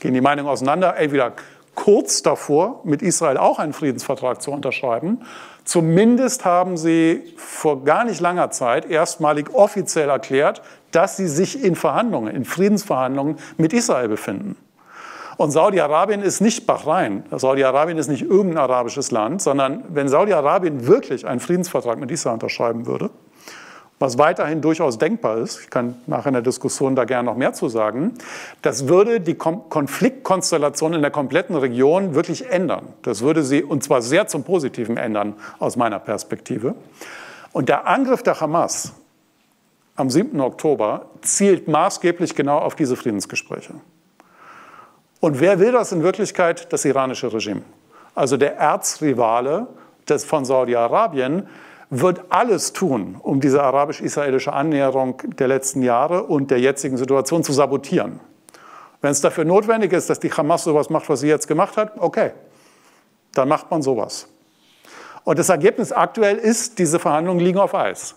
gehen 0.01 0.15
die 0.15 0.21
Meinungen 0.21 0.49
auseinander, 0.49 0.97
entweder 0.97 1.33
kurz 1.75 2.23
davor, 2.23 2.81
mit 2.85 3.03
Israel 3.03 3.37
auch 3.37 3.59
einen 3.59 3.73
Friedensvertrag 3.73 4.43
zu 4.43 4.51
unterschreiben. 4.51 5.23
Zumindest 5.65 6.45
haben 6.45 6.77
sie 6.77 7.35
vor 7.37 7.85
gar 7.85 8.05
nicht 8.05 8.21
langer 8.21 8.51
Zeit 8.51 8.91
erstmalig 8.91 9.53
offiziell 9.55 10.09
erklärt, 10.09 10.63
dass 10.91 11.17
sie 11.17 11.29
sich 11.29 11.63
in 11.63 11.77
Verhandlungen, 11.77 12.35
in 12.35 12.45
Friedensverhandlungen 12.45 13.37
mit 13.59 13.73
Israel 13.73 14.09
befinden. 14.09 14.57
Und 15.37 15.51
Saudi-Arabien 15.51 16.23
ist 16.23 16.41
nicht 16.41 16.67
Bahrain. 16.67 17.25
Saudi-Arabien 17.31 17.99
ist 17.99 18.09
nicht 18.09 18.23
irgendein 18.23 18.59
arabisches 18.59 19.11
Land, 19.11 19.43
sondern 19.43 19.85
wenn 19.89 20.09
Saudi-Arabien 20.09 20.87
wirklich 20.87 21.27
einen 21.27 21.41
Friedensvertrag 21.41 21.99
mit 21.99 22.11
Israel 22.11 22.35
unterschreiben 22.35 22.87
würde, 22.87 23.11
was 23.99 24.19
weiterhin 24.19 24.61
durchaus 24.61 24.99
denkbar 24.99 25.39
ist, 25.39 25.61
ich 25.61 25.71
kann 25.71 25.97
nachher 26.07 26.29
in 26.29 26.35
der 26.35 26.43
Diskussion 26.43 26.97
da 26.97 27.05
gerne 27.05 27.27
noch 27.27 27.37
mehr 27.37 27.55
zu 27.55 27.69
sagen, 27.69 28.13
das 28.61 28.89
würde 28.89 29.21
die 29.21 29.35
Konfliktkonstellation 29.35 30.93
in 30.93 31.01
der 31.01 31.11
kompletten 31.11 31.57
Region 31.57 32.15
wirklich 32.15 32.51
ändern. 32.51 32.89
Das 33.03 33.23
würde 33.23 33.43
sie, 33.43 33.63
und 33.63 33.83
zwar 33.83 34.03
sehr 34.03 34.27
zum 34.27 34.45
Positiven 34.45 34.99
ändern, 34.99 35.35
aus 35.59 35.77
meiner 35.77 35.99
Perspektive. 35.99 36.75
Und 37.53 37.71
der 37.71 37.87
Angriff 37.87 38.23
der 38.23 38.39
Hamas 38.41 38.93
am 39.95 40.11
7. 40.11 40.41
Oktober 40.41 41.07
zielt 41.23 41.69
maßgeblich 41.69 42.35
genau 42.35 42.59
auf 42.59 42.75
diese 42.75 42.97
Friedensgespräche. 42.97 43.75
Und 45.27 45.41
wer 45.41 45.59
will 45.59 45.73
das 45.73 45.91
in 45.91 46.05
Wirklichkeit? 46.05 46.73
Das 46.73 46.85
iranische 46.85 47.33
Regime. 47.33 47.63
Also 48.15 48.37
der 48.37 48.59
Erzrivale 48.59 49.67
des, 50.09 50.25
von 50.25 50.45
Saudi-Arabien, 50.45 51.49
wird 51.91 52.27
alles 52.29 52.73
tun, 52.73 53.17
um 53.21 53.41
diese 53.41 53.61
arabisch-israelische 53.61 54.53
Annäherung 54.53 55.21
der 55.37 55.49
letzten 55.49 55.83
Jahre 55.83 56.23
und 56.23 56.53
der 56.53 56.61
jetzigen 56.61 56.97
Situation 56.97 57.43
zu 57.43 57.53
sabotieren. 57.53 58.21
Wenn 59.01 59.11
es 59.11 59.21
dafür 59.21 59.45
notwendig 59.45 59.93
ist, 59.93 60.09
dass 60.09 60.21
die 60.21 60.31
Hamas 60.31 60.63
sowas 60.63 60.91
macht, 60.91 61.09
was 61.09 61.19
sie 61.19 61.29
jetzt 61.29 61.49
gemacht 61.49 61.77
hat, 61.77 61.95
okay, 61.99 62.31
dann 63.33 63.49
macht 63.49 63.69
man 63.69 63.83
sowas. 63.83 64.29
Und 65.25 65.41
das 65.41 65.49
Ergebnis 65.49 65.91
aktuell 65.91 66.37
ist, 66.37 66.79
diese 66.79 67.01
Verhandlungen 67.01 67.41
liegen 67.41 67.59
auf 67.59 67.75
Eis. 67.75 68.15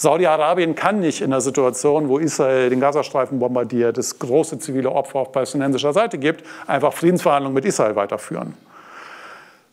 Saudi-Arabien 0.00 0.76
kann 0.76 1.00
nicht 1.00 1.20
in 1.22 1.30
der 1.30 1.40
Situation, 1.40 2.08
wo 2.08 2.18
Israel 2.18 2.70
den 2.70 2.78
Gazastreifen 2.78 3.40
bombardiert, 3.40 3.98
es 3.98 4.20
große 4.20 4.60
zivile 4.60 4.92
Opfer 4.92 5.18
auf 5.18 5.32
palästinensischer 5.32 5.92
Seite 5.92 6.18
gibt, 6.18 6.44
einfach 6.68 6.92
Friedensverhandlungen 6.92 7.54
mit 7.54 7.64
Israel 7.64 7.96
weiterführen. 7.96 8.54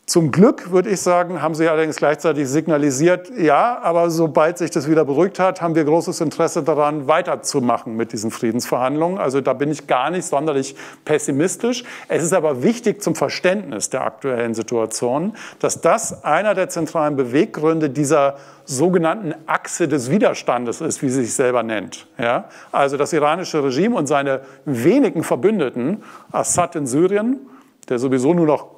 Zum 0.07 0.31
Glück, 0.31 0.69
würde 0.69 0.91
ich 0.91 1.01
sagen, 1.01 1.41
haben 1.41 1.55
Sie 1.55 1.67
allerdings 1.67 1.95
gleichzeitig 1.95 2.47
signalisiert, 2.47 3.31
ja, 3.39 3.79
aber 3.81 4.11
sobald 4.11 4.59
sich 4.59 4.69
das 4.69 4.87
wieder 4.87 5.03
beruhigt 5.03 5.39
hat, 5.39 5.63
haben 5.63 5.73
wir 5.73 5.83
großes 5.83 6.21
Interesse 6.21 6.61
daran, 6.61 7.07
weiterzumachen 7.07 7.95
mit 7.95 8.13
diesen 8.13 8.29
Friedensverhandlungen. 8.29 9.17
Also 9.17 9.41
da 9.41 9.53
bin 9.53 9.71
ich 9.71 9.87
gar 9.87 10.11
nicht 10.11 10.27
sonderlich 10.27 10.75
pessimistisch. 11.05 11.83
Es 12.07 12.21
ist 12.21 12.33
aber 12.33 12.61
wichtig 12.61 13.01
zum 13.01 13.15
Verständnis 13.15 13.89
der 13.89 14.03
aktuellen 14.03 14.53
Situation, 14.53 15.35
dass 15.57 15.81
das 15.81 16.23
einer 16.23 16.53
der 16.53 16.69
zentralen 16.69 17.15
Beweggründe 17.15 17.89
dieser 17.89 18.35
sogenannten 18.63 19.33
Achse 19.47 19.87
des 19.87 20.11
Widerstandes 20.11 20.81
ist, 20.81 21.01
wie 21.01 21.09
sie 21.09 21.23
sich 21.23 21.33
selber 21.33 21.63
nennt. 21.63 22.05
Ja? 22.19 22.49
Also 22.71 22.97
das 22.97 23.11
iranische 23.11 23.63
Regime 23.63 23.95
und 23.95 24.05
seine 24.05 24.41
wenigen 24.65 25.23
Verbündeten, 25.23 26.03
Assad 26.31 26.75
in 26.75 26.85
Syrien, 26.85 27.39
der 27.89 27.97
sowieso 27.97 28.35
nur 28.35 28.45
noch 28.45 28.74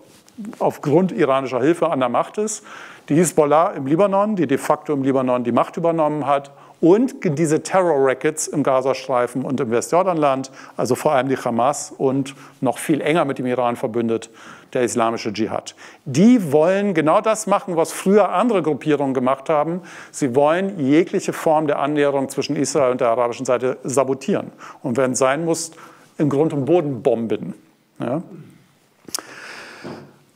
aufgrund 0.60 1.12
iranischer 1.12 1.62
Hilfe 1.62 1.90
an 1.90 2.00
der 2.00 2.10
Macht 2.10 2.38
ist, 2.38 2.64
die 3.10 3.16
Hisbollah 3.16 3.72
im 3.72 3.88
Libanon, 3.88 4.36
die 4.36 4.48
de 4.48 4.58
facto 4.58 4.94
im 4.94 5.04
Libanon 5.04 5.44
die 5.44 5.52
Macht 5.52 5.78
übernommen 5.78 6.26
hat, 6.26 6.52
und 6.80 7.16
diese 7.24 7.64
Terror-Rackets 7.64 8.48
im 8.48 8.62
Gazastreifen 8.62 9.44
und 9.44 9.60
im 9.60 9.72
Westjordanland, 9.72 10.52
also 10.76 10.96
vor 10.96 11.14
allem 11.14 11.28
die 11.28 11.38
Hamas 11.38 11.92
und 11.98 12.36
noch 12.62 12.78
viel 12.78 13.02
enger 13.02 13.26
mit 13.26 13.40
dem 13.40 13.48
Iran 13.48 13.76
verbündet, 13.76 14.30
der 14.74 14.84
islamische 14.84 15.34
Dschihad. 15.34 15.76
Die 16.06 16.52
wollen 16.52 16.94
genau 16.94 17.22
das 17.22 17.48
machen, 17.48 17.76
was 17.78 17.92
früher 17.92 18.30
andere 18.30 18.62
Gruppierungen 18.62 19.14
gemacht 19.14 19.50
haben. 19.50 19.82
Sie 20.12 20.36
wollen 20.36 20.80
jegliche 20.80 21.34
Form 21.34 21.68
der 21.68 21.80
Annäherung 21.80 22.30
zwischen 22.30 22.56
Israel 22.56 22.92
und 22.92 23.02
der 23.02 23.10
arabischen 23.10 23.46
Seite 23.46 23.78
sabotieren 23.84 24.52
und 24.84 24.98
wenn 24.98 25.14
es 25.14 25.20
sein 25.20 25.46
muss, 25.46 25.72
im 26.20 26.30
Grund 26.30 26.54
und 26.54 26.66
Boden 26.66 27.02
bomben. 27.02 27.54
Ja? 28.00 28.22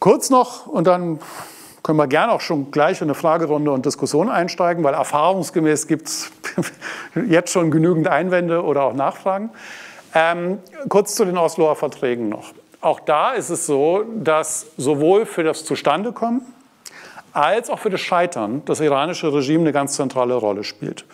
Kurz 0.02 0.32
noch 0.32 0.66
und 0.66 0.88
dann 0.88 1.20
können 1.84 2.00
wir 2.00 2.08
gerne 2.08 2.32
auch 2.32 2.42
schon 2.42 2.72
gleich 2.72 3.02
in 3.02 3.06
eine 3.06 3.14
Fragerunde 3.14 3.72
und 3.72 3.86
Diskussion 3.86 4.30
einsteigen, 4.30 4.84
weil 4.84 4.96
erfahrungsgemäß 4.96 5.86
gibt 5.86 6.08
es 6.08 6.32
jetzt 7.30 7.52
schon 7.52 7.70
genügend 7.70 8.08
Einwände 8.08 8.64
oder 8.64 8.82
auch 8.82 8.96
Nachfragen. 8.96 9.52
Ähm, 10.16 10.58
kurz 10.90 11.14
zu 11.14 11.24
den 11.24 11.38
Osloer 11.38 11.76
Verträgen 11.76 12.30
noch. 12.30 12.52
auch 12.82 13.00
da 13.00 13.34
ist 13.34 13.52
es 13.52 13.68
so, 13.68 14.04
dass 14.16 14.72
sowohl 14.76 15.28
für 15.28 15.44
das 15.44 15.66
Zustandekommen 15.66 16.42
als 17.32 17.70
auch 17.70 17.78
für 17.78 17.92
das 17.92 18.02
Scheitern 18.02 18.64
das 18.66 18.80
iranische 18.80 19.32
Regime 19.32 19.62
eine 19.62 19.72
ganz 19.72 19.98
zentrale 19.98 20.34
Rolle 20.34 20.64
spielt. 20.64 21.06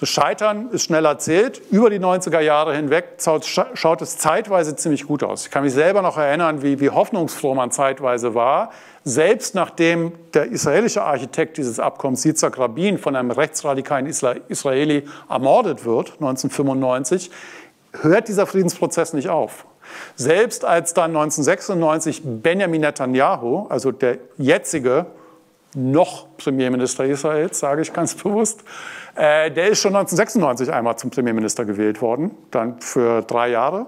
Das 0.00 0.08
Scheitern 0.08 0.70
ist 0.70 0.84
schnell 0.84 1.04
erzählt. 1.04 1.60
Über 1.70 1.90
die 1.90 2.00
90er 2.00 2.40
Jahre 2.40 2.74
hinweg 2.74 3.18
schaut 3.18 4.00
es 4.00 4.16
zeitweise 4.16 4.74
ziemlich 4.74 5.06
gut 5.06 5.22
aus. 5.22 5.44
Ich 5.44 5.50
kann 5.50 5.62
mich 5.62 5.74
selber 5.74 6.00
noch 6.00 6.16
erinnern, 6.16 6.62
wie, 6.62 6.80
wie 6.80 6.88
hoffnungsfroh 6.88 7.54
man 7.54 7.70
zeitweise 7.70 8.34
war. 8.34 8.70
Selbst 9.04 9.54
nachdem 9.54 10.12
der 10.32 10.46
israelische 10.46 11.02
Architekt 11.02 11.58
dieses 11.58 11.78
Abkommens, 11.78 12.24
Yitzhak 12.24 12.58
Rabin, 12.58 12.96
von 12.96 13.14
einem 13.14 13.30
rechtsradikalen 13.30 14.06
Israeli 14.06 15.06
ermordet 15.28 15.84
wird, 15.84 16.12
1995, 16.12 17.30
hört 18.00 18.28
dieser 18.28 18.46
Friedensprozess 18.46 19.12
nicht 19.12 19.28
auf. 19.28 19.66
Selbst 20.16 20.64
als 20.64 20.94
dann 20.94 21.10
1996 21.10 22.22
Benjamin 22.24 22.80
Netanyahu, 22.80 23.66
also 23.68 23.92
der 23.92 24.16
jetzige 24.38 25.04
noch 25.74 26.26
Premierminister 26.38 27.04
Israels, 27.04 27.58
sage 27.58 27.82
ich 27.82 27.92
ganz 27.92 28.14
bewusst, 28.14 28.64
äh, 29.14 29.50
der 29.50 29.68
ist 29.68 29.80
schon 29.80 29.94
1996 29.94 30.72
einmal 30.72 30.96
zum 30.96 31.10
Premierminister 31.10 31.64
gewählt 31.64 32.00
worden, 32.00 32.32
dann 32.50 32.80
für 32.80 33.22
drei 33.22 33.48
Jahre. 33.48 33.86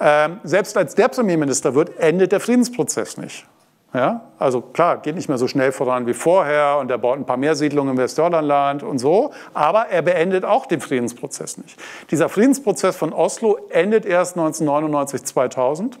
Ähm, 0.00 0.40
selbst 0.44 0.76
als 0.76 0.94
der 0.94 1.08
Premierminister 1.08 1.74
wird, 1.74 1.98
endet 1.98 2.32
der 2.32 2.40
Friedensprozess 2.40 3.16
nicht. 3.18 3.46
Ja, 3.94 4.22
also 4.38 4.62
klar, 4.62 5.02
geht 5.02 5.16
nicht 5.16 5.28
mehr 5.28 5.36
so 5.36 5.46
schnell 5.46 5.70
voran 5.70 6.06
wie 6.06 6.14
vorher 6.14 6.78
und 6.78 6.90
er 6.90 6.96
baut 6.96 7.18
ein 7.18 7.26
paar 7.26 7.36
mehr 7.36 7.54
Siedlungen 7.54 7.92
im 7.92 7.98
Westjordanland 7.98 8.82
und 8.82 8.98
so, 8.98 9.32
aber 9.52 9.88
er 9.88 10.00
beendet 10.00 10.46
auch 10.46 10.64
den 10.64 10.80
Friedensprozess 10.80 11.58
nicht. 11.58 11.78
Dieser 12.10 12.30
Friedensprozess 12.30 12.96
von 12.96 13.12
Oslo 13.12 13.58
endet 13.68 14.06
erst 14.06 14.38
1999, 14.38 15.24
2000 15.24 15.98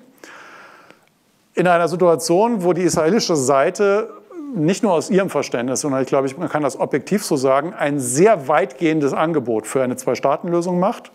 in 1.54 1.66
einer 1.66 1.86
Situation, 1.86 2.64
wo 2.64 2.72
die 2.72 2.80
israelische 2.80 3.36
Seite 3.36 4.08
nicht 4.54 4.82
nur 4.82 4.92
aus 4.92 5.10
ihrem 5.10 5.30
Verständnis, 5.30 5.80
sondern 5.80 6.02
ich 6.02 6.08
glaube, 6.08 6.28
man 6.36 6.48
kann 6.48 6.62
das 6.62 6.78
objektiv 6.78 7.24
so 7.24 7.36
sagen, 7.36 7.72
ein 7.74 7.98
sehr 7.98 8.48
weitgehendes 8.48 9.12
Angebot 9.12 9.66
für 9.66 9.82
eine 9.82 9.96
Zwei-Staaten-Lösung 9.96 10.78
macht. 10.78 11.10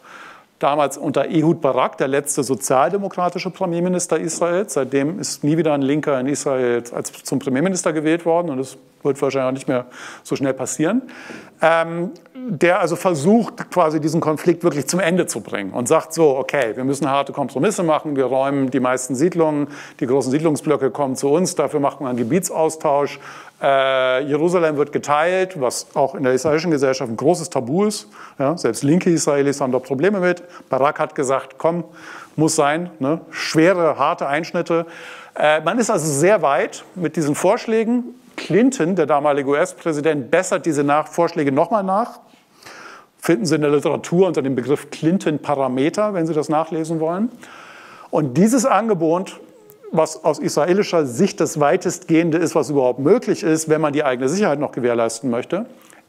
Damals 0.59 0.97
unter 0.97 1.29
Ehud 1.29 1.61
Barak, 1.61 1.99
der 1.99 2.07
letzte 2.07 2.41
sozialdemokratische 2.41 3.51
Premierminister 3.51 4.17
Israels. 4.17 4.73
Seitdem 4.73 5.19
ist 5.19 5.43
nie 5.43 5.55
wieder 5.55 5.73
ein 5.73 5.83
Linker 5.83 6.19
in 6.19 6.25
Israel 6.25 6.83
als 6.93 7.11
zum 7.11 7.37
Premierminister 7.37 7.93
gewählt 7.93 8.25
worden 8.25 8.49
und 8.49 8.59
es 8.59 8.75
wird 9.03 9.21
wahrscheinlich 9.21 9.47
auch 9.47 9.53
nicht 9.53 9.67
mehr 9.67 9.85
so 10.23 10.35
schnell 10.35 10.53
passieren. 10.53 11.03
Ähm, 11.61 12.11
der 12.33 12.79
also 12.79 12.95
versucht, 12.95 13.69
quasi 13.69 13.99
diesen 13.99 14.21
Konflikt 14.21 14.63
wirklich 14.63 14.87
zum 14.87 14.99
Ende 14.99 15.27
zu 15.27 15.41
bringen 15.41 15.73
und 15.73 15.87
sagt 15.87 16.13
so, 16.13 16.37
okay, 16.37 16.75
wir 16.75 16.85
müssen 16.85 17.09
harte 17.09 17.33
Kompromisse 17.33 17.83
machen, 17.83 18.15
wir 18.15 18.25
räumen 18.25 18.71
die 18.71 18.79
meisten 18.79 19.15
Siedlungen, 19.15 19.67
die 19.99 20.07
großen 20.07 20.31
Siedlungsblöcke 20.31 20.89
kommen 20.89 21.15
zu 21.15 21.29
uns, 21.29 21.55
dafür 21.55 21.79
machen 21.79 22.05
wir 22.05 22.09
einen 22.09 22.17
Gebietsaustausch. 22.17 23.19
Äh, 23.61 24.23
Jerusalem 24.25 24.77
wird 24.77 24.91
geteilt, 24.91 25.59
was 25.59 25.87
auch 25.95 26.15
in 26.15 26.23
der 26.23 26.33
israelischen 26.33 26.71
Gesellschaft 26.71 27.11
ein 27.11 27.17
großes 27.17 27.49
Tabu 27.49 27.85
ist. 27.85 28.07
Ja, 28.37 28.57
selbst 28.57 28.83
linke 28.83 29.09
Israelis 29.09 29.61
haben 29.61 29.71
da 29.71 29.79
Probleme 29.79 30.19
mit. 30.19 30.43
Barak 30.69 30.99
hat 30.99 31.15
gesagt, 31.15 31.57
komm, 31.57 31.83
muss 32.35 32.55
sein, 32.55 32.91
ne? 32.99 33.21
schwere, 33.31 33.97
harte 33.97 34.27
Einschnitte. 34.27 34.85
Äh, 35.35 35.61
man 35.61 35.79
ist 35.79 35.89
also 35.89 36.07
sehr 36.07 36.41
weit 36.41 36.83
mit 36.95 37.15
diesen 37.15 37.35
Vorschlägen. 37.35 38.03
Clinton, 38.35 38.95
der 38.95 39.07
damalige 39.07 39.49
US-Präsident, 39.49 40.29
bessert 40.29 40.67
diese 40.67 40.83
nach 40.83 41.07
Vorschläge 41.07 41.51
nochmal 41.51 41.83
nach 41.83 42.19
finden 43.27 43.45
Sie 43.45 43.55
in 43.55 43.61
der 43.61 43.71
Literatur 43.71 44.25
unter 44.25 44.41
dem 44.41 44.55
Begriff 44.55 44.89
Clinton-Parameter, 44.89 46.13
wenn 46.13 46.25
Sie 46.27 46.33
das 46.33 46.47
nachlesen 46.47 47.01
wollen. 47.01 47.29
Und 48.09 48.37
dieses 48.37 48.65
Angebot, 48.65 49.41
was 49.91 50.23
aus 50.23 50.39
israelischer 50.39 51.05
Sicht 51.05 51.39
das 51.39 51.59
weitestgehende 51.59 52.37
ist, 52.37 52.55
was 52.55 52.69
überhaupt 52.69 52.99
möglich 52.99 53.43
ist, 53.43 53.69
wenn 53.69 53.81
man 53.81 53.93
die 53.93 54.03
eigene 54.03 54.29
Sicherheit 54.29 54.59
noch 54.59 54.71
gewährleisten 54.71 55.29
möchte, 55.29 55.65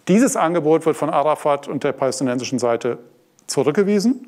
dieses 0.09 0.37
Angebot 0.37 0.87
wird 0.87 0.97
von 0.97 1.11
Arafat 1.11 1.69
und 1.69 1.85
der 1.85 1.93
palästinensischen 1.93 2.59
Seite 2.59 2.99
zurückgewiesen, 3.47 4.27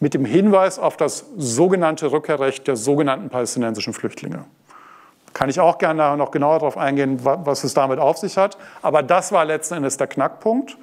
mit 0.00 0.14
dem 0.14 0.24
Hinweis 0.24 0.78
auf 0.78 0.96
das 0.96 1.24
sogenannte 1.36 2.12
Rückkehrrecht 2.12 2.66
der 2.68 2.76
sogenannten 2.76 3.30
palästinensischen 3.30 3.94
Flüchtlinge. 3.94 4.44
Kann 5.32 5.48
ich 5.48 5.60
auch 5.60 5.78
gerne 5.78 6.16
noch 6.16 6.30
genauer 6.30 6.58
darauf 6.58 6.76
eingehen, 6.76 7.20
was 7.22 7.64
es 7.64 7.74
damit 7.74 7.98
auf 7.98 8.18
sich 8.18 8.36
hat. 8.36 8.58
Aber 8.82 9.02
das 9.02 9.32
war 9.32 9.44
letzten 9.44 9.74
Endes 9.74 9.96
der 9.96 10.06
Knackpunkt. 10.06 10.76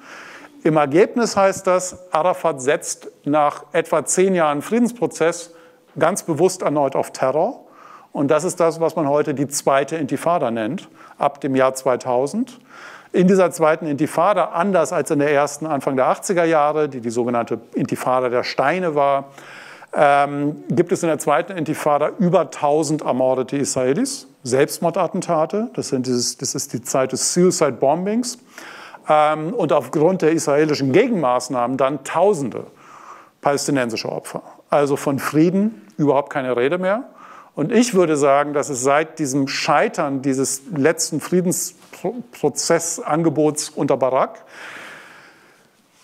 Im 0.64 0.76
Ergebnis 0.76 1.36
heißt 1.36 1.66
das, 1.66 2.12
Arafat 2.12 2.60
setzt 2.60 3.08
nach 3.24 3.64
etwa 3.72 4.04
zehn 4.04 4.34
Jahren 4.34 4.62
Friedensprozess 4.62 5.52
ganz 5.98 6.22
bewusst 6.22 6.62
erneut 6.62 6.96
auf 6.96 7.12
Terror. 7.12 7.65
Und 8.16 8.28
das 8.28 8.44
ist 8.44 8.60
das, 8.60 8.80
was 8.80 8.96
man 8.96 9.10
heute 9.10 9.34
die 9.34 9.46
zweite 9.46 9.96
Intifada 9.96 10.50
nennt, 10.50 10.88
ab 11.18 11.38
dem 11.42 11.54
Jahr 11.54 11.74
2000. 11.74 12.58
In 13.12 13.28
dieser 13.28 13.50
zweiten 13.50 13.86
Intifada, 13.86 14.52
anders 14.54 14.94
als 14.94 15.10
in 15.10 15.18
der 15.18 15.30
ersten 15.30 15.66
Anfang 15.66 15.96
der 15.96 16.06
80er 16.06 16.44
Jahre, 16.44 16.88
die 16.88 17.02
die 17.02 17.10
sogenannte 17.10 17.60
Intifada 17.74 18.30
der 18.30 18.42
Steine 18.42 18.94
war, 18.94 19.32
ähm, 19.92 20.64
gibt 20.70 20.92
es 20.92 21.02
in 21.02 21.10
der 21.10 21.18
zweiten 21.18 21.52
Intifada 21.58 22.08
über 22.18 22.40
1000 22.40 23.02
ermordete 23.02 23.58
Israelis, 23.58 24.28
Selbstmordattentate. 24.44 25.68
Das, 25.74 25.88
sind 25.88 26.06
dieses, 26.06 26.38
das 26.38 26.54
ist 26.54 26.72
die 26.72 26.80
Zeit 26.80 27.12
des 27.12 27.34
Suicide 27.34 27.72
Bombings 27.72 28.38
ähm, 29.10 29.52
und 29.52 29.74
aufgrund 29.74 30.22
der 30.22 30.32
israelischen 30.32 30.90
Gegenmaßnahmen 30.92 31.76
dann 31.76 32.02
Tausende 32.02 32.64
palästinensische 33.42 34.10
Opfer. 34.10 34.42
Also 34.70 34.96
von 34.96 35.18
Frieden 35.18 35.82
überhaupt 35.98 36.30
keine 36.30 36.56
Rede 36.56 36.78
mehr. 36.78 37.10
Und 37.56 37.72
ich 37.72 37.94
würde 37.94 38.16
sagen, 38.18 38.52
dass 38.52 38.68
es 38.68 38.82
seit 38.82 39.18
diesem 39.18 39.48
Scheitern 39.48 40.22
dieses 40.22 40.60
letzten 40.76 41.20
Friedensprozessangebots 41.20 43.70
unter 43.70 43.96
Barak 43.96 44.44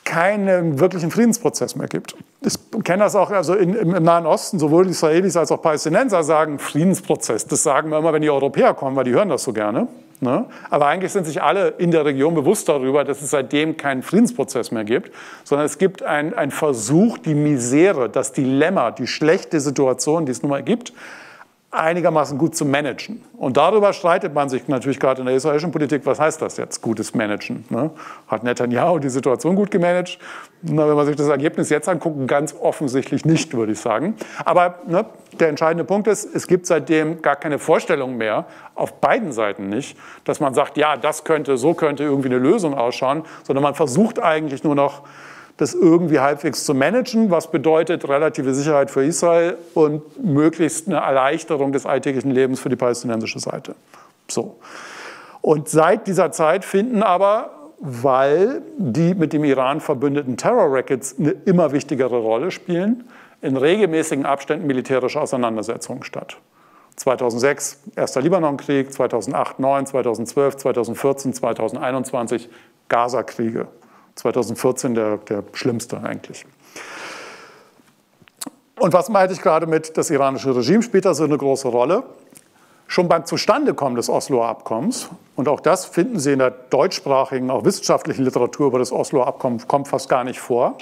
keinen 0.05 0.81
wirklichen 0.81 1.11
Friedensprozess 1.11 1.77
mehr 1.77 1.89
gibt. 1.89 2.17
Ich 2.41 2.55
kenne 2.85 3.03
das 3.05 3.15
auch 3.15 3.31
also 3.31 3.53
in, 3.55 3.75
im, 3.75 3.95
im, 3.95 4.03
Nahen 4.03 4.25
Osten, 4.27 4.59
sowohl 4.59 4.89
Israelis 4.89 5.37
als 5.37 5.53
auch 5.53 5.61
Palästinenser 5.61 6.23
sagen 6.25 6.59
Friedensprozess. 6.59 7.47
Das 7.47 7.63
sagen 7.63 7.91
wir 7.91 7.99
immer, 7.99 8.15
wenn 8.15 8.23
die 8.23 8.31
Europäer 8.31 8.73
kommen, 8.75 8.97
weil 8.97 9.05
die 9.05 9.13
hören 9.13 9.29
das 9.29 9.45
so 9.45 9.53
gerne. 9.53 9.89
Ne? 10.21 10.47
Aber 10.71 10.87
eigentlich 10.87 11.13
sind 11.13 11.27
sich 11.27 11.43
alle 11.43 11.75
in 11.79 11.91
der 11.91 12.07
Region 12.07 12.35
bewusst 12.35 12.69
darüber, 12.69 13.05
dass 13.05 13.21
es 13.21 13.31
seitdem 13.31 13.77
keinen 13.77 14.03
Friedensprozess 14.03 14.71
mehr 14.71 14.85
gibt, 14.85 15.11
sondern 15.45 15.67
es 15.67 15.77
gibt 15.79 16.03
einen 16.03 16.51
Versuch, 16.51 17.19
die 17.19 17.35
Misere, 17.35 18.09
das 18.09 18.33
Dilemma, 18.33 18.91
die 18.91 19.07
schlechte 19.07 19.61
Situation, 19.61 20.25
die 20.25 20.33
es 20.33 20.41
nun 20.43 20.49
mal 20.51 20.63
gibt, 20.63 20.95
einigermaßen 21.73 22.37
gut 22.37 22.55
zu 22.55 22.67
managen. 22.67 23.25
Und 23.39 23.57
darüber 23.57 23.95
streitet 23.95 24.35
man 24.35 24.51
sich 24.51 24.69
natürlich 24.69 25.01
gerade 25.01 25.21
in 25.21 25.27
der 25.27 25.35
israelischen 25.35 25.73
Politik, 25.73 26.03
was 26.05 26.21
heißt 26.21 26.43
das 26.43 26.59
jetzt, 26.59 26.83
gutes 26.83 27.15
Managen? 27.15 27.65
Ne? 27.71 27.91
Hat 28.29 28.45
Netanyahu 28.45 28.99
die 28.99 29.09
Situation 29.09 29.57
gut 29.57 29.71
gemanagt? 29.71 30.19
Na, 30.61 30.87
wenn 30.87 30.95
man 30.95 31.07
sich 31.07 31.17
das 31.17 31.29
Ergebnis 31.29 31.71
jetzt 31.71 31.89
anguckt, 31.89 32.29
ganz 32.29 32.55
offensichtlich 32.61 33.25
nicht, 33.25 33.55
würde 33.55 33.73
ich 33.73 33.81
sagen. 33.81 34.17
Aber 34.45 34.81
ne, 34.87 35.07
der 35.41 35.49
entscheidende 35.49 35.85
Punkt 35.85 36.09
ist, 36.09 36.27
es 36.35 36.47
gibt 36.47 36.67
seitdem 36.67 37.23
gar 37.23 37.37
keine 37.37 37.59
Vorstellung 37.59 38.19
mehr, 38.19 38.45
auf 38.75 39.01
beiden 39.01 39.33
Seiten 39.33 39.71
nicht, 39.71 39.97
dass 40.25 40.41
man 40.41 40.53
sagt, 40.53 40.77
ja, 40.77 40.99
das 40.99 41.25
könnte, 41.25 41.57
so 41.57 41.73
könnte 41.73 42.05
irgendwie 42.05 42.29
eine 42.29 42.39
Lösung 42.39 42.75
ausschauen, 42.75 43.23
sondern 43.45 43.63
man 43.63 43.75
versucht 43.75 44.23
eigentlich 44.23 44.63
nur 44.63 44.75
noch, 44.75 45.03
das 45.63 45.75
irgendwie 45.75 46.19
halbwegs 46.19 46.65
zu 46.65 46.75
managen, 46.75 47.31
was 47.31 47.51
bedeutet 47.51 48.09
relative 48.09 48.53
Sicherheit 48.53 48.91
für 48.91 49.05
Israel 49.05 49.57
und 49.75 50.23
möglichst 50.23 50.89
eine 50.89 50.97
Erleichterung 50.97 51.73
des 51.73 51.87
alltäglichen 51.87 52.33
Lebens 52.33 52.61
für 52.61 52.69
die 52.69 52.77
palästinensische 52.77 53.39
Seite. 53.39 53.77
So. 54.29 54.57
Und 55.41 55.69
seit 55.69 56.07
dieser 56.09 56.33
Zeit 56.33 56.65
finden 56.65 57.03
aber, 57.03 57.51
weil 57.79 58.63
die 58.77 59.15
mit 59.15 59.33
dem 59.33 59.45
Iran 59.45 59.81
verbündeten 59.81 60.37
Terror-Rackets 60.37 61.17
eine 61.19 61.31
immer 61.45 61.73
wichtigere 61.73 62.19
Rolle 62.19 62.51
spielen, 62.51 63.05
in 63.41 63.57
regelmäßigen 63.57 64.27
Abständen 64.27 64.67
militärische 64.67 65.21
Auseinandersetzungen 65.21 66.03
statt. 66.03 66.39
2006 66.97 67.79
erster 67.97 68.21
Libanonkrieg, 68.21 68.93
2008, 68.93 69.57
2009, 69.57 69.87
2012, 69.87 70.57
2014, 70.57 71.35
2021 71.35 72.49
Gaza-Kriege. 72.89 73.69
2014 74.17 74.95
der, 74.95 75.17
der 75.19 75.43
schlimmste 75.53 76.03
eigentlich. 76.03 76.45
Und 78.79 78.93
was 78.93 79.09
meinte 79.09 79.35
ich 79.35 79.41
gerade 79.41 79.67
mit, 79.67 79.97
das 79.97 80.11
iranische 80.11 80.55
Regime 80.55 80.83
spielt 80.83 81.05
da 81.05 81.15
so 81.15 81.25
eine 81.25 81.39
große 81.39 81.69
Rolle? 81.69 82.03
Schon 82.89 83.09
beim 83.09 83.25
Zustandekommen 83.25 83.97
des 83.97 84.09
Osloer 84.09 84.49
Abkommens, 84.49 85.09
und 85.37 85.49
auch 85.49 85.61
das 85.61 85.87
finden 85.87 86.19
Sie 86.19 86.33
in 86.33 86.41
der 86.41 86.51
deutschsprachigen, 86.51 87.51
auch 87.51 87.65
wissenschaftlichen 87.65 88.25
Literatur 88.25 88.67
über 88.67 88.79
das 88.79 88.93
Osloer 88.93 89.27
Abkommen, 89.27 89.67
kommt 89.67 89.89
fast 89.89 90.09
gar 90.09 90.25
nicht 90.25 90.41
vor. 90.41 90.77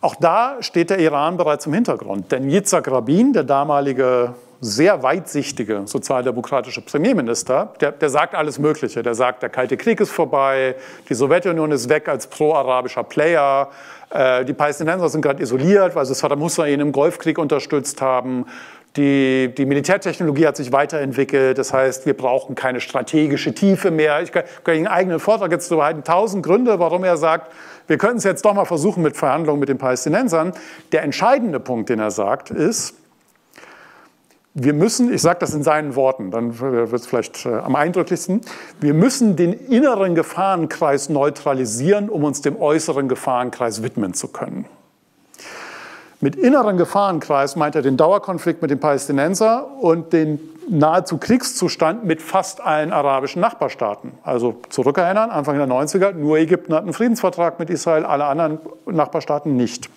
Auch 0.00 0.14
da 0.16 0.56
steht 0.60 0.90
der 0.90 0.98
Iran 0.98 1.36
bereits 1.36 1.66
im 1.66 1.72
Hintergrund. 1.72 2.32
Denn 2.32 2.50
Yitzhak 2.50 2.90
Rabin, 2.90 3.32
der 3.32 3.44
damalige 3.44 4.34
sehr 4.60 5.02
weitsichtige 5.02 5.82
sozialdemokratische 5.86 6.80
Premierminister, 6.80 7.74
der, 7.80 7.92
der, 7.92 8.08
sagt 8.08 8.34
alles 8.34 8.58
Mögliche. 8.58 9.02
Der 9.02 9.14
sagt, 9.14 9.42
der 9.42 9.50
Kalte 9.50 9.76
Krieg 9.76 10.00
ist 10.00 10.10
vorbei, 10.10 10.76
die 11.08 11.14
Sowjetunion 11.14 11.72
ist 11.72 11.88
weg 11.88 12.08
als 12.08 12.26
pro-arabischer 12.26 13.04
Player, 13.04 13.70
äh, 14.10 14.44
die 14.44 14.52
Palästinenser 14.52 15.08
sind 15.08 15.22
gerade 15.22 15.42
isoliert, 15.42 15.94
weil 15.94 16.06
sie 16.06 16.14
Saddam 16.14 16.40
Hussein 16.40 16.80
im 16.80 16.92
Golfkrieg 16.92 17.38
unterstützt 17.38 18.00
haben. 18.00 18.46
Die, 18.96 19.52
die, 19.54 19.66
Militärtechnologie 19.66 20.46
hat 20.46 20.56
sich 20.56 20.72
weiterentwickelt. 20.72 21.58
Das 21.58 21.74
heißt, 21.74 22.06
wir 22.06 22.16
brauchen 22.16 22.54
keine 22.54 22.80
strategische 22.80 23.54
Tiefe 23.54 23.90
mehr. 23.90 24.22
Ich 24.22 24.32
kann, 24.32 24.44
kann 24.64 24.74
einen 24.74 24.86
eigenen 24.86 25.20
Vortrag 25.20 25.50
jetzt 25.50 25.70
darüber 25.70 25.84
halten. 25.84 26.02
Tausend 26.02 26.44
Gründe, 26.44 26.78
warum 26.78 27.04
er 27.04 27.18
sagt, 27.18 27.52
wir 27.88 27.98
könnten 27.98 28.18
es 28.18 28.24
jetzt 28.24 28.44
doch 28.44 28.54
mal 28.54 28.64
versuchen 28.64 29.02
mit 29.02 29.16
Verhandlungen 29.16 29.60
mit 29.60 29.68
den 29.68 29.76
Palästinensern. 29.76 30.54
Der 30.92 31.02
entscheidende 31.02 31.60
Punkt, 31.60 31.90
den 31.90 31.98
er 31.98 32.10
sagt, 32.10 32.50
ist, 32.50 32.94
wir 34.58 34.72
müssen, 34.72 35.12
ich 35.12 35.20
sage 35.20 35.38
das 35.40 35.52
in 35.52 35.62
seinen 35.62 35.96
Worten, 35.96 36.30
dann 36.30 36.58
wird 36.58 36.90
es 36.90 37.06
vielleicht 37.06 37.44
äh, 37.44 37.56
am 37.56 37.76
eindrücklichsten, 37.76 38.40
wir 38.80 38.94
müssen 38.94 39.36
den 39.36 39.52
inneren 39.52 40.14
Gefahrenkreis 40.14 41.10
neutralisieren, 41.10 42.08
um 42.08 42.24
uns 42.24 42.40
dem 42.40 42.58
äußeren 42.58 43.06
Gefahrenkreis 43.06 43.82
widmen 43.82 44.14
zu 44.14 44.28
können. 44.28 44.64
Mit 46.22 46.36
inneren 46.36 46.78
Gefahrenkreis 46.78 47.54
meint 47.56 47.74
er 47.74 47.82
den 47.82 47.98
Dauerkonflikt 47.98 48.62
mit 48.62 48.70
den 48.70 48.80
Palästinensern 48.80 49.62
und 49.78 50.14
den 50.14 50.40
nahezu 50.70 51.18
Kriegszustand 51.18 52.04
mit 52.06 52.22
fast 52.22 52.62
allen 52.62 52.94
arabischen 52.94 53.42
Nachbarstaaten. 53.42 54.12
Also 54.22 54.56
zurückerinnern, 54.70 55.30
Anfang 55.30 55.58
der 55.58 55.68
90er, 55.68 56.12
nur 56.12 56.38
Ägypten 56.38 56.72
hat 56.72 56.84
einen 56.84 56.94
Friedensvertrag 56.94 57.58
mit 57.58 57.68
Israel, 57.68 58.06
alle 58.06 58.24
anderen 58.24 58.58
Nachbarstaaten 58.86 59.54
nicht. 59.54 59.90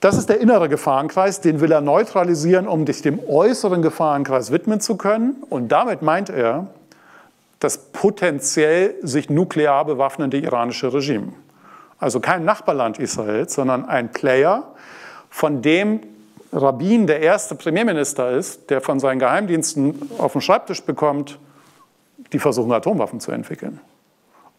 Das 0.00 0.16
ist 0.16 0.30
der 0.30 0.40
innere 0.40 0.70
Gefahrenkreis, 0.70 1.42
den 1.42 1.60
will 1.60 1.72
er 1.72 1.82
neutralisieren, 1.82 2.66
um 2.66 2.86
sich 2.86 3.02
dem 3.02 3.20
äußeren 3.28 3.82
Gefahrenkreis 3.82 4.50
widmen 4.50 4.80
zu 4.80 4.96
können. 4.96 5.42
Und 5.50 5.68
damit 5.68 6.00
meint 6.00 6.30
er 6.30 6.68
das 7.58 7.76
potenziell 7.92 8.94
sich 9.02 9.28
nuklear 9.28 9.84
bewaffnende 9.84 10.38
iranische 10.38 10.92
Regime. 10.94 11.34
Also 11.98 12.18
kein 12.18 12.46
Nachbarland 12.46 12.98
Israels, 12.98 13.54
sondern 13.54 13.84
ein 13.84 14.10
Player, 14.10 14.64
von 15.28 15.60
dem 15.62 16.00
Rabin 16.52 17.06
der 17.06 17.20
erste 17.20 17.54
Premierminister 17.54 18.30
ist, 18.30 18.70
der 18.70 18.80
von 18.80 18.98
seinen 18.98 19.18
Geheimdiensten 19.18 20.10
auf 20.18 20.32
den 20.32 20.40
Schreibtisch 20.40 20.82
bekommt, 20.82 21.38
die 22.32 22.38
versuchen 22.38 22.72
Atomwaffen 22.72 23.20
zu 23.20 23.30
entwickeln. 23.30 23.80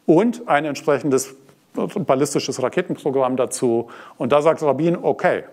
Und 0.06 0.48
ein 0.48 0.66
entsprechendes 0.66 1.36
ballistisches 1.74 2.61
Raketenprogramm 2.61 3.38
dazu. 3.38 3.89
Und 4.17 4.32
da 4.32 4.41
sagt 4.41 4.61
Rabin, 4.61 4.97
okay, 5.01 5.43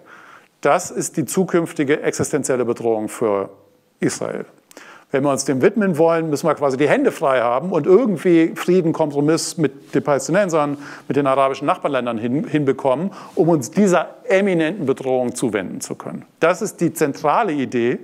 das 0.61 0.91
ist 0.91 1.17
die 1.17 1.25
zukünftige 1.25 2.03
existenzielle 2.03 2.65
Bedrohung 2.65 3.09
für 3.09 3.51
Israel. 4.01 4.45
Wenn 5.11 5.23
wir 5.25 5.31
uns 5.31 5.47
dem 5.47 5.63
widmen 5.63 5.97
wollen, 5.97 6.29
müssen 6.29 6.47
wir 6.47 6.55
quasi 6.55 6.77
die 6.77 6.89
Hände 6.89 7.13
frei 7.13 7.41
haben 7.41 7.73
und 7.73 7.87
irgendwie 7.87 8.53
Frieden, 8.55 8.93
Kompromiss 8.93 9.57
mit 9.57 9.95
den 9.95 10.03
Palästinensern, 10.03 10.77
mit 11.07 11.17
den 11.17 11.27
arabischen 11.27 11.67
Nachbarländern 11.67 12.19
hin, 12.19 12.47
hinbekommen, 12.47 13.11
um 13.35 13.49
uns 13.49 13.71
dieser 13.71 14.17
eminenten 14.25 14.85
Bedrohung 14.85 15.35
zuwenden 15.35 15.81
zu 15.81 15.95
können. 15.95 16.27
Das 16.41 16.61
ist 16.61 16.83
die 16.83 16.93
zentrale 16.93 17.53
Idee 17.53 18.01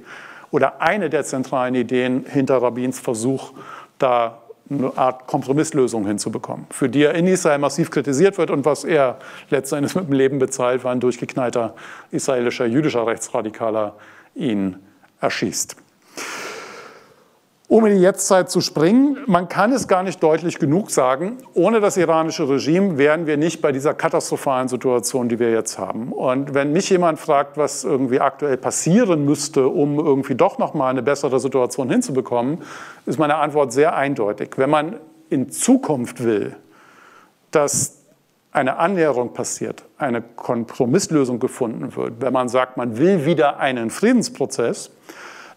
oder 0.50 0.80
eine 0.80 1.10
der 1.10 1.24
zentralen 1.24 1.74
Ideen 1.74 2.24
hinter 2.26 2.62
Rabins 2.62 3.00
Versuch, 3.00 3.52
da 3.98 4.38
eine 4.70 4.96
Art 4.96 5.26
Kompromisslösung 5.26 6.06
hinzubekommen, 6.06 6.66
für 6.70 6.88
die 6.88 7.02
er 7.02 7.14
in 7.14 7.26
Israel 7.26 7.58
massiv 7.58 7.90
kritisiert 7.90 8.38
wird 8.38 8.50
und 8.50 8.64
was 8.64 8.84
er 8.84 9.18
letztendlich 9.50 9.94
mit 9.94 10.08
dem 10.08 10.12
Leben 10.12 10.38
bezahlt, 10.38 10.84
weil 10.84 10.92
ein 10.92 11.00
durchgeknallter 11.00 11.74
israelischer 12.10 12.66
jüdischer 12.66 13.06
Rechtsradikaler 13.06 13.96
ihn 14.34 14.76
erschießt. 15.20 15.76
Um 17.74 17.84
in 17.86 17.96
die 17.96 18.02
Jetztzeit 18.02 18.52
zu 18.52 18.60
springen, 18.60 19.18
man 19.26 19.48
kann 19.48 19.72
es 19.72 19.88
gar 19.88 20.04
nicht 20.04 20.22
deutlich 20.22 20.60
genug 20.60 20.92
sagen, 20.92 21.38
ohne 21.54 21.80
das 21.80 21.96
iranische 21.96 22.48
Regime 22.48 22.98
wären 22.98 23.26
wir 23.26 23.36
nicht 23.36 23.60
bei 23.62 23.72
dieser 23.72 23.94
katastrophalen 23.94 24.68
Situation, 24.68 25.28
die 25.28 25.40
wir 25.40 25.50
jetzt 25.50 25.76
haben. 25.76 26.12
Und 26.12 26.54
wenn 26.54 26.72
mich 26.72 26.88
jemand 26.88 27.18
fragt, 27.18 27.56
was 27.56 27.82
irgendwie 27.82 28.20
aktuell 28.20 28.58
passieren 28.58 29.24
müsste, 29.24 29.66
um 29.66 29.98
irgendwie 29.98 30.36
doch 30.36 30.58
nochmal 30.58 30.90
eine 30.90 31.02
bessere 31.02 31.40
Situation 31.40 31.90
hinzubekommen, 31.90 32.58
ist 33.06 33.18
meine 33.18 33.34
Antwort 33.34 33.72
sehr 33.72 33.96
eindeutig. 33.96 34.50
Wenn 34.54 34.70
man 34.70 35.00
in 35.28 35.50
Zukunft 35.50 36.22
will, 36.22 36.54
dass 37.50 38.04
eine 38.52 38.76
Annäherung 38.76 39.32
passiert, 39.32 39.82
eine 39.98 40.22
Kompromisslösung 40.22 41.40
gefunden 41.40 41.96
wird, 41.96 42.20
wenn 42.20 42.32
man 42.32 42.48
sagt, 42.48 42.76
man 42.76 42.98
will 42.98 43.26
wieder 43.26 43.58
einen 43.58 43.90
Friedensprozess, 43.90 44.92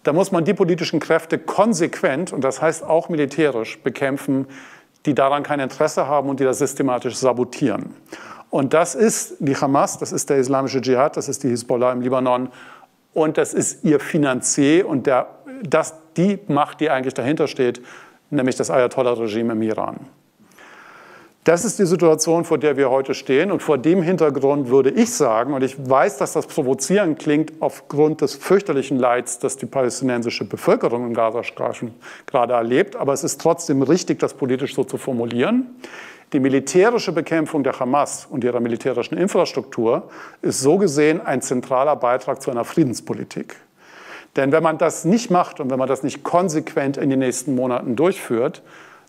da 0.07 0.13
muss 0.13 0.31
man 0.31 0.45
die 0.45 0.53
politischen 0.53 1.01
Kräfte 1.01 1.37
konsequent, 1.37 2.31
und 2.31 2.41
das 2.41 2.61
heißt 2.61 2.81
auch 2.81 3.09
militärisch, 3.09 3.77
bekämpfen, 3.79 4.47
die 5.05 5.13
daran 5.13 5.43
kein 5.43 5.59
Interesse 5.59 6.07
haben 6.07 6.29
und 6.29 6.39
die 6.39 6.45
das 6.45 6.59
systematisch 6.59 7.17
sabotieren. 7.17 7.93
Und 8.49 8.73
das 8.73 8.95
ist 8.95 9.35
die 9.39 9.57
Hamas, 9.57 9.97
das 9.97 10.13
ist 10.13 10.29
der 10.29 10.37
islamische 10.37 10.79
Dschihad, 10.79 11.17
das 11.17 11.27
ist 11.27 11.43
die 11.43 11.49
Hisbollah 11.49 11.91
im 11.91 11.99
Libanon 11.99 12.47
und 13.13 13.37
das 13.37 13.53
ist 13.53 13.83
ihr 13.83 13.99
Finanzier 13.99 14.87
und 14.87 15.07
der, 15.07 15.27
das, 15.63 15.93
die 16.15 16.39
Macht, 16.47 16.79
die 16.79 16.89
eigentlich 16.89 17.13
dahinter 17.13 17.49
steht, 17.49 17.81
nämlich 18.29 18.55
das 18.55 18.71
Ayatollah-Regime 18.71 19.51
im 19.51 19.61
Iran. 19.61 19.97
Das 21.47 21.63
ist 21.63 21.79
die 21.79 21.85
Situation, 21.85 22.43
vor 22.43 22.57
der 22.57 22.75
wir 22.75 22.89
heute 22.89 23.13
stehen. 23.13 23.53
Und 23.53 23.63
vor 23.63 23.77
dem 23.77 24.01
Hintergrund 24.01 24.67
würde 24.67 24.89
ich 24.89 25.13
sagen, 25.13 25.53
und 25.53 25.63
ich 25.63 25.77
weiß, 25.89 26.17
dass 26.17 26.33
das 26.33 26.45
provozierend 26.45 27.19
klingt 27.19 27.53
aufgrund 27.61 28.19
des 28.19 28.35
fürchterlichen 28.35 28.97
Leids, 28.99 29.39
das 29.39 29.55
die 29.55 29.65
palästinensische 29.65 30.43
Bevölkerung 30.43 31.07
im 31.07 31.13
Gazastreifen 31.13 31.93
gerade 32.25 32.51
erlebt, 32.51 32.97
aber 32.97 33.13
es 33.13 33.23
ist 33.23 33.39
trotzdem 33.39 33.81
richtig, 33.81 34.19
das 34.19 34.33
politisch 34.33 34.75
so 34.75 34.83
zu 34.83 34.97
formulieren. 34.97 35.67
Die 36.33 36.41
militärische 36.41 37.13
Bekämpfung 37.13 37.63
der 37.63 37.79
Hamas 37.79 38.27
und 38.29 38.43
ihrer 38.43 38.59
militärischen 38.59 39.17
Infrastruktur 39.17 40.09
ist 40.41 40.59
so 40.59 40.77
gesehen 40.77 41.25
ein 41.25 41.41
zentraler 41.41 41.95
Beitrag 41.95 42.41
zu 42.41 42.51
einer 42.51 42.65
Friedenspolitik. 42.65 43.55
Denn 44.35 44.51
wenn 44.51 44.63
man 44.63 44.77
das 44.77 45.05
nicht 45.05 45.31
macht 45.31 45.61
und 45.61 45.69
wenn 45.71 45.79
man 45.79 45.87
das 45.87 46.03
nicht 46.03 46.25
konsequent 46.25 46.97
in 46.97 47.09
den 47.09 47.19
nächsten 47.19 47.55
Monaten 47.55 47.95
durchführt, 47.95 48.63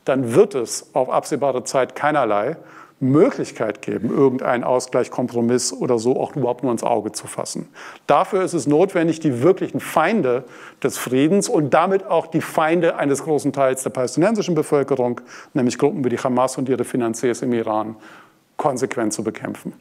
dann 0.05 0.35
wird 0.35 0.55
es 0.55 0.95
auf 0.95 1.11
absehbare 1.11 1.65
Zeit 1.65 1.95
keinerlei 1.95 2.57
Möglichkeit 3.01 3.81
geben, 3.81 4.11
irgendeinen 4.11 4.65
Ausgleich, 4.65 5.11
Kompromiss 5.11 5.73
oder 5.73 5.99
so 5.99 6.21
auch 6.21 6.35
überhaupt 6.35 6.65
nur 6.65 6.73
ins 6.73 6.83
Auge 6.83 7.13
zu 7.13 7.29
fassen. 7.29 7.69
Dafür 8.09 8.43
ist 8.43 8.55
es 8.55 8.67
notwendig, 8.67 9.21
die 9.21 9.43
wirklichen 9.43 9.79
Feinde 9.79 10.45
des 10.83 10.99
Friedens 10.99 11.49
und 11.49 11.73
damit 11.73 12.07
auch 12.07 12.27
die 12.27 12.41
Feinde 12.41 12.97
eines 12.97 13.23
großen 13.23 13.53
Teils 13.53 13.85
der 13.85 13.91
palästinensischen 13.91 14.57
Bevölkerung, 14.57 15.21
nämlich 15.55 15.79
Gruppen 15.79 16.05
wie 16.05 16.09
die 16.09 16.19
Hamas 16.19 16.59
und 16.59 16.69
ihre 16.69 16.85
Finanziers 16.85 17.43
im 17.43 17.53
Iran, 17.53 17.95
konsequent 18.57 19.13
zu 19.13 19.23
bekämpfen. 19.23 19.73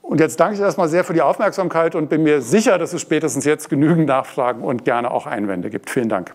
Und 0.00 0.20
jetzt 0.20 0.40
danke 0.40 0.54
ich 0.54 0.60
erstmal 0.60 0.88
sehr 0.88 1.04
für 1.04 1.14
die 1.14 1.22
Aufmerksamkeit 1.22 1.94
und 1.94 2.08
bin 2.08 2.22
mir 2.22 2.40
sicher, 2.40 2.78
dass 2.78 2.92
es 2.92 3.00
spätestens 3.02 3.44
jetzt 3.44 3.68
genügend 3.68 4.06
Nachfragen 4.06 4.62
und 4.62 4.84
gerne 4.84 5.10
auch 5.10 5.26
Einwände 5.26 5.70
gibt. 5.70 5.90
Vielen 5.90 6.08
Dank. 6.08 6.32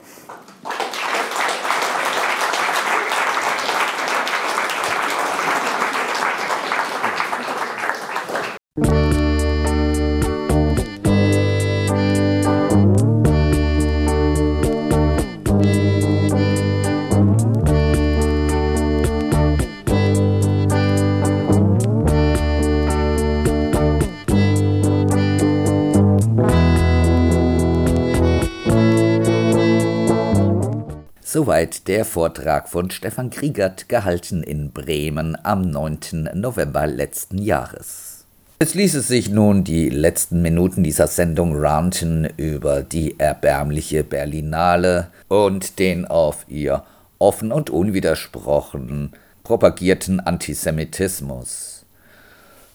Soweit 31.50 31.88
der 31.88 32.06
Vortrag 32.06 32.70
von 32.70 32.91
Stefan 32.91 33.32
Kriegert, 33.32 33.89
gehalten 33.89 34.43
in 34.43 34.72
Bremen 34.72 35.36
am 35.41 35.62
9. 35.64 36.30
November 36.36 36.86
letzten 36.86 37.39
Jahres. 37.39 38.24
Es 38.60 38.76
ließe 38.76 39.02
sich 39.02 39.32
nun 39.32 39.64
die 39.64 39.89
letzten 39.89 40.43
Minuten 40.43 40.84
dieser 40.84 41.08
Sendung 41.08 41.56
ranten 41.56 42.30
über 42.38 42.84
die 42.84 43.20
erbärmliche 43.20 44.04
Berlinale 44.04 45.08
und 45.28 45.80
den 45.80 46.06
auf 46.06 46.45
ihr 46.50 46.84
offen 47.18 47.52
und 47.52 47.72
unwidersprochen 47.72 49.14
propagierten 49.43 50.20
Antisemitismus. 50.20 51.84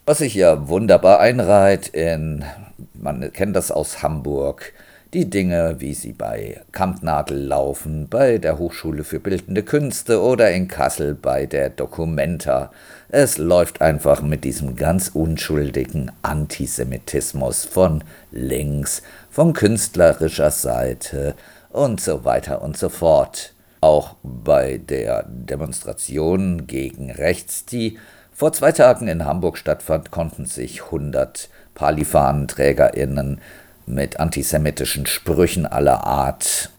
Was 0.04 0.18
sich 0.18 0.34
ja 0.34 0.66
wunderbar 0.66 1.20
einreiht 1.20 1.86
in, 1.86 2.44
man 2.92 3.32
kennt 3.32 3.54
das 3.54 3.70
aus 3.70 4.02
Hamburg, 4.02 4.72
die 5.14 5.30
Dinge, 5.30 5.76
wie 5.78 5.94
sie 5.94 6.12
bei 6.12 6.60
Kampnagel 6.72 7.38
laufen, 7.38 8.08
bei 8.08 8.38
der 8.38 8.58
Hochschule 8.58 9.04
für 9.04 9.20
Bildende 9.20 9.62
Künste 9.62 10.20
oder 10.20 10.50
in 10.50 10.66
Kassel 10.66 11.14
bei 11.14 11.46
der 11.46 11.70
Documenta. 11.70 12.72
Es 13.08 13.38
läuft 13.38 13.80
einfach 13.80 14.22
mit 14.22 14.42
diesem 14.42 14.74
ganz 14.74 15.12
unschuldigen 15.14 16.10
Antisemitismus 16.22 17.64
von 17.64 18.02
links, 18.32 19.02
von 19.30 19.52
künstlerischer 19.52 20.50
Seite 20.50 21.36
und 21.70 22.00
so 22.00 22.24
weiter 22.24 22.60
und 22.60 22.76
so 22.76 22.88
fort. 22.88 23.52
Auch 23.80 24.16
bei 24.24 24.78
der 24.78 25.24
Demonstration 25.28 26.66
gegen 26.66 27.12
rechts, 27.12 27.64
die 27.64 27.98
vor 28.32 28.52
zwei 28.52 28.72
Tagen 28.72 29.06
in 29.06 29.24
Hamburg 29.24 29.58
stattfand, 29.58 30.10
konnten 30.10 30.44
sich 30.44 30.86
100 30.86 31.50
Palifanenträgerinnen 31.74 33.40
mit 33.86 34.20
antisemitischen 34.20 35.06
Sprüchen 35.06 35.66
aller 35.66 36.04
Art 36.06 36.70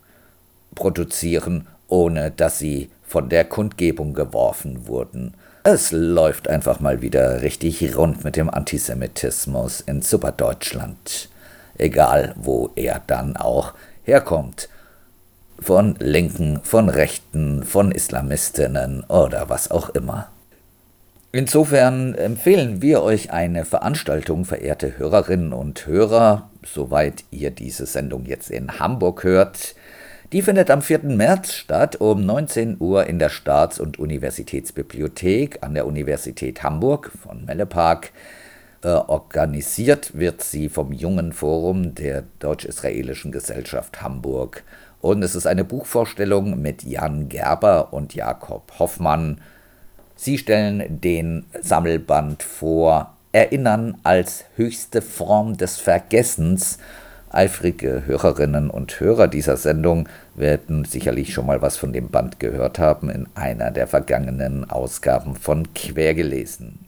produzieren, 0.74 1.68
ohne 1.88 2.32
dass 2.32 2.60
sie 2.60 2.90
von 3.08 3.30
der 3.30 3.46
Kundgebung 3.46 4.14
geworfen 4.14 4.88
wurden. 4.88 5.34
Es 5.64 5.92
läuft 5.92 6.48
einfach 6.48 6.80
mal 6.80 7.02
wieder 7.02 7.42
richtig 7.42 7.98
rund 7.98 8.24
mit 8.24 8.36
dem 8.36 8.50
Antisemitismus 8.50 9.82
in 9.82 10.02
Superdeutschland. 10.02 11.30
Egal, 11.78 12.36
wo 12.38 12.70
er 12.76 13.02
dann 13.08 13.36
auch 13.36 13.74
herkommt. 14.04 14.70
Von 15.60 15.96
Linken, 16.00 16.60
von 16.64 16.90
Rechten, 16.90 17.64
von 17.64 17.92
Islamistinnen 17.92 19.04
oder 19.06 19.50
was 19.50 19.72
auch 19.72 19.90
immer. 19.90 20.30
Insofern 21.36 22.16
empfehlen 22.16 22.82
wir 22.82 23.04
euch 23.04 23.30
eine 23.30 23.66
Veranstaltung, 23.66 24.46
verehrte 24.46 24.98
Hörerinnen 24.98 25.52
und 25.52 25.86
Hörer, 25.86 26.50
soweit 26.64 27.26
ihr 27.30 27.52
diese 27.52 27.86
Sendung 27.86 28.24
jetzt 28.24 28.50
in 28.50 28.80
Hamburg 28.80 29.26
hört. 29.26 29.76
Die 30.32 30.42
findet 30.42 30.72
am 30.72 30.82
4. 30.82 31.00
März 31.04 31.52
statt 31.52 31.98
um 31.98 32.26
19 32.26 32.78
Uhr 32.80 33.08
in 33.08 33.20
der 33.20 33.28
Staats- 33.28 33.82
und 33.82 34.00
Universitätsbibliothek 34.00 35.58
an 35.60 35.74
der 35.74 35.88
Universität 35.88 36.64
Hamburg 36.64 37.12
von 37.22 37.44
Mellepark. 37.44 38.14
Äh, 38.82 38.88
organisiert 38.88 40.18
wird 40.18 40.42
sie 40.42 40.70
vom 40.70 40.94
Jungen 40.94 41.34
Forum 41.34 41.96
der 41.96 42.24
Deutsch-Israelischen 42.40 43.34
Gesellschaft 43.34 44.02
Hamburg. 44.02 44.64
Und 45.02 45.22
es 45.22 45.36
ist 45.36 45.48
eine 45.48 45.66
Buchvorstellung 45.66 46.62
mit 46.62 46.84
Jan 46.84 47.28
Gerber 47.28 47.92
und 47.92 48.16
Jakob 48.16 48.72
Hoffmann 48.80 49.42
Sie 50.16 50.38
stellen 50.38 51.02
den 51.02 51.46
Sammelband 51.62 52.42
vor 52.42 53.14
Erinnern 53.32 53.98
als 54.04 54.46
höchste 54.56 55.02
Form 55.02 55.58
des 55.58 55.78
Vergessens. 55.78 56.78
Eifrige 57.30 58.04
Hörerinnen 58.06 58.70
und 58.70 58.98
Hörer 59.02 59.28
dieser 59.28 59.58
Sendung 59.58 60.08
werden 60.36 60.86
sicherlich 60.86 61.34
schon 61.34 61.46
mal 61.46 61.62
was 61.62 61.76
von 61.76 61.92
dem 61.92 62.10
Band 62.10 62.40
gehört 62.40 62.80
haben 62.80 63.10
in 63.10 63.28
einer 63.36 63.72
der 63.72 63.88
vergangenen 63.88 64.70
Ausgaben 64.70 65.36
von 65.36 65.74
Quergelesen. 65.74 66.80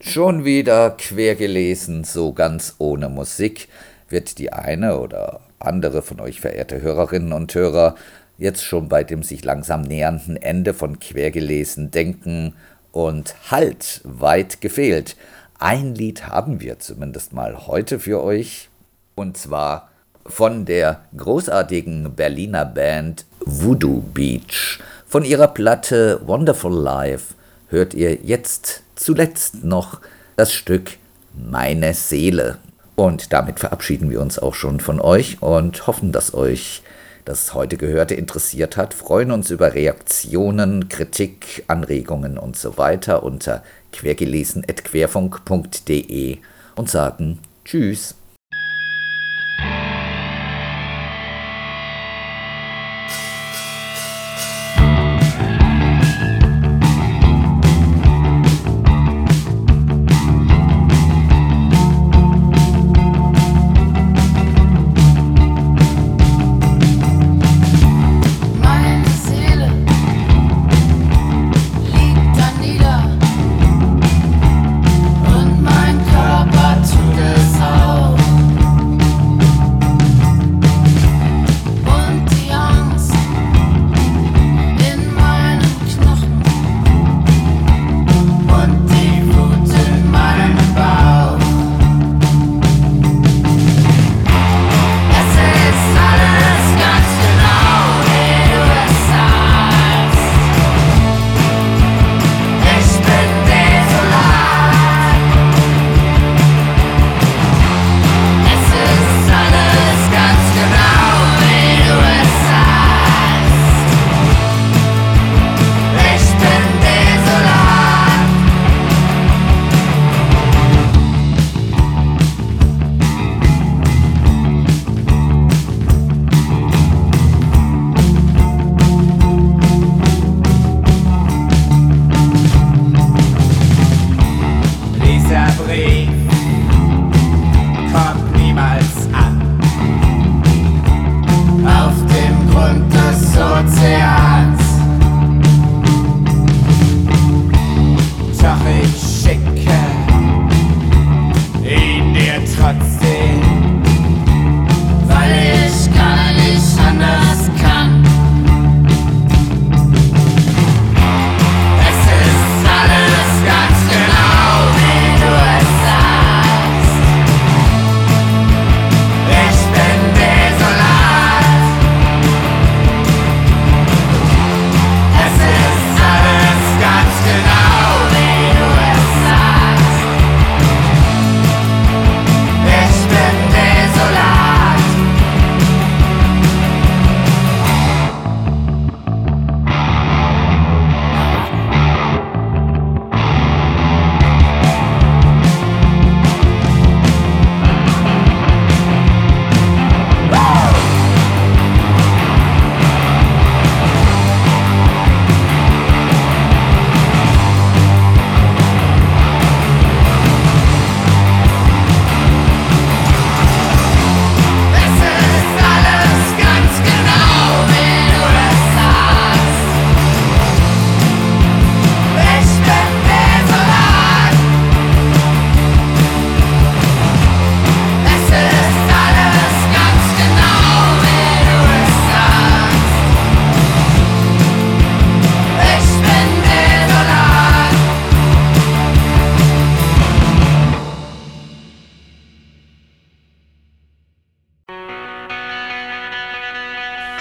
Schon 0.00 0.44
wieder 0.44 0.90
quergelesen, 0.90 2.02
so 2.02 2.32
ganz 2.32 2.74
ohne 2.78 3.08
Musik, 3.08 3.68
wird 4.08 4.38
die 4.38 4.52
eine 4.52 4.98
oder 4.98 5.40
andere 5.58 6.02
von 6.02 6.20
euch, 6.20 6.40
verehrte 6.40 6.80
Hörerinnen 6.82 7.32
und 7.32 7.54
Hörer, 7.54 7.94
jetzt 8.38 8.64
schon 8.64 8.88
bei 8.88 9.04
dem 9.04 9.22
sich 9.22 9.44
langsam 9.44 9.82
nähernden 9.82 10.36
Ende 10.36 10.72
von 10.72 10.98
Quergelesen 10.98 11.90
denken 11.90 12.54
und 12.92 13.34
Halt 13.50 14.00
weit 14.04 14.60
gefehlt. 14.60 15.16
Ein 15.58 15.94
Lied 15.94 16.28
haben 16.28 16.60
wir 16.60 16.78
zumindest 16.78 17.32
mal 17.32 17.66
heute 17.66 17.98
für 17.98 18.22
euch 18.22 18.68
und 19.16 19.36
zwar 19.36 19.90
von 20.24 20.64
der 20.64 21.00
großartigen 21.16 22.14
Berliner 22.14 22.64
Band 22.64 23.24
Voodoo 23.44 24.00
Beach. 24.00 24.78
Von 25.06 25.24
ihrer 25.24 25.48
Platte 25.48 26.20
Wonderful 26.26 26.72
Life 26.72 27.34
hört 27.70 27.94
ihr 27.94 28.14
jetzt 28.14 28.82
zuletzt 28.94 29.64
noch 29.64 30.00
das 30.36 30.52
Stück 30.52 30.92
Meine 31.34 31.94
Seele. 31.94 32.58
Und 32.94 33.32
damit 33.32 33.58
verabschieden 33.58 34.10
wir 34.10 34.20
uns 34.20 34.38
auch 34.38 34.54
schon 34.54 34.80
von 34.80 35.00
euch 35.00 35.40
und 35.40 35.86
hoffen, 35.86 36.12
dass 36.12 36.34
euch 36.34 36.82
das 37.28 37.52
heute 37.52 37.76
Gehörte 37.76 38.14
interessiert 38.14 38.78
hat, 38.78 38.94
freuen 38.94 39.32
uns 39.32 39.50
über 39.50 39.74
Reaktionen, 39.74 40.88
Kritik, 40.88 41.62
Anregungen 41.66 42.38
und 42.38 42.56
so 42.56 42.78
weiter 42.78 43.22
unter 43.22 43.62
quergelesen.querfunk.de 43.92 46.38
und 46.74 46.88
sagen 46.88 47.38
Tschüss. 47.66 48.14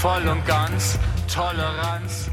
voll 0.00 0.26
und 0.28 0.46
ganz, 0.46 0.98
Toleranz. 1.32 2.29